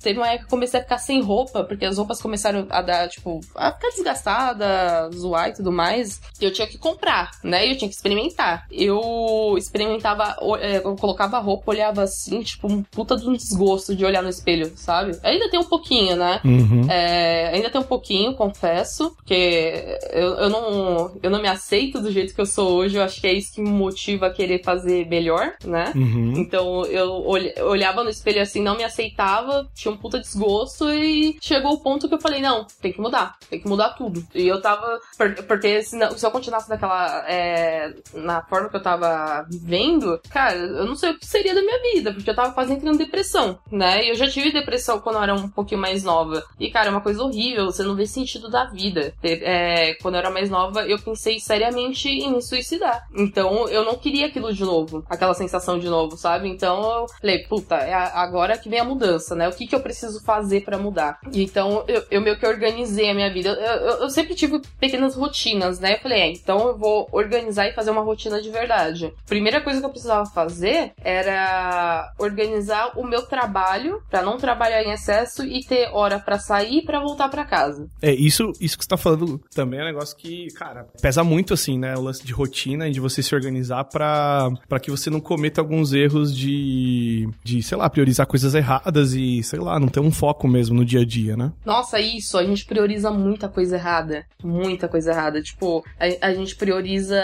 Teve 0.02 0.20
uma 0.20 0.28
época 0.28 0.40
que 0.40 0.46
eu 0.46 0.58
comecei 0.58 0.80
a 0.80 0.84
ficar 0.84 0.98
sem 0.98 1.22
roupa, 1.22 1.64
porque 1.64 1.86
as 1.86 1.98
roupas 1.98 2.22
começaram 2.22 2.66
a 2.70 2.82
dar, 2.82 3.08
tipo, 3.10 3.40
a 3.56 3.72
ficar 3.72 3.90
desgastada, 3.90 5.10
zoar 5.14 5.50
e 5.50 5.54
tudo 5.54 5.72
mais. 5.72 6.22
E 6.40 6.46
eu 6.46 6.54
tinha 6.54 6.68
que 6.68 6.78
comprar, 6.78 7.32
né? 7.44 7.68
E 7.68 7.72
eu 7.72 7.78
tinha 7.78 7.90
que 7.90 7.96
experimentar. 7.96 8.66
Eu 8.72 9.56
experimentava, 9.58 10.38
é, 10.62 10.78
eu 10.78 10.96
colocava 10.96 11.38
a 11.38 11.40
roupa, 11.40 11.72
olhava 11.72 12.04
assim, 12.04 12.42
tipo, 12.42 12.68
um 12.68 12.84
puta 12.84 13.16
de 13.16 13.28
um 13.28 13.34
desgosto 13.34 13.96
de 13.96 14.06
olhar 14.06 14.22
no 14.22 14.30
espelho, 14.30 14.72
sabe? 14.76 15.18
Ainda 15.24 15.50
tem 15.50 15.60
um 15.60 15.66
pouquinho, 15.66 16.16
né? 16.16 16.40
Uhum. 16.44 16.90
É, 16.90 17.50
ainda 17.54 17.70
tem 17.70 17.82
um 17.82 17.86
pouquinho, 17.86 18.36
confesso, 18.36 19.12
porque 19.16 19.98
eu, 20.12 20.34
eu, 20.36 20.50
não, 20.50 21.12
eu 21.22 21.30
não 21.30 21.42
me 21.42 21.48
aceito 21.48 22.02
do 22.02 22.12
jeito 22.12 22.34
que 22.34 22.42
eu 22.42 22.46
sou 22.46 22.72
hoje. 22.72 22.98
Eu 22.98 23.04
acho 23.04 23.20
que 23.20 23.28
é 23.28 23.34
isso 23.34 23.54
que 23.54 23.62
me 23.62 23.70
motiva 23.70 24.28
a 24.28 24.34
querer 24.34 24.64
fazer 24.64 25.08
melhor, 25.08 25.54
né? 25.64 25.92
Uhum. 25.96 26.34
Então 26.38 26.86
eu 26.86 27.26
olhava 27.66 28.04
no 28.04 28.10
espelho 28.10 28.42
assim, 28.42 28.62
não 28.62 28.78
me 28.78 28.84
aceitava, 28.84 29.49
tinha 29.74 29.94
um 29.94 29.98
puta 29.98 30.20
desgosto 30.20 30.90
e 30.92 31.38
chegou 31.42 31.74
o 31.74 31.80
ponto 31.80 32.08
que 32.08 32.14
eu 32.16 32.20
falei, 32.22 32.42
não, 32.42 32.66
tem 32.82 32.92
que 32.94 33.02
mudar, 33.02 33.38
tem 33.50 33.60
que 33.60 33.68
mudar 33.68 33.90
tudo. 33.92 34.26
E 34.34 34.48
eu 34.48 34.62
tava. 34.62 35.00
por- 35.18 35.34
Porque 35.44 35.82
se, 35.84 35.96
não- 35.98 36.18
se 36.18 36.26
eu 36.26 36.32
continuasse 36.32 36.70
daquela. 36.70 37.24
é, 37.28 37.94
na 38.14 38.42
forma 38.44 38.70
que 38.70 38.76
eu 38.76 38.82
tava 38.84 39.46
vivendo, 39.50 40.20
cara, 40.30 40.56
eu 40.56 40.86
não 40.86 40.96
sei 40.96 41.12
o 41.12 41.18
que 41.20 41.26
seria 41.26 41.54
da 41.56 41.62
minha 41.62 41.82
vida, 41.94 42.14
porque 42.14 42.30
eu 42.30 42.36
tava 42.36 42.52
quase 42.54 42.74
entrando 42.74 42.96
em 42.96 42.98
depressão, 43.06 43.60
né? 43.72 44.06
E 44.06 44.10
eu 44.10 44.16
já 44.16 44.28
tive 44.28 44.52
depressão 44.52 45.00
quando 45.00 45.16
eu 45.18 45.24
era 45.24 45.34
um 45.34 45.50
pouquinho 45.50 45.82
mais 45.82 46.04
nova. 46.04 46.44
E, 46.60 46.70
cara, 46.70 46.88
é 46.88 46.92
uma 46.92 47.02
coisa 47.02 47.24
horrível, 47.24 47.66
você 47.66 47.84
não 47.84 47.96
vê 47.96 48.06
sentido 48.06 48.50
da 48.50 48.66
vida. 48.66 49.14
É, 49.24 49.94
quando 50.02 50.16
eu 50.16 50.20
era 50.20 50.30
mais 50.30 50.50
nova, 50.50 50.82
eu 50.88 51.00
pensei 51.00 51.40
seriamente 51.40 52.10
em 52.10 52.34
me 52.34 52.42
suicidar. 52.42 53.06
Então 53.16 53.68
eu 53.70 53.84
não 53.86 53.96
queria 53.96 54.28
aquilo 54.28 54.54
de 54.54 54.64
novo, 54.64 55.04
aquela 55.10 55.34
sensação 55.34 55.78
de 55.80 55.88
novo, 55.88 56.18
sabe? 56.18 56.48
Então 56.50 56.82
eu 57.02 57.08
falei, 57.20 57.40
puta, 57.48 57.76
é 57.76 57.94
agora 57.94 58.58
que 58.58 58.70
vem 58.70 58.80
a 58.80 58.84
mudança, 58.84 59.36
né? 59.40 59.48
O 59.50 59.54
que, 59.54 59.66
que 59.66 59.74
eu 59.76 59.80
preciso 59.80 60.24
fazer 60.24 60.62
pra 60.64 60.78
mudar? 60.78 61.20
Então 61.34 61.84
eu, 61.88 62.04
eu 62.12 62.22
meio 62.22 62.38
que 62.38 62.46
organizei 62.46 63.10
a 63.10 63.14
minha 63.14 63.32
vida. 63.34 63.50
Eu, 63.50 63.56
eu- 63.56 63.98
eu 64.04 64.10
sempre 64.10 64.36
tive 64.36 64.62
pequenas 64.80 65.16
rotinas, 65.16 65.80
né? 65.80 65.96
Eu 65.96 66.00
falei, 66.00 66.20
é, 66.20 66.32
então 66.32 66.68
eu 66.68 66.78
vou 66.78 67.08
organizar 67.12 67.68
e 67.68 67.74
fazer 67.74 67.90
uma 67.92 68.02
rotina 68.02 68.42
de 68.42 68.50
verdade. 68.50 69.12
Primeira 69.26 69.62
coisa 69.62 69.80
que 69.80 69.86
eu 69.86 69.90
precisava 69.90 70.26
fazer 70.26 70.92
era 71.04 72.12
organizar 72.18 72.92
o 72.98 73.06
meu 73.06 73.22
trabalho 73.24 74.02
pra 74.10 74.22
não 74.22 74.38
trabalhar 74.38 74.84
em 74.84 74.92
excesso 74.92 75.44
e 75.46 75.64
ter 75.64 75.90
hora 75.94 76.20
pra 76.20 76.38
sair 76.40 76.84
pra 76.84 77.00
voltar 77.00 77.30
pra 77.30 77.46
casa. 77.46 77.88
É, 78.02 78.12
isso, 78.14 78.52
isso 78.60 78.78
que 78.78 78.84
você 78.84 78.90
tá 78.90 78.98
falando 78.98 79.40
também 79.54 79.80
é 79.80 79.84
um 79.84 79.88
negócio 79.88 80.16
que, 80.18 80.48
cara, 80.54 80.86
pesa 81.02 81.24
muito, 81.24 81.54
assim, 81.54 81.78
né? 81.78 81.96
O 81.96 82.02
lance 82.02 82.26
de 82.26 82.34
rotina 82.34 82.88
e 82.88 82.92
de 82.92 83.00
você 83.00 83.22
se 83.24 83.34
organizar 83.34 83.84
pra 83.86 84.50
que 84.82 84.92
você 84.92 85.10
não 85.10 85.20
cometa 85.20 85.62
alguns 85.62 85.94
erros 85.94 86.36
de, 86.36 87.30
de, 87.44 87.62
sei 87.64 87.78
lá, 87.78 87.90
priorizar 87.90 88.26
coisas 88.28 88.54
erradas 88.56 89.14
e, 89.14 89.20
sei 89.44 89.60
lá, 89.60 89.80
não 89.80 89.88
ter 89.88 90.00
um 90.00 90.12
foco 90.12 90.48
mesmo 90.48 90.76
no 90.76 90.86
dia 90.86 91.02
a 91.02 91.06
dia, 91.06 91.36
né? 91.36 91.52
Nossa, 91.66 92.00
isso, 92.00 92.38
a 92.38 92.44
gente 92.44 92.66
prioriza 92.66 93.12
muita 93.12 93.48
coisa 93.48 93.76
errada. 93.76 94.26
Muita 94.44 94.88
coisa 94.88 95.12
errada. 95.12 95.42
Tipo, 95.42 95.84
a, 96.00 96.28
a 96.28 96.34
gente 96.34 96.56
prioriza, 96.56 97.22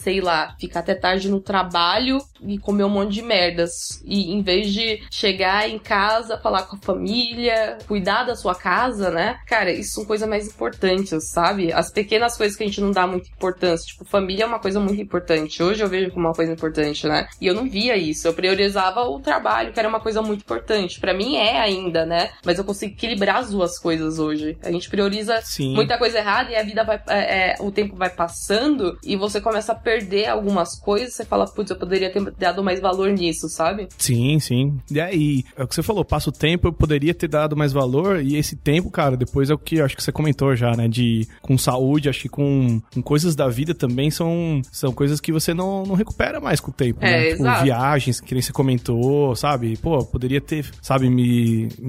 sei 0.00 0.20
lá, 0.20 0.54
ficar 0.60 0.80
até 0.80 0.94
tarde 0.94 1.30
no 1.30 1.40
trabalho 1.40 2.18
e 2.40 2.58
comer 2.58 2.84
um 2.84 2.90
monte 2.90 3.14
de 3.14 3.22
merdas. 3.22 4.02
E 4.04 4.32
em 4.32 4.42
vez 4.42 4.72
de 4.72 5.02
chegar 5.10 5.68
em 5.68 5.78
casa, 5.78 6.38
falar 6.38 6.62
com 6.62 6.76
a 6.76 6.80
família, 6.80 7.78
cuidar 7.86 8.24
da 8.24 8.36
sua 8.36 8.54
casa, 8.54 9.10
né? 9.10 9.38
Cara, 9.46 9.72
isso 9.72 9.94
são 9.94 10.04
coisas 10.04 10.28
mais 10.28 10.46
importantes, 10.46 11.30
sabe? 11.30 11.72
As 11.72 11.90
pequenas 11.90 12.36
coisas 12.36 12.56
que 12.56 12.64
a 12.64 12.66
gente 12.66 12.80
não 12.80 12.90
dá 12.90 13.06
muita 13.06 13.28
importância. 13.28 13.86
Tipo, 13.86 14.04
família 14.04 14.44
é 14.44 14.46
uma 14.46 14.58
coisa 14.58 14.80
muito 14.80 15.00
importante. 15.00 15.62
Hoje 15.62 15.82
eu 15.82 15.88
vejo 15.88 16.10
como 16.10 16.26
uma 16.26 16.34
coisa 16.34 16.52
importante, 16.52 17.06
né? 17.06 17.28
E 17.40 17.46
eu 17.46 17.54
não 17.54 17.68
via 17.68 17.96
isso. 17.96 18.26
Eu 18.26 18.34
priorizava 18.34 19.02
o 19.02 19.20
trabalho, 19.20 19.72
que 19.72 19.78
era 19.78 19.88
uma 19.88 20.00
coisa 20.00 20.22
muito 20.22 20.40
importante. 20.40 21.00
Pra 21.00 21.14
mim 21.14 21.36
é 21.38 21.60
ainda, 21.60 22.04
né? 22.04 22.30
Mas 22.44 22.58
eu 22.58 22.64
consigo 22.64 22.92
equilibrar 22.92 23.36
as 23.36 23.50
duas 23.50 23.78
coisas 23.78 24.18
hoje. 24.18 24.56
A 24.62 24.70
gente 24.70 24.88
prioriza 24.88 25.40
Sim. 25.42 25.74
muita 25.74 25.98
coisa 25.98 26.18
errada 26.18 26.50
e 26.50 26.56
a 26.56 26.62
vida 26.62 26.84
vai. 26.84 27.00
é, 27.08 27.52
é, 27.52 27.56
o 27.60 27.70
tempo 27.70 27.96
vai 27.96 28.10
passando 28.10 28.98
e 29.04 29.16
você 29.16 29.40
começa 29.40 29.72
a 29.72 29.74
perder 29.74 30.26
algumas 30.26 30.78
coisas. 30.78 31.14
Você 31.14 31.24
fala, 31.24 31.46
putz, 31.46 31.70
eu 31.70 31.76
poderia 31.76 32.10
ter 32.10 32.30
dado 32.32 32.62
mais 32.62 32.80
valor 32.80 33.10
nisso, 33.10 33.48
sabe? 33.48 33.88
Sim, 33.96 34.38
sim. 34.38 34.78
E 34.90 35.00
aí, 35.00 35.44
é 35.56 35.62
o 35.62 35.68
que 35.68 35.74
você 35.74 35.82
falou, 35.82 36.04
passa 36.04 36.30
o 36.30 36.32
tempo, 36.32 36.68
eu 36.68 36.72
poderia 36.72 37.14
ter 37.14 37.28
dado 37.28 37.56
mais 37.56 37.72
valor, 37.72 38.22
e 38.22 38.36
esse 38.36 38.56
tempo, 38.56 38.90
cara, 38.90 39.16
depois 39.16 39.50
é 39.50 39.54
o 39.54 39.58
que 39.58 39.76
eu 39.76 39.84
acho 39.84 39.96
que 39.96 40.02
você 40.02 40.12
comentou 40.12 40.54
já, 40.56 40.72
né? 40.72 40.88
De 40.88 41.26
com 41.42 41.56
saúde, 41.58 42.08
acho 42.08 42.22
que 42.22 42.28
com, 42.28 42.80
com 42.92 43.02
coisas 43.02 43.34
da 43.34 43.48
vida 43.48 43.74
também 43.74 44.10
são, 44.10 44.60
são 44.70 44.92
coisas 44.92 45.20
que 45.20 45.32
você 45.32 45.54
não, 45.54 45.84
não 45.84 45.94
recupera 45.94 46.40
mais 46.40 46.60
com 46.60 46.70
o 46.70 46.74
tempo, 46.74 46.98
É, 47.02 47.10
né? 47.10 47.30
Tipo, 47.32 47.64
viagens, 47.64 48.20
que 48.20 48.34
nem 48.34 48.42
você 48.42 48.52
comentou, 48.52 49.34
sabe? 49.36 49.76
Pô, 49.76 50.04
poderia 50.04 50.40
ter, 50.40 50.66
sabe, 50.82 51.08
me 51.08 51.27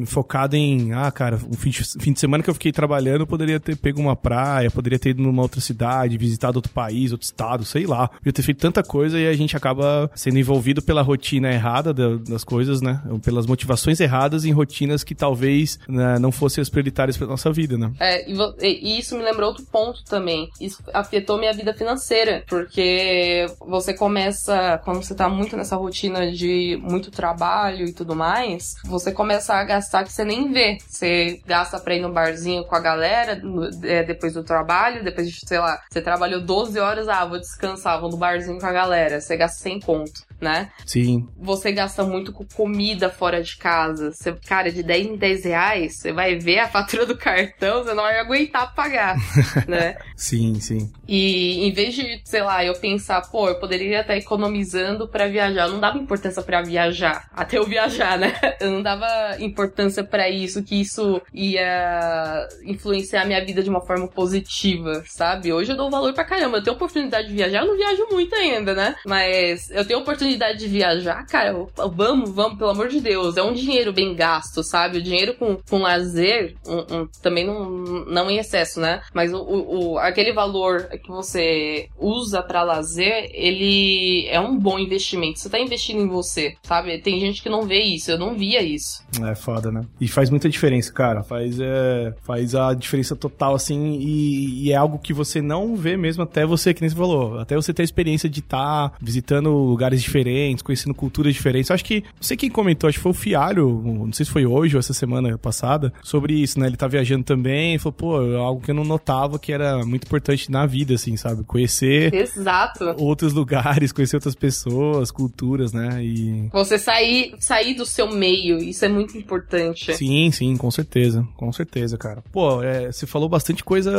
focado 0.05 0.55
em, 0.55 0.93
ah, 0.93 1.11
cara, 1.11 1.37
um 1.37 1.53
fim 1.53 1.69
de, 1.69 2.19
semana 2.19 2.43
que 2.43 2.49
eu 2.49 2.53
fiquei 2.53 2.71
trabalhando, 2.71 3.21
eu 3.21 3.27
poderia 3.27 3.59
ter 3.59 3.75
pego 3.75 3.99
uma 4.01 4.15
praia, 4.15 4.69
poderia 4.71 4.99
ter 4.99 5.09
ido 5.11 5.21
numa 5.23 5.41
outra 5.41 5.61
cidade, 5.61 6.17
visitado 6.17 6.57
outro 6.57 6.71
país, 6.71 7.11
outro 7.11 7.25
estado, 7.25 7.63
sei 7.65 7.85
lá. 7.85 8.07
Podia 8.07 8.33
ter 8.33 8.41
feito 8.41 8.59
tanta 8.59 8.83
coisa 8.83 9.19
e 9.19 9.27
a 9.27 9.33
gente 9.33 9.55
acaba 9.55 10.09
sendo 10.15 10.37
envolvido 10.39 10.81
pela 10.81 11.01
rotina 11.01 11.51
errada 11.51 11.93
da- 11.93 12.15
das 12.17 12.43
coisas, 12.43 12.81
né? 12.81 13.01
Pelas 13.23 13.45
motivações 13.45 13.99
erradas 13.99 14.45
em 14.45 14.51
rotinas 14.51 15.03
que 15.03 15.15
talvez 15.15 15.79
né, 15.87 16.19
não 16.19 16.31
fossem 16.31 16.61
as 16.61 16.69
prioritárias 16.69 17.17
pra 17.17 17.27
nossa 17.27 17.51
vida, 17.51 17.77
né? 17.77 17.91
É, 17.99 18.29
e 18.29 18.99
isso 18.99 19.17
me 19.17 19.23
lembrou 19.23 19.49
outro 19.49 19.65
ponto 19.65 20.03
também. 20.05 20.49
Isso 20.59 20.81
afetou 20.93 21.37
minha 21.37 21.53
vida 21.53 21.73
financeira, 21.73 22.43
porque 22.47 23.45
você 23.67 23.93
começa, 23.93 24.79
quando 24.83 25.03
você 25.03 25.15
tá 25.15 25.29
muito 25.29 25.55
nessa 25.55 25.75
rotina 25.75 26.31
de 26.31 26.79
muito 26.81 27.11
trabalho 27.11 27.85
e 27.87 27.93
tudo 27.93 28.15
mais, 28.15 28.75
você 28.85 29.11
começa 29.11 29.28
a 29.33 29.63
gastar 29.63 30.03
que 30.03 30.11
você 30.11 30.23
nem 30.23 30.51
vê. 30.51 30.77
Você 30.87 31.41
gasta 31.45 31.79
pra 31.79 31.95
ir 31.95 32.01
no 32.01 32.11
barzinho 32.11 32.63
com 32.65 32.75
a 32.75 32.79
galera 32.79 33.35
no- 33.35 33.69
é, 33.85 34.03
depois 34.03 34.33
do 34.33 34.43
trabalho, 34.43 35.03
depois 35.03 35.29
de, 35.29 35.47
sei 35.47 35.59
lá, 35.59 35.79
você 35.89 36.01
trabalhou 36.01 36.41
12 36.41 36.79
horas, 36.79 37.07
ah, 37.07 37.25
vou 37.25 37.39
descansar, 37.39 37.99
vou 37.99 38.09
no 38.09 38.17
barzinho 38.17 38.59
com 38.59 38.65
a 38.65 38.71
galera. 38.71 39.19
Você 39.21 39.35
gasta 39.37 39.59
100 39.61 39.79
conto, 39.79 40.21
né? 40.39 40.71
Sim. 40.85 41.27
você 41.37 41.71
gasta 41.71 42.03
muito 42.03 42.31
com 42.31 42.45
comida 42.45 43.09
fora 43.09 43.41
de 43.41 43.57
casa. 43.57 44.11
Você, 44.11 44.33
cara, 44.47 44.71
de 44.71 44.83
10 44.83 45.07
em 45.07 45.15
10 45.17 45.43
reais, 45.45 45.95
você 45.97 46.11
vai 46.11 46.37
ver 46.37 46.59
a 46.59 46.67
fatura 46.67 47.05
do 47.05 47.17
cartão, 47.17 47.83
você 47.83 47.93
não 47.93 48.03
vai 48.03 48.19
aguentar 48.19 48.73
pagar, 48.73 49.17
né? 49.67 49.97
Sim, 50.15 50.59
sim. 50.59 50.91
E 51.07 51.67
em 51.67 51.71
vez 51.71 51.93
de, 51.93 52.21
sei 52.23 52.41
lá, 52.41 52.63
eu 52.63 52.73
pensar, 52.75 53.21
pô, 53.29 53.49
eu 53.49 53.59
poderia 53.59 54.01
estar 54.01 54.15
economizando 54.17 55.07
pra 55.07 55.27
viajar. 55.27 55.67
Eu 55.67 55.73
não 55.73 55.79
dava 55.79 55.97
importância 55.97 56.41
pra 56.41 56.61
viajar, 56.61 57.27
até 57.33 57.57
eu 57.57 57.65
viajar, 57.65 58.17
né? 58.17 58.33
Eu 58.59 58.71
não 58.71 58.81
dava 58.81 59.07
importância 59.39 60.03
pra 60.03 60.29
isso, 60.29 60.61
que 60.63 60.81
isso 60.81 61.21
ia 61.33 62.47
influenciar 62.65 63.21
a 63.21 63.25
minha 63.25 63.43
vida 63.43 63.63
de 63.63 63.69
uma 63.69 63.79
forma 63.79 64.07
positiva, 64.07 65.01
sabe? 65.05 65.53
Hoje 65.53 65.71
eu 65.71 65.77
dou 65.77 65.89
valor 65.89 66.13
pra 66.13 66.25
caramba. 66.25 66.57
Eu 66.57 66.63
tenho 66.63 66.75
oportunidade 66.75 67.27
de 67.29 67.33
viajar, 67.33 67.59
eu 67.61 67.67
não 67.67 67.77
viajo 67.77 68.07
muito 68.11 68.35
ainda, 68.35 68.73
né? 68.73 68.95
Mas 69.05 69.69
eu 69.71 69.85
tenho 69.85 69.99
oportunidade 69.99 70.28
de 70.37 70.67
viajar, 70.67 71.25
cara, 71.25 71.53
vamos, 71.93 72.29
vamos, 72.31 72.57
pelo 72.57 72.69
amor 72.71 72.87
de 72.89 72.99
Deus. 73.01 73.37
É 73.37 73.43
um 73.43 73.53
dinheiro 73.53 73.91
bem 73.93 74.13
gasto, 74.15 74.63
sabe? 74.63 74.97
O 74.97 75.01
dinheiro 75.03 75.35
com, 75.35 75.57
com 75.69 75.79
lazer, 75.79 76.55
um- 76.67 76.95
um- 77.01 77.07
também 77.21 77.45
não, 77.45 77.69
não 78.05 78.29
em 78.29 78.37
excesso, 78.37 78.79
né? 78.79 79.01
Mas 79.13 79.33
o, 79.33 79.39
o- 79.41 79.97
aquele 79.99 80.33
valor 80.33 80.83
que 81.03 81.09
você 81.09 81.87
usa 81.97 82.41
pra 82.41 82.63
lazer, 82.63 83.29
ele 83.33 84.27
é 84.29 84.39
um 84.39 84.57
bom 84.57 84.77
investimento. 84.79 85.39
Você 85.39 85.49
tá 85.49 85.59
investindo 85.59 86.01
em 86.01 86.07
você, 86.07 86.55
sabe? 86.63 86.97
Tem 86.99 87.19
gente 87.19 87.41
que 87.41 87.49
não 87.49 87.63
vê 87.63 87.81
isso, 87.81 88.11
eu 88.11 88.17
não 88.17 88.35
via 88.35 88.61
isso. 88.61 89.03
É 89.25 89.35
foda, 89.35 89.71
né? 89.71 89.81
E 89.99 90.07
faz 90.07 90.29
muita 90.29 90.49
diferença, 90.49 90.91
cara. 90.91 91.23
Faz, 91.23 91.59
é, 91.59 92.13
faz 92.23 92.55
a 92.55 92.73
diferença 92.73 93.15
total, 93.15 93.55
assim, 93.55 93.97
e, 93.99 94.65
e 94.67 94.71
é 94.71 94.75
algo 94.75 94.99
que 94.99 95.13
você 95.13 95.41
não 95.41 95.75
vê 95.75 95.95
mesmo 95.97 96.23
até 96.23 96.45
você, 96.45 96.73
que 96.73 96.81
nem 96.81 96.89
você 96.89 96.95
falou, 96.95 97.39
até 97.39 97.55
você 97.55 97.73
ter 97.73 97.81
a 97.81 97.85
experiência 97.85 98.29
de 98.29 98.39
estar 98.39 98.93
visitando 99.01 99.49
lugares 99.51 100.01
diferentes, 100.01 100.18
conhecendo 100.63 100.93
culturas 100.93 101.33
diferentes. 101.33 101.69
Eu 101.69 101.73
acho 101.73 101.85
que, 101.85 102.01
não 102.01 102.21
sei 102.21 102.37
quem 102.37 102.49
comentou, 102.49 102.87
acho 102.87 102.97
que 102.97 103.03
foi 103.03 103.11
o 103.11 103.15
Fialho, 103.15 103.81
não 103.83 104.13
sei 104.13 104.25
se 104.25 104.31
foi 104.31 104.45
hoje 104.45 104.75
ou 104.75 104.79
essa 104.79 104.93
semana 104.93 105.37
passada, 105.37 105.93
sobre 106.03 106.33
isso, 106.33 106.59
né? 106.59 106.67
Ele 106.67 106.77
tá 106.77 106.87
viajando 106.87 107.23
também 107.23 107.75
e 107.75 107.79
falou, 107.79 107.93
pô, 107.93 108.21
é 108.21 108.37
algo 108.37 108.61
que 108.61 108.71
eu 108.71 108.75
não 108.75 108.83
notava 108.83 109.39
que 109.39 109.51
era 109.51 109.85
muito 109.85 110.05
importante 110.05 110.51
na 110.51 110.65
vida, 110.65 110.93
assim, 110.93 111.15
sabe? 111.17 111.43
Conhecer 111.43 112.13
Exato. 112.13 112.95
outros 112.97 113.33
lugares, 113.33 113.91
conhecer 113.91 114.15
outras 114.15 114.35
pessoas, 114.35 115.11
culturas, 115.11 115.73
né? 115.73 116.03
E 116.03 116.49
Você 116.51 116.77
sair, 116.77 117.35
sair 117.39 117.73
do 117.73 117.85
seu 117.85 118.11
meio, 118.11 118.57
isso 118.57 118.85
é 118.85 118.87
muito 118.87 119.17
importante. 119.17 119.93
Sim, 119.95 120.31
sim, 120.31 120.55
com 120.57 120.71
certeza. 120.71 121.27
Com 121.35 121.51
certeza, 121.51 121.97
cara. 121.97 122.23
Pô, 122.31 122.61
é, 122.63 122.91
você 122.91 123.05
falou 123.05 123.29
bastante 123.29 123.63
coisa, 123.63 123.91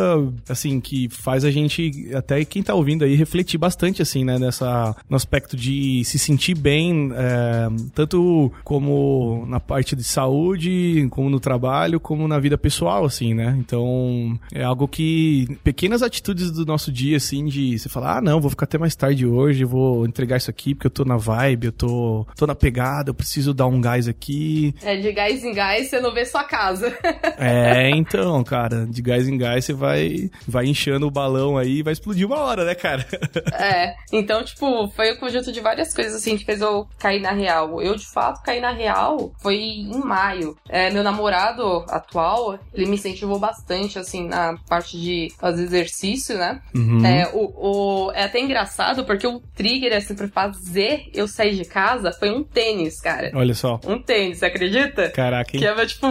assim, 0.48 0.80
que 0.80 1.08
faz 1.08 1.44
a 1.44 1.50
gente, 1.50 2.10
até 2.14 2.44
quem 2.44 2.62
tá 2.62 2.74
ouvindo 2.74 3.04
aí, 3.04 3.14
refletir 3.14 3.58
bastante, 3.58 4.02
assim, 4.02 4.24
né, 4.24 4.38
nessa, 4.38 4.94
no 5.08 5.16
aspecto 5.16 5.56
de 5.56 6.02
se 6.10 6.18
sentir 6.18 6.54
bem, 6.56 7.10
é, 7.14 7.68
tanto 7.94 8.52
como 8.64 9.44
na 9.46 9.60
parte 9.60 9.94
de 9.94 10.02
saúde, 10.02 11.06
como 11.10 11.30
no 11.30 11.38
trabalho, 11.38 12.00
como 12.00 12.26
na 12.26 12.38
vida 12.38 12.58
pessoal, 12.58 13.04
assim, 13.04 13.32
né? 13.32 13.56
Então, 13.58 14.38
é 14.52 14.64
algo 14.64 14.88
que, 14.88 15.46
pequenas 15.62 16.02
atitudes 16.02 16.50
do 16.50 16.66
nosso 16.66 16.90
dia, 16.90 17.16
assim, 17.16 17.46
de 17.46 17.78
você 17.78 17.88
falar, 17.88 18.18
ah, 18.18 18.20
não, 18.20 18.40
vou 18.40 18.50
ficar 18.50 18.64
até 18.64 18.76
mais 18.76 18.96
tarde 18.96 19.24
hoje, 19.24 19.64
vou 19.64 20.04
entregar 20.04 20.36
isso 20.36 20.50
aqui 20.50 20.74
porque 20.74 20.88
eu 20.88 20.90
tô 20.90 21.04
na 21.04 21.16
vibe, 21.16 21.66
eu 21.66 21.72
tô, 21.72 22.26
tô 22.36 22.46
na 22.46 22.54
pegada, 22.54 23.10
eu 23.10 23.14
preciso 23.14 23.54
dar 23.54 23.66
um 23.66 23.80
gás 23.80 24.08
aqui, 24.08 24.74
É 24.82 24.96
de 24.96 25.12
gás 25.12 25.44
em 25.44 25.52
gás, 25.52 25.88
você 25.88 26.00
não 26.00 26.12
vê 26.12 26.24
sua 26.24 26.42
casa. 26.42 26.96
é, 27.38 27.90
então, 27.90 28.42
cara, 28.42 28.86
de 28.86 29.00
gás 29.00 29.28
em 29.28 29.38
gás 29.38 29.64
você 29.64 29.72
vai, 29.72 30.30
vai 30.46 30.66
inchando 30.66 31.06
o 31.06 31.10
balão 31.10 31.56
aí 31.56 31.78
e 31.78 31.82
vai 31.82 31.92
explodir 31.92 32.26
uma 32.26 32.38
hora, 32.38 32.64
né, 32.64 32.74
cara? 32.74 33.06
É, 33.52 33.94
então, 34.12 34.42
tipo, 34.42 34.88
foi 34.88 35.12
o 35.12 35.18
conjunto 35.18 35.52
de 35.52 35.60
várias 35.60 35.94
coisas, 35.94 35.99
assim, 36.06 36.36
que 36.36 36.44
fez 36.44 36.60
eu 36.60 36.86
cair 36.98 37.20
na 37.20 37.32
real. 37.32 37.80
Eu, 37.80 37.94
de 37.96 38.06
fato, 38.06 38.42
caí 38.42 38.60
na 38.60 38.70
real 38.72 39.32
foi 39.40 39.56
em 39.56 39.98
maio. 39.98 40.56
É, 40.68 40.90
meu 40.90 41.02
namorado 41.02 41.84
atual, 41.88 42.58
ele 42.74 42.86
me 42.86 42.94
incentivou 42.96 43.38
bastante, 43.38 43.98
assim, 43.98 44.26
na 44.28 44.56
parte 44.68 44.98
de 45.00 45.32
fazer 45.38 45.62
exercício, 45.64 46.36
né? 46.38 46.60
Uhum. 46.74 47.04
É, 47.04 47.30
o, 47.32 48.06
o- 48.08 48.12
é 48.12 48.24
até 48.24 48.40
engraçado, 48.40 49.04
porque 49.04 49.26
o 49.26 49.40
trigger, 49.54 49.96
assim, 49.96 50.14
pra 50.14 50.28
fazer 50.28 51.04
eu 51.14 51.26
sair 51.28 51.54
de 51.56 51.64
casa 51.64 52.12
foi 52.12 52.30
um 52.30 52.42
tênis, 52.42 53.00
cara. 53.00 53.30
Olha 53.34 53.54
só. 53.54 53.78
Um 53.86 54.00
tênis, 54.00 54.38
você 54.38 54.46
acredita? 54.46 55.10
Caraca, 55.10 55.50
hein? 55.54 55.60
Que 55.60 55.66
é, 55.66 55.86
tipo, 55.86 56.06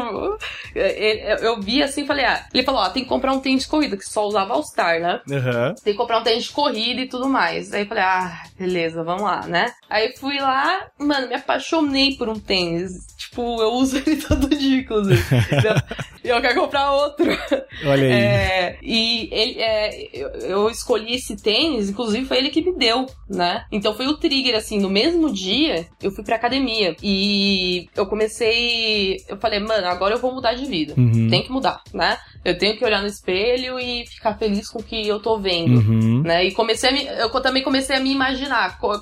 eu, 0.76 1.38
eu 1.38 1.62
vi 1.62 1.82
assim 1.84 2.04
e 2.04 2.08
falei, 2.08 2.26
ah, 2.26 2.46
ele 2.54 2.64
falou, 2.64 2.82
ó, 2.82 2.90
tem 2.90 3.04
que 3.04 3.10
comprar 3.10 3.34
um 3.34 3.40
tênis 3.40 3.64
de 3.64 3.70
corrida, 3.70 3.98
que 3.98 4.06
só 4.08 4.26
usava 4.28 4.54
All 4.54 4.64
Star, 4.64 5.00
né? 5.00 5.22
Aham. 5.32 5.76
tem 5.84 5.94
que 5.94 5.98
comprar 6.00 6.20
um 6.20 6.24
tênis 6.24 6.46
de 6.46 6.52
corrida 6.52 7.02
e 7.02 7.08
tudo 7.08 7.28
mais. 7.28 7.74
Aí 7.74 7.82
eu 7.84 7.88
falei, 7.88 8.04
ah, 8.04 8.44
beleza, 8.58 9.04
vamos 9.04 9.24
lá, 9.24 9.46
né? 9.48 9.72
Aí 9.90 10.14
fui 10.18 10.40
lá, 10.40 10.88
mano, 11.00 11.28
me 11.28 11.34
apaixonei 11.36 12.16
por 12.16 12.30
um 12.30 12.40
tênis. 12.40 12.92
Tipo, 13.18 13.60
eu 13.62 13.72
uso 13.74 13.98
ele 13.98 14.18
todo 14.22 14.48
dia, 14.50 14.82
inclusive. 14.82 15.22
e 16.24 16.28
eu 16.30 16.40
quero 16.42 16.62
comprar 16.62 16.92
outro. 16.92 17.26
Olha 17.86 18.04
aí. 18.04 18.12
É, 18.12 18.78
e 18.84 19.30
ele, 19.32 19.60
é, 19.60 20.10
eu, 20.14 20.30
eu 20.42 20.70
escolhi 20.70 21.16
esse 21.16 21.36
tênis, 21.36 21.90
inclusive 21.90 22.26
foi 22.28 22.38
ele 22.38 22.50
que 22.52 22.62
me 22.62 22.76
deu, 22.78 23.08
né? 23.28 23.66
Então 23.72 23.96
foi 23.96 24.08
o 24.08 24.18
trigger, 24.18 24.56
assim, 24.56 24.80
no 24.80 24.90
mesmo 24.92 25.34
dia 25.34 25.88
eu 26.02 26.12
fui 26.12 26.24
pra 26.24 26.36
academia. 26.36 26.96
E 27.02 27.88
eu 27.96 28.06
comecei. 28.06 29.18
Eu 29.28 29.38
falei, 29.38 29.60
mano, 29.60 29.88
agora 29.88 30.16
eu 30.16 30.20
vou 30.20 30.34
mudar 30.34 30.54
de 30.54 30.66
vida. 30.66 30.94
Uhum. 30.98 31.30
Tem 31.30 31.42
que 31.44 31.52
mudar, 31.52 31.82
né? 31.94 32.18
Eu 32.46 32.58
tenho 32.58 32.78
que 32.78 32.86
olhar 32.86 33.02
no 33.02 33.08
espelho 33.08 33.78
e 33.80 34.06
ficar 34.08 34.38
feliz 34.38 34.70
com 34.70 34.80
o 34.80 34.84
que 34.84 35.06
eu 35.08 35.20
tô 35.20 35.38
vendo. 35.40 35.78
Uhum. 35.80 36.22
Né? 36.24 36.46
E 36.46 36.52
comecei 36.54 36.90
a 36.90 36.94
me, 36.94 37.06
eu 37.06 37.30
também 37.42 37.64
comecei 37.64 37.96
a 37.96 38.00
me 38.00 38.12
imaginar 38.12 38.80
co- 38.80 39.00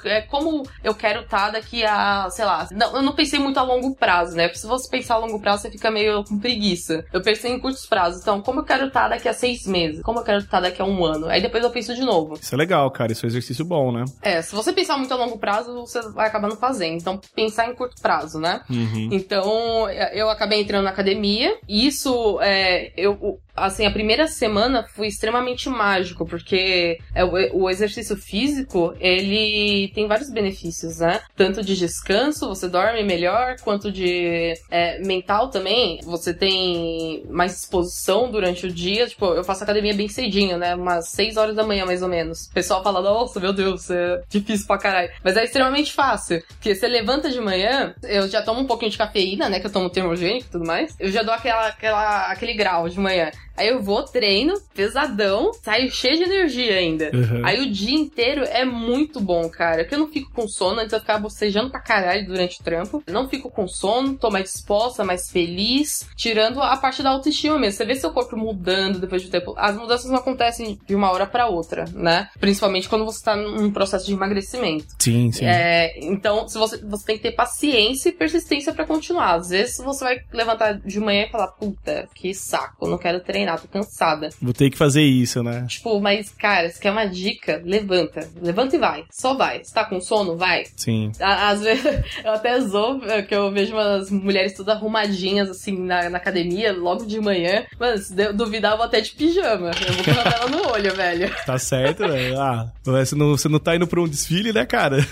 eu 0.84 0.94
quero 0.94 1.22
estar 1.22 1.52
daqui 1.52 1.84
a, 1.84 2.30
sei 2.30 2.46
lá, 2.46 2.68
não, 2.72 2.96
eu 2.98 3.02
não 3.02 3.14
pensei 3.14 3.40
muito 3.40 3.60
a 3.60 3.64
longo 3.64 3.96
prazo, 3.96 4.36
né? 4.36 4.48
Porque 4.48 4.60
se 4.60 4.68
você 4.68 4.90
pensar 4.90 5.16
a 5.16 5.20
longo 5.20 5.40
prazo, 5.40 5.64
você 5.64 5.72
fica 5.72 5.90
meio 5.92 6.24
com 6.24 6.40
preguiça. 6.40 7.06
Eu 7.12 7.22
pensei 7.22 7.52
em 7.52 7.60
curtos 7.60 7.86
prazos. 7.86 8.22
Então, 8.22 8.42
como 8.42 8.60
eu 8.60 8.64
quero 8.64 8.88
estar 8.88 9.10
daqui 9.10 9.28
a 9.28 9.34
seis 9.34 9.66
meses? 9.66 10.02
Como 10.02 10.20
eu 10.20 10.24
quero 10.24 10.40
estar 10.40 10.60
daqui 10.60 10.82
a 10.82 10.86
um 10.86 11.04
ano? 11.06 11.28
Aí 11.28 11.42
depois 11.42 11.64
eu 11.64 11.70
penso 11.70 11.96
de 11.96 12.02
novo. 12.02 12.36
Isso 12.42 12.54
é 12.54 12.58
legal, 12.58 12.90
cara. 12.92 13.12
Isso 13.12 13.26
é 13.26 13.28
um 13.28 13.30
exercício 13.30 13.66
bom, 13.66 13.92
né? 13.92 14.06
É, 14.22 14.42
se 14.42 14.56
você 14.56 14.72
pensar 14.72 14.98
muito 14.98 15.14
a 15.14 15.18
longo 15.18 15.38
prazo, 15.38 15.74
você 15.74 16.02
vai 16.10 16.28
acabar 16.28 16.48
não 16.48 16.58
fazendo. 16.58 16.98
Então, 16.98 17.20
pensar 17.36 17.70
em 17.70 17.76
curto 17.76 18.02
prazo, 18.02 18.40
né? 18.40 18.62
Uhum. 18.70 19.10
Então, 19.12 19.90
eu 20.14 20.30
acabei 20.30 20.62
entrando 20.62 20.86
na 20.86 20.92
academia. 20.92 21.58
E 21.68 21.88
isso, 21.88 22.40
é, 22.42 22.92
eu, 22.96 23.40
assim, 23.58 23.86
a 23.86 23.92
primeira 23.92 24.28
semana 24.28 24.84
foi 24.84 25.08
extremamente 25.08 25.68
mágico, 25.68 26.26
porque 26.26 27.00
é, 27.14 27.24
o, 27.26 27.70
exercício 27.70 28.16
físico, 28.16 28.96
ele 29.00 29.92
tem 29.94 30.08
vários 30.08 30.30
benefícios, 30.30 31.00
né? 31.00 31.20
Tanto 31.36 31.64
de 31.64 31.76
descanso, 31.76 32.48
você 32.48 32.70
dorme 32.70 33.04
melhor, 33.04 33.56
quanto 33.62 33.92
de 33.92 34.54
é, 34.70 35.00
mental 35.00 35.50
também. 35.50 36.00
Você 36.04 36.34
tem 36.34 37.24
mais 37.30 37.54
disposição 37.54 38.30
durante 38.30 38.68
o 38.68 38.72
dia. 38.72 39.08
Tipo, 39.08 39.34
eu 39.34 39.44
faço 39.44 39.64
academia 39.64 39.94
bem 39.94 40.08
cedinho, 40.08 40.58
né? 40.58 40.76
Umas 40.76 41.10
6 41.10 41.38
horas 41.38 41.56
da 41.56 41.64
manhã, 41.64 41.86
mais 41.86 42.02
ou 42.02 42.10
menos. 42.10 42.46
O 42.46 42.54
pessoal 42.54 42.84
fala, 42.84 43.02
nossa, 43.02 43.40
meu 43.40 43.54
Deus, 43.54 43.90
é 43.90 44.22
difícil 44.30 44.68
pra 44.68 44.78
caralho. 44.78 45.10
Mas 45.24 45.36
é 45.36 45.44
extremamente 45.44 45.92
fácil. 45.92 46.44
Porque 46.48 46.76
você 46.76 46.88
levanta 46.88 47.30
de 47.30 47.42
manhã, 47.42 47.96
eu 48.04 48.28
já 48.28 48.42
tomo 48.42 48.62
um 48.62 48.68
pouquinho 48.68 48.92
de 48.92 48.98
cafeína, 48.98 49.50
né? 49.50 49.60
Que 49.60 49.68
eu 49.68 49.72
tomo 49.72 49.90
termogênico 49.90 50.48
e 50.48 50.52
tudo 50.52 50.66
mais. 50.66 50.96
Eu 51.00 51.12
já 51.12 51.24
dou 51.24 51.34
aquela, 51.34 51.68
aquela, 51.68 52.32
aquele 52.32 52.54
grau 52.54 52.88
de 52.88 53.00
manhã. 53.00 53.32
Aí 53.58 53.70
eu 53.70 53.82
vou, 53.82 54.04
treino, 54.04 54.54
pesadão, 54.74 55.52
saio 55.54 55.92
cheio 55.92 56.18
de 56.18 56.24
energia 56.24 56.76
ainda. 56.76 57.12
Uhum. 57.14 57.42
Aí 57.44 57.60
o 57.62 57.72
dia 57.72 57.98
inteiro 57.98 58.44
é 58.44 58.64
muito 58.64 59.20
bom, 59.20 59.50
cara. 59.50 59.84
Porque 59.84 59.96
eu 59.96 60.00
não 60.00 60.08
fico 60.08 60.32
com 60.32 60.48
sono, 60.48 60.80
antes 60.80 60.94
eu 60.94 61.00
ficava 61.00 61.20
bocejando 61.20 61.72
pra 61.72 61.80
caralho 61.80 62.28
durante 62.28 62.62
o 62.62 62.64
trampo. 62.64 63.04
Não 63.08 63.28
fico 63.28 63.50
com 63.50 63.68
sono, 63.68 64.16
tô 64.16 64.30
mais 64.30 64.46
disposta, 64.46 65.04
mais 65.04 65.32
feliz. 65.32 66.08
Tirando 66.16 66.62
a 66.62 66.78
parte 66.78 67.02
da 67.02 67.10
autoestima 67.10 67.58
mesmo. 67.58 67.78
Você 67.78 67.86
vê 67.86 67.96
seu 67.96 68.12
corpo 68.12 68.38
mudando 68.38 69.00
depois 69.00 69.22
de 69.22 69.28
um 69.28 69.32
tempo. 69.32 69.54
As 69.58 69.76
mudanças 69.76 70.10
não 70.10 70.18
acontecem 70.18 70.80
de 70.86 70.96
uma 70.96 71.12
hora 71.12 71.26
pra 71.26 71.48
outra, 71.48 71.86
né? 71.94 72.30
Principalmente 72.40 72.88
quando 72.88 73.06
você 73.06 73.24
tá 73.24 73.36
num 73.36 73.72
processo 73.72 74.06
de 74.06 74.14
emagrecimento. 74.14 74.86
Sim, 75.00 75.32
sim. 75.32 75.46
É, 75.46 75.98
então, 76.06 76.48
se 76.48 76.58
você, 76.58 76.78
você 76.78 77.06
tem 77.06 77.18
que 77.18 77.24
ter 77.24 77.32
paciência 77.32 78.10
e 78.10 78.12
persistência 78.12 78.74
pra 78.74 78.86
continuar. 78.86 79.36
Às 79.36 79.50
vezes 79.50 79.78
você 79.78 80.04
vai 80.04 80.20
levantar 80.32 80.74
de 80.74 81.00
manhã 81.00 81.26
e 81.26 81.30
falar, 81.30 81.48
puta, 81.48 82.08
que 82.14 82.34
saco, 82.34 82.88
não 82.88 82.98
quero 82.98 83.20
treinar, 83.20 83.47
tô 83.56 83.68
cansada. 83.68 84.30
Vou 84.42 84.54
ter 84.54 84.70
que 84.70 84.78
fazer 84.78 85.04
isso, 85.04 85.44
né? 85.44 85.66
Tipo, 85.68 86.00
mas, 86.02 86.30
cara, 86.30 86.70
se 86.70 86.80
quer 86.80 86.92
uma 86.92 87.06
dica, 87.06 87.62
levanta. 87.64 88.28
Levanta 88.42 88.76
e 88.76 88.80
vai. 88.80 89.06
Só 89.12 89.36
vai. 89.36 89.64
Se 89.64 89.74
tá 89.74 89.86
com 89.86 90.02
sono, 90.02 90.36
vai. 90.36 90.66
Sim. 90.76 91.12
Às 91.20 91.62
vezes, 91.62 91.86
eu 92.24 92.32
até 92.32 92.60
zoo, 92.60 93.02
é, 93.06 93.22
que 93.22 93.36
eu 93.36 93.52
vejo 93.52 93.74
umas 93.74 94.10
mulheres 94.10 94.54
todas 94.54 94.76
arrumadinhas, 94.76 95.50
assim, 95.50 95.78
na, 95.78 96.10
na 96.10 96.18
academia, 96.18 96.74
logo 96.74 97.06
de 97.06 97.20
manhã. 97.20 97.66
Mano, 97.80 97.98
se 97.98 98.14
duvidar, 98.34 98.72
eu 98.74 98.78
vou 98.78 98.86
até 98.86 99.02
de 99.02 99.12
pijama. 99.12 99.72
Eu 99.88 99.94
vou 99.94 100.04
com 100.04 100.20
a 100.20 100.24
vela 100.24 100.50
no 100.50 100.72
olho, 100.72 100.94
velho. 100.96 101.36
Tá 101.46 101.58
certo, 101.58 102.08
velho. 102.08 102.40
Ah, 102.40 102.72
você 102.84 103.16
não, 103.16 103.30
você 103.38 103.48
não 103.48 103.60
tá 103.60 103.76
indo 103.76 103.88
pra 103.88 104.02
um 104.02 104.08
desfile, 104.08 104.52
né, 104.52 104.66
cara? 104.66 104.98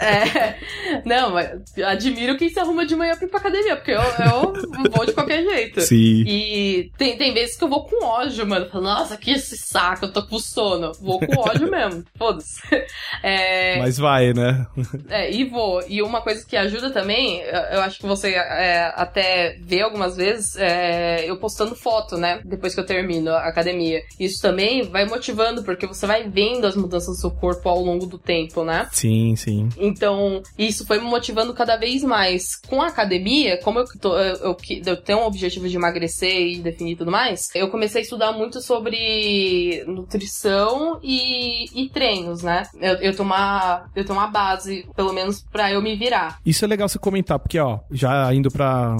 É. 0.00 0.56
Não, 1.04 1.32
mas 1.32 1.50
admiro 1.84 2.36
quem 2.36 2.48
se 2.48 2.58
arruma 2.58 2.86
de 2.86 2.96
manhã 2.96 3.14
pra 3.16 3.26
ir 3.26 3.30
pra 3.30 3.38
academia, 3.38 3.76
porque 3.76 3.90
eu, 3.90 4.00
eu 4.00 4.90
vou 4.90 5.04
de 5.04 5.12
qualquer 5.12 5.42
jeito. 5.42 5.80
Sim. 5.82 6.24
E 6.26 6.90
tem, 6.96 7.16
tem 7.16 7.32
vezes 7.34 7.56
que 7.56 7.64
eu 7.64 7.68
vou 7.68 7.79
com 7.84 8.04
ódio, 8.04 8.46
mano. 8.46 8.68
Falo, 8.68 8.84
Nossa, 8.84 9.16
que 9.16 9.32
esse 9.32 9.56
saco, 9.56 10.06
eu 10.06 10.12
tô 10.12 10.26
com 10.26 10.38
sono. 10.38 10.92
Vou 11.00 11.18
com 11.18 11.38
ódio 11.38 11.68
mesmo. 11.70 12.04
Foda-se. 12.16 12.60
É, 13.22 13.78
Mas 13.78 13.98
vai, 13.98 14.32
né? 14.32 14.66
é, 15.08 15.30
e 15.30 15.44
vou. 15.44 15.82
E 15.86 16.00
uma 16.02 16.22
coisa 16.22 16.44
que 16.46 16.56
ajuda 16.56 16.90
também, 16.90 17.40
eu, 17.72 17.80
acho 17.82 17.98
que 17.98 18.06
você 18.06 18.30
é, 18.34 18.92
até 18.96 19.56
vê 19.60 19.82
algumas 19.82 20.16
vezes, 20.16 20.56
é, 20.56 21.28
eu 21.28 21.36
postando 21.38 21.74
foto, 21.74 22.16
né? 22.16 22.40
Depois 22.44 22.72
que 22.74 22.80
eu 22.80 22.86
termino 22.86 23.30
a 23.30 23.46
academia. 23.46 24.02
Isso 24.18 24.40
também 24.40 24.82
vai 24.82 25.04
motivando, 25.04 25.62
porque 25.62 25.86
você 25.86 26.06
vai 26.06 26.28
vendo 26.28 26.66
as 26.66 26.76
mudanças 26.76 27.16
do 27.16 27.20
seu 27.20 27.30
corpo 27.30 27.68
ao 27.68 27.80
longo 27.82 28.06
do 28.06 28.16
tempo, 28.18 28.64
né? 28.64 28.88
Sim, 28.92 29.36
sim. 29.36 29.68
Então, 29.76 30.42
isso 30.58 30.86
foi 30.86 30.98
me 30.98 31.04
motivando 31.04 31.52
cada 31.52 31.76
vez 31.76 32.02
mais. 32.02 32.56
Com 32.68 32.80
a 32.80 32.86
academia, 32.88 33.58
como 33.58 33.80
eu, 33.80 33.84
tô- 34.00 34.16
eu, 34.18 34.36
eu, 34.36 34.56
eu 34.86 34.96
tenho 34.96 35.18
um 35.20 35.24
objetivo 35.26 35.68
de 35.68 35.76
emagrecer 35.76 36.40
e 36.54 36.60
definir 36.60 36.96
tudo 36.96 37.10
mais, 37.10 37.48
eu 37.54 37.68
comecei 37.70 38.00
a 38.00 38.04
estudar 38.04 38.32
muito 38.32 38.60
sobre 38.60 39.84
nutrição 39.86 40.98
e, 41.02 41.66
e 41.74 41.88
treinos, 41.88 42.42
né? 42.42 42.64
Eu, 42.80 42.94
eu, 42.94 43.12
tenho 43.12 43.24
uma, 43.24 43.84
eu 43.94 44.04
tenho 44.04 44.18
uma 44.18 44.28
base, 44.28 44.86
pelo 44.94 45.12
menos, 45.12 45.44
pra 45.50 45.72
eu 45.72 45.82
me 45.82 45.96
virar. 45.96 46.38
Isso 46.44 46.64
é 46.64 46.68
legal 46.68 46.88
você 46.88 46.98
comentar, 46.98 47.38
porque, 47.38 47.58
ó, 47.58 47.80
já 47.90 48.32
indo 48.34 48.50
pra, 48.50 48.96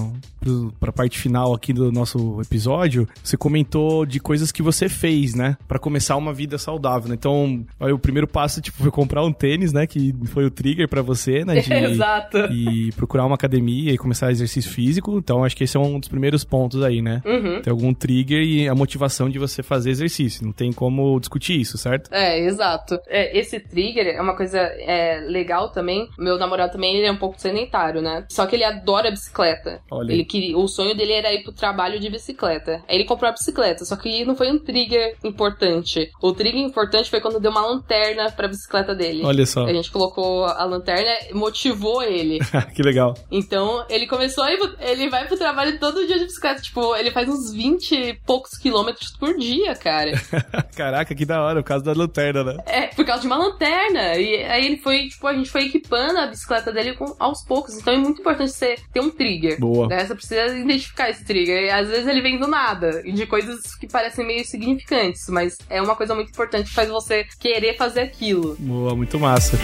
pra 0.79 0.91
parte 0.91 1.17
final 1.17 1.53
aqui 1.53 1.73
do 1.73 1.91
nosso 1.91 2.41
episódio, 2.41 3.07
você 3.23 3.37
comentou 3.37 4.05
de 4.05 4.19
coisas 4.19 4.51
que 4.51 4.61
você 4.61 4.89
fez, 4.89 5.35
né? 5.35 5.57
Pra 5.67 5.79
começar 5.79 6.15
uma 6.15 6.33
vida 6.33 6.57
saudável, 6.57 7.09
né? 7.09 7.15
Então, 7.15 7.65
aí 7.79 7.91
o 7.91 7.99
primeiro 7.99 8.27
passo, 8.27 8.61
tipo, 8.61 8.77
foi 8.77 8.91
comprar 8.91 9.23
um 9.23 9.31
tênis, 9.31 9.73
né? 9.73 9.85
Que 9.85 10.13
foi 10.25 10.45
o 10.45 10.51
trigger 10.51 10.87
pra 10.87 11.01
você, 11.01 11.45
né? 11.45 11.59
De, 11.59 11.71
Exato. 11.91 12.37
E 12.51 12.91
procurar 12.93 13.25
uma 13.25 13.35
academia 13.35 13.91
e 13.91 13.97
começar 13.97 14.31
exercício 14.31 14.71
físico. 14.71 15.17
Então, 15.17 15.43
acho 15.43 15.55
que 15.55 15.63
esse 15.63 15.77
é 15.77 15.79
um 15.79 15.99
dos 15.99 16.09
primeiros 16.09 16.43
pontos 16.43 16.81
aí, 16.81 17.01
né? 17.01 17.21
Uhum. 17.25 17.61
Tem 17.61 17.71
algum 17.71 17.93
trigger 17.93 18.41
e 18.41 18.60
a 18.67 18.75
motivação 18.75 19.29
de 19.29 19.39
você 19.39 19.63
fazer 19.63 19.89
exercício. 19.89 20.45
Não 20.45 20.51
tem 20.51 20.71
como 20.71 21.19
discutir 21.19 21.59
isso, 21.59 21.77
certo? 21.77 22.09
É, 22.13 22.39
exato. 22.39 22.99
É, 23.07 23.37
esse 23.37 23.59
trigger 23.59 24.07
é 24.07 24.21
uma 24.21 24.35
coisa 24.35 24.59
é, 24.59 25.21
legal 25.27 25.71
também. 25.71 26.07
Meu 26.17 26.37
namorado 26.37 26.73
também 26.73 26.97
ele 26.97 27.07
é 27.07 27.11
um 27.11 27.17
pouco 27.17 27.39
sedentário, 27.39 28.01
né? 28.01 28.25
Só 28.29 28.45
que 28.45 28.55
ele 28.55 28.63
adora 28.63 29.11
bicicleta. 29.11 29.81
Olha. 29.91 30.11
Ele 30.11 30.25
queria, 30.25 30.57
o 30.57 30.67
sonho 30.67 30.95
dele 30.95 31.13
era 31.13 31.33
ir 31.33 31.43
pro 31.43 31.51
trabalho 31.51 31.99
de 31.99 32.09
bicicleta. 32.09 32.83
Aí 32.87 32.95
ele 32.95 33.05
comprou 33.05 33.29
a 33.29 33.33
bicicleta, 33.33 33.85
só 33.85 33.95
que 33.95 34.25
não 34.25 34.35
foi 34.35 34.51
um 34.51 34.59
trigger 34.59 35.15
importante. 35.23 36.09
O 36.21 36.31
trigger 36.33 36.61
importante 36.61 37.09
foi 37.09 37.21
quando 37.21 37.39
deu 37.39 37.51
uma 37.51 37.65
lanterna 37.65 38.31
pra 38.31 38.47
bicicleta 38.47 38.95
dele. 38.95 39.23
Olha 39.23 39.45
só. 39.45 39.65
A 39.65 39.73
gente 39.73 39.91
colocou 39.91 40.45
a 40.45 40.63
lanterna, 40.65 41.11
motivou 41.33 42.01
ele. 42.01 42.39
que 42.75 42.81
legal. 42.81 43.13
Então, 43.29 43.85
ele 43.89 44.07
começou 44.07 44.43
a 44.43 44.51
ir, 44.51 44.59
ele 44.79 45.09
vai 45.09 45.27
pro 45.27 45.37
trabalho 45.37 45.79
todo 45.79 46.05
dia 46.07 46.17
de 46.17 46.25
bicicleta. 46.25 46.61
Tipo, 46.61 46.95
ele 46.95 47.11
faz 47.11 47.29
uns 47.29 47.53
20 47.53 47.91
e 47.91 48.13
poucos 48.25 48.40
quilômetros 48.49 49.11
por 49.17 49.37
dia, 49.37 49.75
cara. 49.75 50.11
Caraca, 50.75 51.13
que 51.13 51.25
da 51.25 51.41
hora, 51.41 51.59
o 51.59 51.63
caso 51.63 51.83
da 51.83 51.93
lanterna, 51.93 52.43
né? 52.43 52.57
É, 52.65 52.87
por 52.87 53.05
causa 53.05 53.21
de 53.21 53.27
uma 53.27 53.37
lanterna. 53.37 54.15
E 54.17 54.43
aí 54.43 54.65
ele 54.65 54.77
foi, 54.77 55.07
tipo, 55.07 55.27
a 55.27 55.33
gente 55.33 55.49
foi 55.49 55.65
equipando 55.65 56.19
a 56.19 56.27
bicicleta 56.27 56.71
dele 56.71 56.93
com, 56.93 57.15
aos 57.19 57.43
poucos. 57.43 57.77
Então 57.77 57.93
é 57.93 57.97
muito 57.97 58.21
importante 58.21 58.51
você 58.51 58.75
ter 58.91 58.99
um 58.99 59.09
trigger. 59.09 59.59
Boa. 59.59 59.87
Né? 59.87 60.05
Você 60.05 60.15
precisa 60.15 60.57
identificar 60.57 61.09
esse 61.09 61.23
trigger. 61.23 61.65
E 61.65 61.69
às 61.69 61.87
vezes 61.87 62.07
ele 62.07 62.21
vem 62.21 62.39
do 62.39 62.47
nada. 62.47 63.01
E 63.05 63.11
de 63.11 63.25
coisas 63.25 63.75
que 63.75 63.87
parecem 63.87 64.25
meio 64.25 64.45
significantes. 64.45 65.27
Mas 65.29 65.57
é 65.69 65.81
uma 65.81 65.95
coisa 65.95 66.15
muito 66.15 66.29
importante 66.29 66.69
que 66.69 66.75
faz 66.75 66.89
você 66.89 67.25
querer 67.39 67.77
fazer 67.77 68.01
aquilo. 68.01 68.55
Boa, 68.59 68.95
muito 68.95 69.19
massa. 69.19 69.57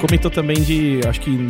Comentou 0.00 0.30
também 0.30 0.60
de, 0.62 1.00
acho 1.06 1.20
que 1.20 1.46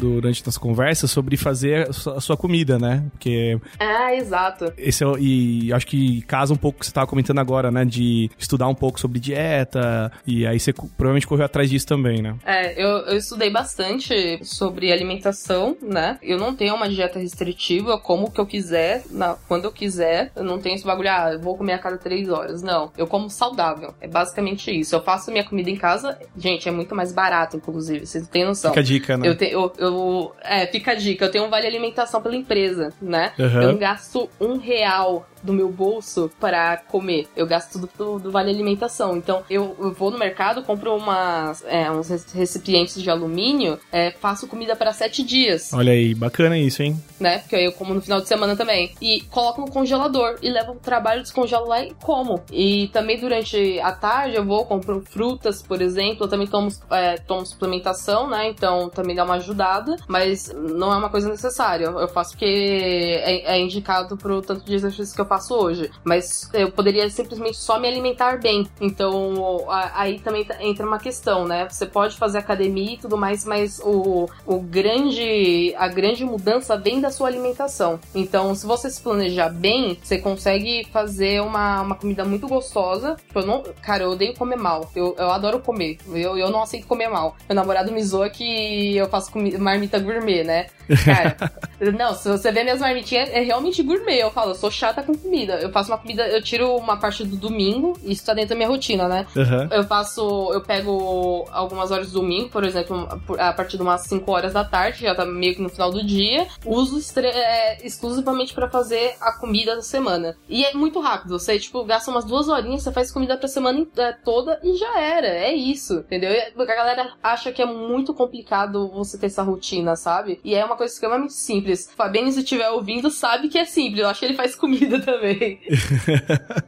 durante 0.00 0.44
nossa 0.44 0.58
conversa, 0.58 1.06
sobre 1.06 1.36
fazer 1.36 1.88
a 1.88 1.92
sua- 1.92 2.16
a 2.16 2.20
sua 2.20 2.36
comida, 2.36 2.78
né? 2.78 3.04
Porque 3.12 3.58
Ah, 3.78 4.14
exato. 4.14 4.72
esse 4.76 5.04
é, 5.04 5.06
e 5.18 5.72
acho 5.72 5.86
que 5.86 6.22
casa 6.22 6.52
um 6.52 6.56
pouco 6.56 6.76
o 6.76 6.80
que 6.80 6.86
você 6.86 6.90
estava 6.90 7.06
comentando 7.06 7.38
agora, 7.38 7.70
né? 7.70 7.84
De 7.84 8.30
estudar 8.38 8.66
um 8.68 8.74
pouco 8.74 8.98
sobre 8.98 9.20
dieta, 9.20 10.10
e 10.26 10.46
aí 10.46 10.58
você 10.58 10.72
provavelmente 10.72 11.26
correu 11.26 11.44
atrás 11.44 11.70
disso 11.70 11.86
também, 11.86 12.20
né? 12.22 12.34
É, 12.44 12.72
eu, 12.82 12.88
eu 13.06 13.16
estudei 13.16 13.50
bastante 13.50 14.40
sobre 14.44 14.90
alimentação, 14.92 15.76
né? 15.80 16.18
Eu 16.22 16.38
não 16.38 16.54
tenho 16.54 16.74
uma 16.74 16.88
dieta 16.88 17.18
restritiva, 17.18 17.90
eu 17.92 17.98
como 17.98 18.26
o 18.26 18.30
que 18.30 18.40
eu 18.40 18.46
quiser, 18.46 19.04
na, 19.10 19.36
quando 19.46 19.64
eu 19.64 19.72
quiser. 19.72 20.32
Eu 20.34 20.44
não 20.44 20.58
tenho 20.58 20.74
esse 20.74 20.84
bagulho, 20.84 21.10
ah, 21.10 21.30
eu 21.34 21.40
vou 21.40 21.56
comer 21.56 21.74
a 21.74 21.78
cada 21.78 21.96
três 21.98 22.28
horas. 22.28 22.62
Não, 22.62 22.90
eu 22.96 23.06
como 23.06 23.30
saudável. 23.30 23.94
É 24.00 24.08
basicamente 24.08 24.70
isso. 24.70 24.94
Eu 24.94 25.02
faço 25.02 25.30
minha 25.30 25.44
comida 25.44 25.70
em 25.70 25.76
casa, 25.76 26.18
gente, 26.36 26.68
é 26.68 26.72
muito 26.72 26.94
mais 26.94 27.12
barato, 27.12 27.56
inclusive, 27.56 27.91
vocês 28.00 28.24
não 28.24 28.30
têm 28.30 28.44
noção. 28.44 28.70
Fica 28.72 28.80
a 28.80 28.84
dica, 28.84 29.16
né? 29.16 29.28
Eu, 29.28 29.36
te, 29.36 29.46
eu, 29.50 29.72
eu- 29.78 30.32
é, 30.42 30.66
fica 30.66 30.92
a 30.92 30.94
dica, 30.94 31.24
eu 31.24 31.30
tenho 31.30 31.44
um 31.44 31.50
vale 31.50 31.66
alimentação 31.66 32.20
pela 32.22 32.36
empresa, 32.36 32.92
né? 33.00 33.32
Aham. 33.38 33.62
Eu 33.62 33.72
não 33.72 33.78
gasto 33.78 34.28
um 34.40 34.56
real 34.58 35.26
do 35.42 35.52
meu 35.52 35.68
bolso 35.70 36.30
para 36.40 36.76
comer. 36.76 37.28
Eu 37.36 37.46
gasto 37.46 37.72
tudo 37.72 37.88
do, 37.96 38.18
do 38.18 38.30
vale 38.30 38.50
alimentação. 38.50 39.16
Então, 39.16 39.42
eu, 39.50 39.76
eu 39.78 39.92
vou 39.92 40.10
no 40.10 40.18
mercado, 40.18 40.62
compro 40.62 40.94
umas, 40.96 41.64
é, 41.66 41.90
uns 41.90 42.08
rec- 42.08 42.32
recipientes 42.34 43.00
de 43.02 43.10
alumínio, 43.10 43.78
é, 43.90 44.10
faço 44.12 44.46
comida 44.46 44.76
para 44.76 44.92
sete 44.92 45.22
dias, 45.22 45.72
Olha 45.72 45.92
aí, 45.92 46.14
bacana 46.14 46.56
isso, 46.58 46.82
hein? 46.82 47.02
né? 47.18 47.38
Porque 47.38 47.56
aí 47.56 47.64
eu 47.64 47.72
como 47.72 47.94
no 47.94 48.00
final 48.00 48.20
de 48.20 48.28
semana 48.28 48.56
também. 48.56 48.92
E 49.00 49.20
coloco 49.30 49.60
no 49.60 49.70
congelador 49.70 50.38
e 50.42 50.50
levo 50.50 50.72
pro 50.72 50.80
trabalho, 50.80 51.22
descongelo 51.22 51.66
lá 51.66 51.82
e 51.82 51.94
como. 52.02 52.42
E 52.50 52.88
também 52.88 53.18
durante 53.18 53.78
a 53.80 53.92
tarde 53.92 54.36
eu 54.36 54.44
vou, 54.44 54.64
compro 54.64 55.02
frutas, 55.08 55.62
por 55.62 55.80
exemplo. 55.80 56.24
Eu 56.24 56.28
também 56.28 56.46
tomo, 56.46 56.68
é, 56.90 57.16
tomo 57.18 57.44
suplementação, 57.46 58.28
né? 58.28 58.48
Então 58.48 58.88
também 58.88 59.14
dá 59.16 59.24
uma 59.24 59.34
ajudada. 59.34 59.96
Mas 60.08 60.52
não 60.52 60.92
é 60.92 60.96
uma 60.96 61.08
coisa 61.08 61.28
necessária. 61.28 61.84
Eu 61.86 62.08
faço 62.08 62.32
porque 62.32 62.44
é, 62.44 63.56
é 63.56 63.60
indicado 63.60 64.16
pro 64.16 64.42
tanto 64.42 64.64
de 64.64 64.74
exercício 64.74 65.14
que 65.14 65.20
eu 65.20 65.26
faço 65.32 65.54
hoje. 65.54 65.90
Mas 66.04 66.50
eu 66.52 66.70
poderia 66.70 67.08
simplesmente 67.08 67.56
só 67.56 67.78
me 67.78 67.88
alimentar 67.88 68.38
bem. 68.40 68.66
Então 68.80 69.66
aí 69.94 70.18
também 70.20 70.44
tá- 70.44 70.56
entra 70.62 70.86
uma 70.86 70.98
questão, 70.98 71.46
né? 71.46 71.66
Você 71.70 71.86
pode 71.86 72.16
fazer 72.18 72.38
academia 72.38 72.94
e 72.94 72.98
tudo 72.98 73.16
mais, 73.16 73.44
mas 73.44 73.80
o, 73.82 74.28
o 74.46 74.60
grande 74.60 75.74
a 75.78 75.88
grande 75.88 76.24
mudança 76.24 76.76
vem 76.76 77.00
da 77.00 77.10
sua 77.10 77.28
alimentação. 77.28 77.98
Então, 78.14 78.54
se 78.54 78.66
você 78.66 78.90
se 78.90 79.00
planejar 79.00 79.48
bem, 79.48 79.98
você 80.02 80.18
consegue 80.18 80.86
fazer 80.92 81.40
uma, 81.40 81.80
uma 81.82 81.94
comida 81.94 82.24
muito 82.24 82.46
gostosa. 82.46 83.16
Tipo, 83.26 83.40
eu 83.40 83.46
não, 83.46 83.62
cara, 83.80 84.04
eu 84.04 84.10
odeio 84.10 84.34
comer 84.34 84.56
mal. 84.56 84.90
Eu, 84.94 85.14
eu 85.18 85.30
adoro 85.30 85.60
comer. 85.60 85.98
Eu, 86.08 86.36
eu 86.36 86.50
não 86.50 86.62
aceito 86.62 86.86
comer 86.86 87.08
mal. 87.08 87.36
Meu 87.48 87.56
namorado 87.56 87.90
me 87.92 88.02
zoa 88.02 88.28
que 88.30 88.96
eu 88.96 89.08
faço 89.08 89.30
comi- 89.32 89.56
marmita 89.58 89.98
gourmet, 89.98 90.44
né? 90.44 90.66
Cara, 91.04 91.36
não, 91.98 92.14
se 92.14 92.28
você 92.28 92.50
ver 92.52 92.64
minhas 92.64 92.80
marmitinhas, 92.80 93.30
é 93.30 93.40
realmente 93.40 93.82
gourmet. 93.82 94.18
Eu 94.18 94.30
falo, 94.30 94.50
eu 94.50 94.54
sou 94.54 94.70
chata 94.70 95.02
com 95.02 95.14
comida. 95.22 95.54
Eu 95.54 95.70
faço 95.70 95.90
uma 95.90 95.98
comida, 95.98 96.26
eu 96.28 96.42
tiro 96.42 96.76
uma 96.76 96.96
parte 96.96 97.24
do 97.24 97.36
domingo, 97.36 97.98
isso 98.02 98.24
tá 98.24 98.34
dentro 98.34 98.50
da 98.50 98.56
minha 98.56 98.68
rotina, 98.68 99.08
né? 99.08 99.26
Aham. 99.36 99.68
Eu 99.70 99.84
faço, 99.84 100.50
eu 100.52 100.60
pego 100.60 101.46
algumas 101.50 101.90
horas 101.90 102.10
do 102.10 102.20
domingo, 102.20 102.48
por 102.48 102.64
exemplo, 102.64 103.08
a 103.38 103.52
partir 103.52 103.76
de 103.76 103.82
umas 103.82 104.02
5 104.02 104.30
horas 104.30 104.52
da 104.52 104.64
tarde, 104.64 105.02
já 105.02 105.14
tá 105.14 105.24
meio 105.24 105.54
que 105.54 105.62
no 105.62 105.68
final 105.68 105.90
do 105.90 106.04
dia. 106.04 106.46
Uso 106.64 107.00
é, 107.20 107.84
exclusivamente 107.86 108.54
pra 108.54 108.68
fazer 108.68 109.14
a 109.20 109.32
comida 109.32 109.76
da 109.76 109.82
semana. 109.82 110.36
E 110.48 110.64
é 110.64 110.74
muito 110.74 111.00
rápido, 111.00 111.38
você, 111.38 111.58
tipo, 111.58 111.84
gasta 111.84 112.10
umas 112.10 112.24
duas 112.24 112.48
horinhas, 112.48 112.82
você 112.82 112.92
faz 112.92 113.10
comida 113.12 113.36
pra 113.36 113.48
semana 113.48 113.86
é, 113.96 114.12
toda 114.12 114.60
e 114.62 114.76
já 114.76 115.00
era. 115.00 115.28
É 115.28 115.52
isso, 115.54 115.98
entendeu? 115.98 116.30
A 116.56 116.64
galera 116.64 117.12
acha 117.22 117.52
que 117.52 117.62
é 117.62 117.66
muito 117.66 118.14
complicado 118.14 118.88
você 118.88 119.18
ter 119.18 119.26
essa 119.26 119.42
rotina, 119.42 119.96
sabe? 119.96 120.40
E 120.44 120.54
é 120.54 120.64
uma 120.64 120.76
coisa 120.76 120.92
extremamente 120.92 121.32
simples. 121.32 121.88
O 121.92 121.96
Fabiano, 121.96 122.30
se 122.32 122.40
estiver 122.40 122.70
ouvindo, 122.70 123.10
sabe 123.10 123.48
que 123.48 123.58
é 123.58 123.64
simples. 123.64 124.00
Eu 124.00 124.08
acho 124.08 124.20
que 124.20 124.26
ele 124.26 124.34
faz 124.34 124.54
comida 124.54 125.00
também. 125.02 125.11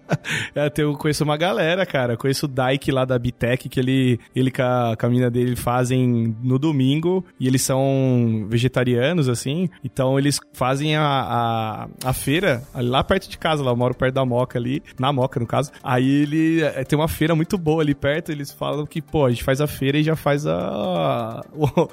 É, 0.55 0.71
eu 0.79 0.95
conheço 0.95 1.25
uma 1.25 1.37
galera, 1.37 1.85
cara. 1.85 2.15
Eu 2.15 2.17
conheço 2.17 2.47
o 2.47 2.49
Dyke 2.49 2.91
lá 2.91 3.05
da 3.05 3.19
Bitec, 3.19 3.69
que 3.69 3.81
ele, 3.81 4.21
ele 4.35 4.51
com 4.51 4.63
a, 4.63 4.97
com 4.99 5.07
a 5.07 5.09
mina 5.09 5.31
dele 5.31 5.57
fazem 5.57 6.35
no 6.43 6.59
domingo 6.59 7.25
e 7.39 7.47
eles 7.47 7.63
são 7.63 8.47
vegetarianos, 8.49 9.29
assim. 9.29 9.69
Então 9.83 10.19
eles 10.19 10.39
fazem 10.53 10.97
a, 10.97 11.05
a, 11.05 11.89
a 12.05 12.13
feira 12.13 12.63
lá 12.75 13.03
perto 13.03 13.29
de 13.29 13.37
casa, 13.37 13.63
lá. 13.63 13.73
Eu 13.73 13.77
moro 13.77 13.95
perto 13.95 14.15
da 14.15 14.25
Moca 14.25 14.59
ali, 14.59 14.83
na 14.99 15.13
Moca, 15.13 15.41
no 15.41 15.47
caso. 15.47 15.71
Aí 15.83 16.23
ele 16.23 16.63
é, 16.63 16.85
tem 16.85 16.99
uma 16.99 17.09
feira 17.09 17.35
muito 17.35 17.59
boa 17.59 17.83
ali 17.83 17.95
perto. 17.95 18.31
Eles 18.31 18.53
falam 18.53 18.87
que, 18.87 19.03
pô, 19.03 19.27
a 19.27 19.31
gente 19.31 19.45
faz 19.45 19.61
a 19.61 19.67
feira 19.67 19.99
e 19.99 20.03
já 20.03 20.17
faz 20.17 20.47
a, 20.47 21.45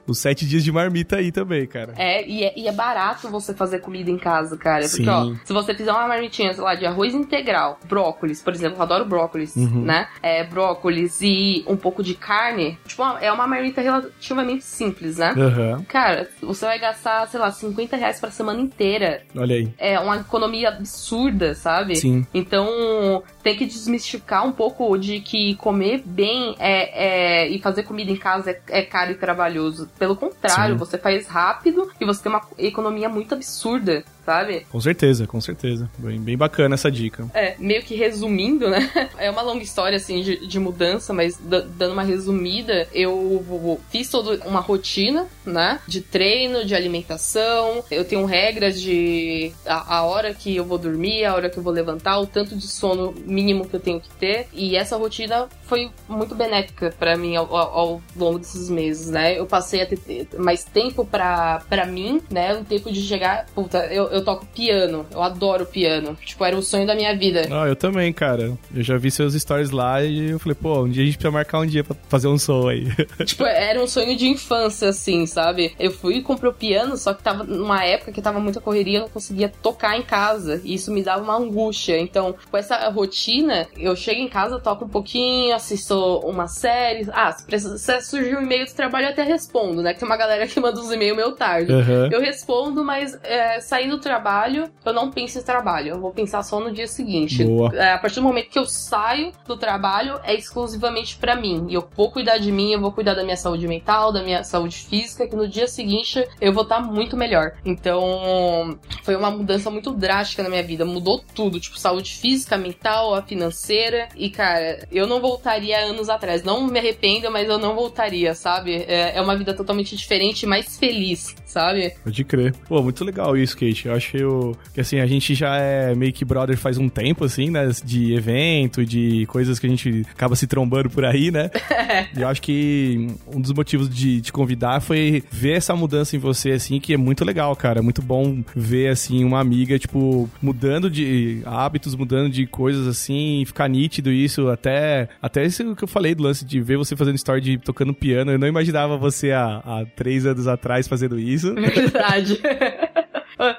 os 0.08 0.20
sete 0.20 0.46
dias 0.46 0.64
de 0.64 0.72
marmita 0.72 1.18
aí 1.18 1.32
também, 1.32 1.66
cara. 1.66 1.94
É 1.98 2.28
e, 2.28 2.44
é, 2.44 2.54
e 2.58 2.68
é 2.68 2.72
barato 2.72 3.30
você 3.30 3.54
fazer 3.54 3.80
comida 3.80 4.10
em 4.10 4.18
casa, 4.18 4.58
cara. 4.58 4.88
Porque, 4.88 5.04
Sim. 5.04 5.10
ó, 5.10 5.34
se 5.44 5.54
você 5.54 5.74
fizer 5.74 5.92
uma 5.92 6.08
marmitinha, 6.08 6.41
sei 6.54 6.64
lá, 6.64 6.76
de 6.76 6.86
arroz 6.86 7.14
integral, 7.14 7.80
brócolis, 7.86 8.42
por 8.42 8.54
exemplo, 8.54 8.78
eu 8.78 8.82
adoro 8.84 9.06
brócolis, 9.06 9.56
né? 9.56 10.08
É, 10.22 10.44
brócolis 10.44 11.20
e 11.22 11.64
um 11.68 11.76
pouco 11.78 12.02
de 12.04 12.14
carne, 12.16 12.78
tipo, 12.86 13.04
é 13.20 13.32
uma 13.32 13.48
marmita 13.48 13.82
relativamente 13.82 14.64
simples, 14.64 15.18
né? 15.18 15.34
Aham. 15.38 15.84
Cara, 15.88 16.30
você 16.42 16.66
vai 16.66 16.80
gastar, 16.80 17.28
sei 17.28 17.40
lá, 17.40 17.52
50 17.52 17.96
reais 17.96 18.20
pra 18.20 18.32
semana 18.32 18.60
inteira. 18.62 19.24
Olha 19.36 19.56
aí. 19.56 19.74
É 19.78 20.00
uma 20.00 20.18
economia 20.18 20.70
absurda, 20.70 21.54
sabe? 21.54 21.96
Sim. 21.96 22.26
Então, 22.34 23.24
tem 23.44 23.56
que 23.56 23.66
desmistificar 23.66 24.46
um 24.46 24.52
pouco 24.52 24.98
de 24.98 25.20
que 25.20 25.56
comer 25.56 26.02
bem 26.06 26.56
é, 26.60 27.44
é- 27.44 27.48
e 27.50 27.60
fazer 27.60 27.84
comida 27.84 28.12
em 28.12 28.16
casa 28.18 28.52
é, 28.52 28.62
é 28.70 28.82
caro 28.82 29.12
e 29.12 29.16
trabalhoso. 29.16 29.90
Pelo 29.98 30.16
contrário, 30.16 30.74
Sim. 30.74 30.80
você 30.80 30.98
faz 30.98 31.28
rápido 31.28 31.90
e 32.00 32.06
você 32.06 32.24
tem 32.24 32.32
uma 32.32 32.42
economia 32.58 33.10
muito 33.10 33.34
absurda, 33.34 34.04
sabe? 34.26 34.66
Com 34.70 34.80
certeza, 34.80 35.26
com 35.28 35.40
certeza. 35.42 35.90
Bem, 35.98 36.20
bem 36.20 36.38
bacana 36.38 36.76
essa 36.76 36.92
dica. 36.92 37.28
É, 37.34 37.56
meio 37.60 37.82
que 37.84 37.96
resumindo, 37.96 38.70
né? 38.70 38.90
É 39.18 39.30
uma 39.30 39.42
longa 39.42 39.64
história, 39.64 39.98
assim, 39.98 40.22
de, 40.24 40.48
de 40.48 40.60
mudança, 40.60 41.14
mas 41.14 41.38
da- 41.38 41.60
dando 41.62 41.94
uma 41.94 42.04
resumida, 42.04 42.88
eu 42.94 43.80
fiz 43.90 44.10
toda 44.10 44.44
uma 44.48 44.60
rotina, 44.60 45.28
né? 45.46 45.80
De 45.88 46.02
treino, 46.02 46.66
de 46.66 46.74
alimentação. 46.76 47.84
Eu 47.92 48.04
tenho 48.06 48.26
regras 48.26 48.82
de 48.82 49.52
a, 49.66 49.98
a 49.98 50.04
hora 50.04 50.34
que 50.34 50.56
eu 50.56 50.66
vou 50.66 50.78
dormir, 50.78 51.26
a 51.26 51.36
hora 51.36 51.50
que 51.50 51.58
eu 51.60 51.64
vou 51.64 51.72
levantar, 51.74 52.20
o 52.20 52.26
tanto 52.26 52.56
de 52.56 52.68
sono 52.68 53.14
mínimo 53.26 53.68
que 53.68 53.76
eu 53.76 53.80
tenho 53.80 54.00
que 54.00 54.10
ter. 54.12 54.48
E 54.54 54.76
essa 54.76 54.98
rotina 54.98 55.48
foi 55.72 55.90
muito 56.10 56.36
benéfica 56.36 56.94
pra 57.00 57.16
mim 57.16 57.34
ao, 57.38 57.56
ao- 57.56 57.72
ao 57.80 58.02
longo 58.18 58.40
desses 58.40 58.70
meses, 58.70 59.10
né? 59.10 59.40
Eu 59.40 59.46
passei 59.46 59.82
a 59.82 59.86
ter 59.86 60.28
mais 60.38 60.66
tempo 60.66 61.06
pra, 61.06 61.62
pra 61.70 61.86
mim, 61.86 62.22
né? 62.30 62.54
Um 62.58 62.64
tempo 62.66 62.92
de 62.92 63.02
chegar. 63.02 63.46
Puta, 63.56 63.86
eu, 63.86 64.08
eu 64.10 64.22
toco 64.26 64.46
piano, 64.48 65.06
eu 65.10 65.24
adoro 65.24 65.66
piano. 65.66 66.18
Tipo, 66.26 66.44
era 66.44 66.58
o 66.58 66.62
sonho 66.62 66.86
da 66.86 66.94
minha 66.94 67.16
vida. 67.16 67.48
Ah, 67.50 67.68
eu 67.70 67.76
também, 67.78 68.12
cara. 68.12 68.58
Eu 68.76 68.84
já 68.84 68.98
vi 68.98 69.10
seus 69.10 69.34
stories 69.34 69.72
lá 69.72 70.04
e 70.04 70.32
eu 70.32 70.40
falei, 70.40 70.58
pô, 70.62 70.82
um 70.84 70.90
dia 70.90 71.04
a 71.04 71.06
gente 71.06 71.16
precisa 71.18 71.32
marcar 71.32 71.60
um 71.60 71.66
dia 71.66 71.86
pra 71.86 71.96
fazer 72.10 72.28
um 72.28 72.38
som 72.38 72.68
aí. 72.68 72.86
tipo, 73.26 73.46
era 73.46 73.82
um 73.82 73.88
sonho 73.88 74.18
de 74.18 74.28
infância, 74.28 74.90
assim, 74.90 75.26
sabe? 75.26 75.74
Eu 75.80 75.92
fui 75.92 76.16
e 76.16 76.22
comprei 76.22 76.52
o 76.52 76.54
piano, 76.54 76.98
só 76.98 77.14
que 77.14 77.24
tava 77.24 77.46
numa 77.46 77.82
época 77.86 78.12
que 78.12 78.22
tava 78.22 78.42
muita 78.42 78.60
correria, 78.60 78.98
eu 78.98 79.02
não 79.04 79.10
conseguia 79.10 79.48
tocar 79.64 79.98
em 79.98 80.02
casa. 80.04 80.60
E 80.66 80.74
isso 80.74 80.92
me 80.92 81.02
dava 81.02 81.24
uma 81.24 81.38
angústia. 81.38 81.98
Então, 81.98 82.36
com 82.50 82.58
essa 82.58 82.90
rotina, 82.90 83.68
eu 83.78 83.96
chego 83.96 84.20
em 84.20 84.28
casa, 84.28 84.60
toco 84.60 84.84
um 84.84 84.90
pouquinho, 84.90 85.54
assisto 85.62 86.20
uma 86.20 86.48
série. 86.48 87.08
Ah, 87.14 87.32
se 87.32 88.02
surgir 88.02 88.36
um 88.36 88.42
e-mail 88.42 88.66
do 88.66 88.74
trabalho, 88.74 89.06
eu 89.06 89.12
até 89.12 89.24
respondo, 89.24 89.82
né? 89.82 89.94
Que 89.94 90.00
tem 90.00 90.08
uma 90.08 90.18
galera 90.18 90.48
que 90.48 90.60
manda 90.60 90.80
uns 90.80 90.92
e-mails 90.92 91.16
meio 91.16 91.32
tarde. 91.34 91.72
Aham. 91.72 92.10
Eu 92.12 92.20
respondo, 92.20 92.84
mas 92.84 93.18
é, 93.24 93.60
saindo 93.60 93.98
do 93.98 94.00
trabalho, 94.00 94.72
eu 94.86 94.94
não 94.94 95.12
penso 95.12 95.38
em 95.40 95.42
trabalho. 95.42 95.90
Eu 95.90 96.00
vou 96.00 96.12
pensar 96.12 96.44
só 96.44 96.60
no 96.60 96.72
dia 96.72 96.88
seguinte. 96.88 97.46
É, 97.74 97.94
a 97.94 97.98
partir 97.98 98.16
do 98.16 98.24
momento 98.24 98.50
que 98.50 98.60
eu 98.60 98.66
saio 98.66 99.32
do 99.46 99.58
trabalho, 99.58 100.20
é 100.24 100.34
exclusivamente 100.34 101.18
pra 101.18 101.36
mim. 101.36 101.66
E 101.70 101.74
eu 101.74 101.88
vou 101.96 102.12
cuidar 102.12 102.38
de 102.38 102.52
mim, 102.52 102.72
eu 102.72 102.80
vou 102.80 102.92
cuidar 102.92 103.14
da 103.14 103.24
minha 103.24 103.38
saúde 103.38 103.68
mental, 103.68 104.12
da 104.12 104.24
minha 104.24 104.44
saúde 104.44 104.78
física, 104.78 105.28
que 105.28 105.36
no 105.36 105.48
dia 105.48 105.68
seguinte 105.68 106.26
eu 106.40 106.54
vou 106.54 106.64
estar 106.64 106.80
muito 106.80 107.18
melhor. 107.18 107.54
Então, 107.66 108.80
foi 109.04 109.16
uma 109.16 109.30
mudança 109.30 109.70
muito 109.70 109.92
drástica 109.92 110.44
na 110.44 110.50
minha 110.50 110.64
vida. 110.64 110.86
Mudou 110.86 111.24
tudo, 111.36 111.60
tipo, 111.60 111.78
saúde 111.78 112.14
física, 112.14 112.58
mental, 112.58 113.14
a 113.14 113.22
financeira. 113.22 114.08
E, 114.16 114.30
cara, 114.30 114.88
eu 114.92 115.06
não 115.06 115.20
voltaria 115.52 115.80
anos 115.80 116.08
atrás. 116.10 116.44
Não 116.44 116.66
me 116.68 116.80
arrependo, 116.80 117.30
mas 117.32 117.48
eu 117.50 117.58
não 117.58 117.76
voltaria, 117.76 118.34
sabe? 118.34 118.74
É, 118.88 119.18
é 119.18 119.22
uma 119.22 119.36
vida 119.36 119.54
totalmente 119.54 119.96
diferente 119.96 120.46
mais 120.46 120.78
feliz, 120.78 121.36
sabe? 121.46 121.94
Pode 122.04 122.24
crer. 122.24 122.54
Pô, 122.68 122.82
muito 122.82 123.04
legal 123.04 123.36
isso, 123.38 123.56
Kate. 123.58 123.88
Eu 123.88 123.94
acho 123.94 124.12
que, 124.12 124.18
eu- 124.18 124.58
que, 124.74 124.80
assim, 124.82 125.00
a 125.00 125.06
gente 125.06 125.36
já 125.36 125.58
é 125.58 125.94
meio 125.94 126.14
que 126.14 126.24
brother 126.24 126.58
faz 126.58 126.78
um 126.78 126.88
tempo, 126.88 127.26
assim, 127.26 127.50
né? 127.50 127.70
De 127.84 128.14
evento, 128.14 128.86
de 128.86 129.26
coisas 129.28 129.60
que 129.60 129.68
a 129.68 129.70
gente 129.70 130.06
acaba 130.12 130.36
se 130.36 130.48
trombando 130.48 130.90
por 130.90 131.04
aí, 131.04 131.32
né? 131.32 131.50
e 132.16 132.22
eu 132.22 132.28
acho 132.28 132.42
que 132.42 133.08
um 133.28 133.42
dos 133.42 133.52
motivos 133.52 133.90
de 133.90 134.22
te 134.22 134.32
convidar 134.32 134.80
foi 134.82 135.24
ver 135.32 135.58
essa 135.58 135.76
mudança 135.76 136.16
em 136.16 136.20
você, 136.20 136.52
assim, 136.52 136.80
que 136.80 136.94
é 136.94 136.98
muito 136.98 137.26
legal, 137.26 137.56
cara. 137.56 137.80
É 137.80 137.82
muito 137.82 138.02
bom 138.02 138.42
ver, 138.56 138.90
assim, 138.90 139.24
uma 139.24 139.40
amiga, 139.40 139.78
tipo, 139.78 140.30
mudando 140.42 140.90
de 140.90 141.42
hábitos, 141.46 141.96
mudando 141.96 142.30
de 142.30 142.46
coisas, 142.48 142.88
assim, 142.88 143.44
ficar 143.46 143.68
nítido 143.68 144.12
isso. 144.12 144.50
Até, 144.50 145.10
até 145.22 145.31
isso 145.40 145.76
que 145.76 145.84
eu 145.84 145.88
falei 145.88 146.14
do 146.14 146.24
lance 146.24 146.44
de 146.44 146.62
ver 146.62 146.78
você 146.78 146.96
fazendo 146.96 147.16
story 147.16 147.42
de 147.42 147.58
tocando 147.58 147.94
piano. 147.94 148.32
Eu 148.32 148.40
não 148.40 148.48
imaginava 148.48 148.98
você 148.98 149.32
há, 149.32 149.58
há 149.58 149.86
três 149.96 150.26
anos 150.26 150.48
atrás 150.48 150.88
fazendo 150.88 151.20
isso. 151.20 151.54
Verdade. 151.56 152.40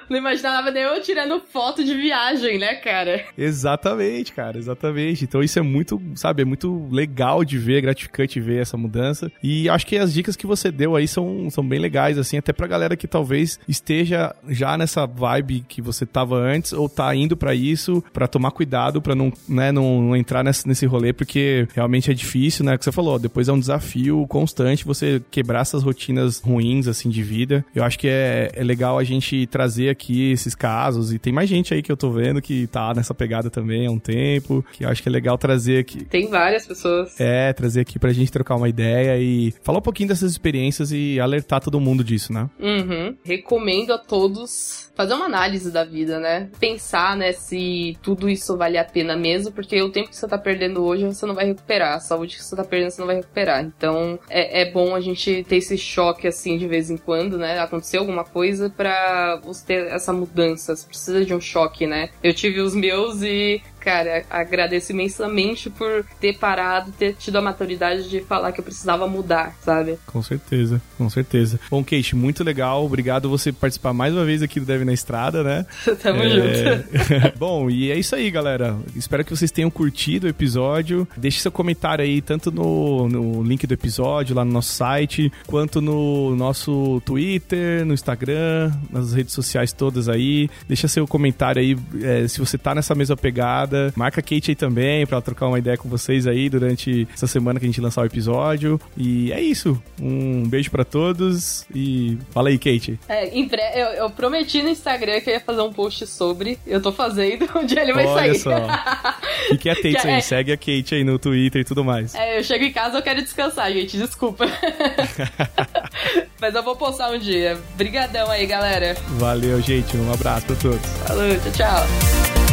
Não 0.09 0.17
imaginava 0.17 0.71
nem 0.71 0.83
eu 0.83 1.01
tirando 1.01 1.41
foto 1.51 1.83
de 1.83 1.93
viagem, 1.93 2.57
né, 2.57 2.75
cara? 2.75 3.25
Exatamente, 3.37 4.31
cara, 4.31 4.57
exatamente. 4.57 5.23
Então 5.23 5.43
isso 5.43 5.59
é 5.59 5.61
muito, 5.61 6.01
sabe, 6.15 6.41
é 6.41 6.45
muito 6.45 6.87
legal 6.91 7.43
de 7.43 7.57
ver, 7.57 7.77
é 7.77 7.81
gratificante 7.81 8.39
ver 8.39 8.61
essa 8.61 8.77
mudança. 8.77 9.31
E 9.41 9.67
acho 9.69 9.85
que 9.85 9.97
as 9.97 10.13
dicas 10.13 10.35
que 10.35 10.47
você 10.47 10.71
deu 10.71 10.95
aí 10.95 11.07
são, 11.07 11.49
são 11.49 11.67
bem 11.67 11.79
legais, 11.79 12.17
assim, 12.17 12.37
até 12.37 12.53
pra 12.53 12.67
galera 12.67 12.95
que 12.95 13.07
talvez 13.07 13.59
esteja 13.67 14.33
já 14.47 14.77
nessa 14.77 15.05
vibe 15.05 15.65
que 15.67 15.81
você 15.81 16.05
tava 16.05 16.37
antes 16.37 16.73
ou 16.73 16.87
tá 16.87 17.13
indo 17.15 17.35
pra 17.35 17.53
isso, 17.53 18.03
pra 18.13 18.27
tomar 18.27 18.51
cuidado, 18.51 19.01
pra 19.01 19.15
não, 19.15 19.31
né, 19.47 19.71
não, 19.71 20.01
não 20.01 20.15
entrar 20.15 20.43
nesse, 20.43 20.67
nesse 20.67 20.85
rolê, 20.85 21.11
porque 21.11 21.67
realmente 21.73 22.09
é 22.09 22.13
difícil, 22.13 22.65
né, 22.65 22.77
que 22.77 22.83
você 22.83 22.91
falou, 22.91 23.19
depois 23.19 23.47
é 23.47 23.53
um 23.53 23.59
desafio 23.59 24.25
constante 24.27 24.85
você 24.85 25.21
quebrar 25.29 25.61
essas 25.61 25.83
rotinas 25.83 26.39
ruins, 26.39 26.87
assim, 26.87 27.09
de 27.09 27.21
vida. 27.21 27.65
Eu 27.75 27.83
acho 27.83 27.97
que 27.99 28.07
é, 28.07 28.51
é 28.53 28.63
legal 28.63 28.97
a 28.97 29.03
gente 29.03 29.45
trazer 29.47 29.72
aqui 29.89 30.31
esses 30.31 30.55
casos, 30.55 31.13
e 31.13 31.19
tem 31.19 31.33
mais 31.33 31.49
gente 31.49 31.73
aí 31.73 31.81
que 31.81 31.91
eu 31.91 31.97
tô 31.97 32.11
vendo 32.11 32.41
que 32.41 32.67
tá 32.67 32.93
nessa 32.93 33.13
pegada 33.13 33.49
também 33.49 33.87
há 33.87 33.91
um 33.91 33.99
tempo, 33.99 34.65
que 34.71 34.85
eu 34.85 34.89
acho 34.89 35.01
que 35.01 35.09
é 35.09 35.11
legal 35.11 35.37
trazer 35.37 35.79
aqui. 35.79 36.03
Tem 36.05 36.27
várias 36.29 36.65
pessoas. 36.65 37.19
É, 37.19 37.51
trazer 37.53 37.81
aqui 37.81 37.97
pra 37.99 38.13
gente 38.13 38.31
trocar 38.31 38.55
uma 38.55 38.69
ideia 38.69 39.17
e 39.19 39.53
falar 39.63 39.79
um 39.79 39.81
pouquinho 39.81 40.09
dessas 40.09 40.31
experiências 40.31 40.91
e 40.91 41.19
alertar 41.19 41.61
todo 41.61 41.79
mundo 41.79 42.03
disso, 42.03 42.31
né? 42.33 42.49
Uhum. 42.59 43.15
Recomendo 43.23 43.93
a 43.93 43.97
todos 43.97 44.91
fazer 44.95 45.13
uma 45.13 45.25
análise 45.25 45.71
da 45.71 45.83
vida, 45.83 46.19
né? 46.19 46.49
Pensar, 46.59 47.15
né, 47.15 47.31
se 47.31 47.97
tudo 48.01 48.29
isso 48.29 48.55
vale 48.57 48.77
a 48.77 48.85
pena 48.85 49.15
mesmo, 49.15 49.51
porque 49.51 49.81
o 49.81 49.89
tempo 49.89 50.09
que 50.09 50.15
você 50.15 50.27
tá 50.27 50.37
perdendo 50.37 50.83
hoje 50.83 51.05
você 51.05 51.25
não 51.25 51.35
vai 51.35 51.45
recuperar, 51.45 51.95
a 51.95 51.99
saúde 51.99 52.35
que 52.35 52.43
você 52.43 52.55
tá 52.55 52.63
perdendo 52.63 52.91
você 52.91 53.01
não 53.01 53.07
vai 53.07 53.15
recuperar. 53.17 53.63
Então 53.63 54.19
é, 54.29 54.61
é 54.61 54.71
bom 54.71 54.95
a 54.95 55.01
gente 55.01 55.43
ter 55.47 55.57
esse 55.57 55.77
choque 55.77 56.27
assim 56.27 56.57
de 56.57 56.67
vez 56.67 56.89
em 56.89 56.97
quando, 56.97 57.37
né? 57.37 57.59
Acontecer 57.59 57.97
alguma 57.97 58.23
coisa 58.23 58.69
pra 58.69 59.39
você 59.43 59.65
ter 59.65 59.87
essa 59.87 60.13
mudança. 60.13 60.75
Você 60.75 60.87
precisa 60.87 61.25
de 61.25 61.33
um 61.33 61.41
choque, 61.41 61.87
né? 61.87 62.09
Eu 62.23 62.33
tive 62.33 62.59
os 62.61 62.75
meus 62.75 63.21
e, 63.21 63.61
cara, 63.83 64.23
agradeço 64.29 64.93
imensamente 64.93 65.69
por 65.69 66.05
ter 66.19 66.37
parado, 66.37 66.91
ter 66.93 67.13
tido 67.15 67.35
a 67.37 67.41
maturidade 67.41 68.09
de 68.09 68.21
falar 68.21 68.53
que 68.53 68.61
eu 68.61 68.63
precisava 68.63 69.05
mudar, 69.07 69.53
sabe? 69.61 69.99
Com 70.07 70.23
certeza, 70.23 70.81
com 70.97 71.09
certeza. 71.09 71.59
Bom, 71.69 71.83
Kate, 71.83 72.15
muito 72.15 72.43
legal. 72.43 72.85
Obrigado 72.85 73.29
você 73.29 73.51
participar 73.51 73.91
mais 73.91 74.13
uma 74.13 74.23
vez 74.23 74.41
aqui 74.41 74.59
do 74.59 74.65
Deve 74.65 74.85
na 74.85 74.93
Estrada, 74.93 75.43
né? 75.43 75.65
Tamo 76.01 76.23
junto. 76.23 77.13
É... 77.13 77.33
Bom, 77.37 77.69
e 77.69 77.91
é 77.91 77.97
isso 77.97 78.15
aí, 78.15 78.31
galera. 78.31 78.77
Espero 78.95 79.25
que 79.25 79.35
vocês 79.35 79.51
tenham 79.51 79.69
curtido 79.69 80.27
o 80.27 80.29
episódio. 80.29 81.05
Deixe 81.17 81.41
seu 81.41 81.51
comentário 81.51 82.05
aí, 82.05 82.21
tanto 82.21 82.51
no, 82.51 83.09
no 83.09 83.43
link 83.43 83.67
do 83.67 83.73
episódio, 83.73 84.35
lá 84.35 84.45
no 84.45 84.51
nosso 84.51 84.71
site, 84.73 85.31
quanto 85.45 85.81
no 85.81 86.35
nosso 86.37 87.01
Twitter, 87.05 87.85
no 87.85 87.93
Instagram, 87.93 88.71
nas 88.89 89.13
redes 89.13 89.33
sociais 89.33 89.73
todas 89.73 90.07
aí. 90.07 90.49
Deixa 90.67 90.87
seu 90.87 91.05
comentário 91.05 91.61
aí 91.61 91.77
é, 92.01 92.27
se 92.27 92.39
você 92.39 92.57
tá 92.57 92.73
nessa 92.73 92.95
mesma 92.95 93.17
pegada. 93.17 93.72
Marca 93.95 94.19
a 94.19 94.23
Kate 94.23 94.51
aí 94.51 94.55
também 94.55 95.05
pra 95.05 95.15
ela 95.17 95.21
trocar 95.21 95.47
uma 95.47 95.59
ideia 95.59 95.77
com 95.77 95.87
vocês 95.89 96.25
aí 96.27 96.49
durante 96.49 97.07
essa 97.13 97.27
semana 97.27 97.59
que 97.59 97.65
a 97.65 97.69
gente 97.69 97.81
lançar 97.81 98.01
o 98.01 98.05
episódio. 98.05 98.79
E 98.97 99.31
é 99.31 99.41
isso. 99.41 99.81
Um 100.01 100.43
beijo 100.47 100.69
pra 100.71 100.83
todos 100.83 101.65
e 101.73 102.17
fala 102.31 102.49
aí, 102.49 102.57
Kate. 102.57 102.99
É, 103.07 103.27
em 103.29 103.47
bre- 103.47 103.61
eu, 103.75 103.87
eu 103.87 104.09
prometi 104.09 104.61
no 104.61 104.69
Instagram 104.69 105.19
que 105.21 105.29
eu 105.29 105.33
ia 105.35 105.39
fazer 105.39 105.61
um 105.61 105.71
post 105.73 106.05
sobre. 106.07 106.57
Eu 106.65 106.81
tô 106.81 106.91
fazendo, 106.91 107.47
um 107.57 107.65
dia 107.65 107.81
ele 107.81 107.93
vai 107.93 108.05
Olha 108.05 108.33
sair. 108.33 108.39
só. 108.39 108.51
Fique 109.49 109.69
atento 109.69 110.01
Que 110.01 110.07
aí, 110.07 110.13
é- 110.15 110.21
segue 110.21 110.51
a 110.51 110.57
Kate 110.57 110.95
aí 110.95 111.03
no 111.03 111.17
Twitter 111.19 111.61
e 111.61 111.65
tudo 111.65 111.83
mais. 111.83 112.15
É, 112.15 112.39
eu 112.39 112.43
chego 112.43 112.63
em 112.63 112.71
casa 112.71 112.97
eu 112.97 113.01
quero 113.01 113.21
descansar, 113.21 113.71
gente. 113.71 113.97
Desculpa. 113.97 114.45
Mas 116.39 116.55
eu 116.55 116.63
vou 116.63 116.75
postar 116.75 117.11
um 117.11 117.17
dia. 117.17 117.57
Brigadão 117.75 118.29
aí, 118.29 118.45
galera. 118.45 118.95
Valeu, 119.17 119.61
gente. 119.61 119.95
Um 119.97 120.11
abraço 120.13 120.45
pra 120.47 120.55
todos. 120.57 120.85
Falou, 121.07 121.29
tchau, 121.39 121.51
tchau. 121.53 122.52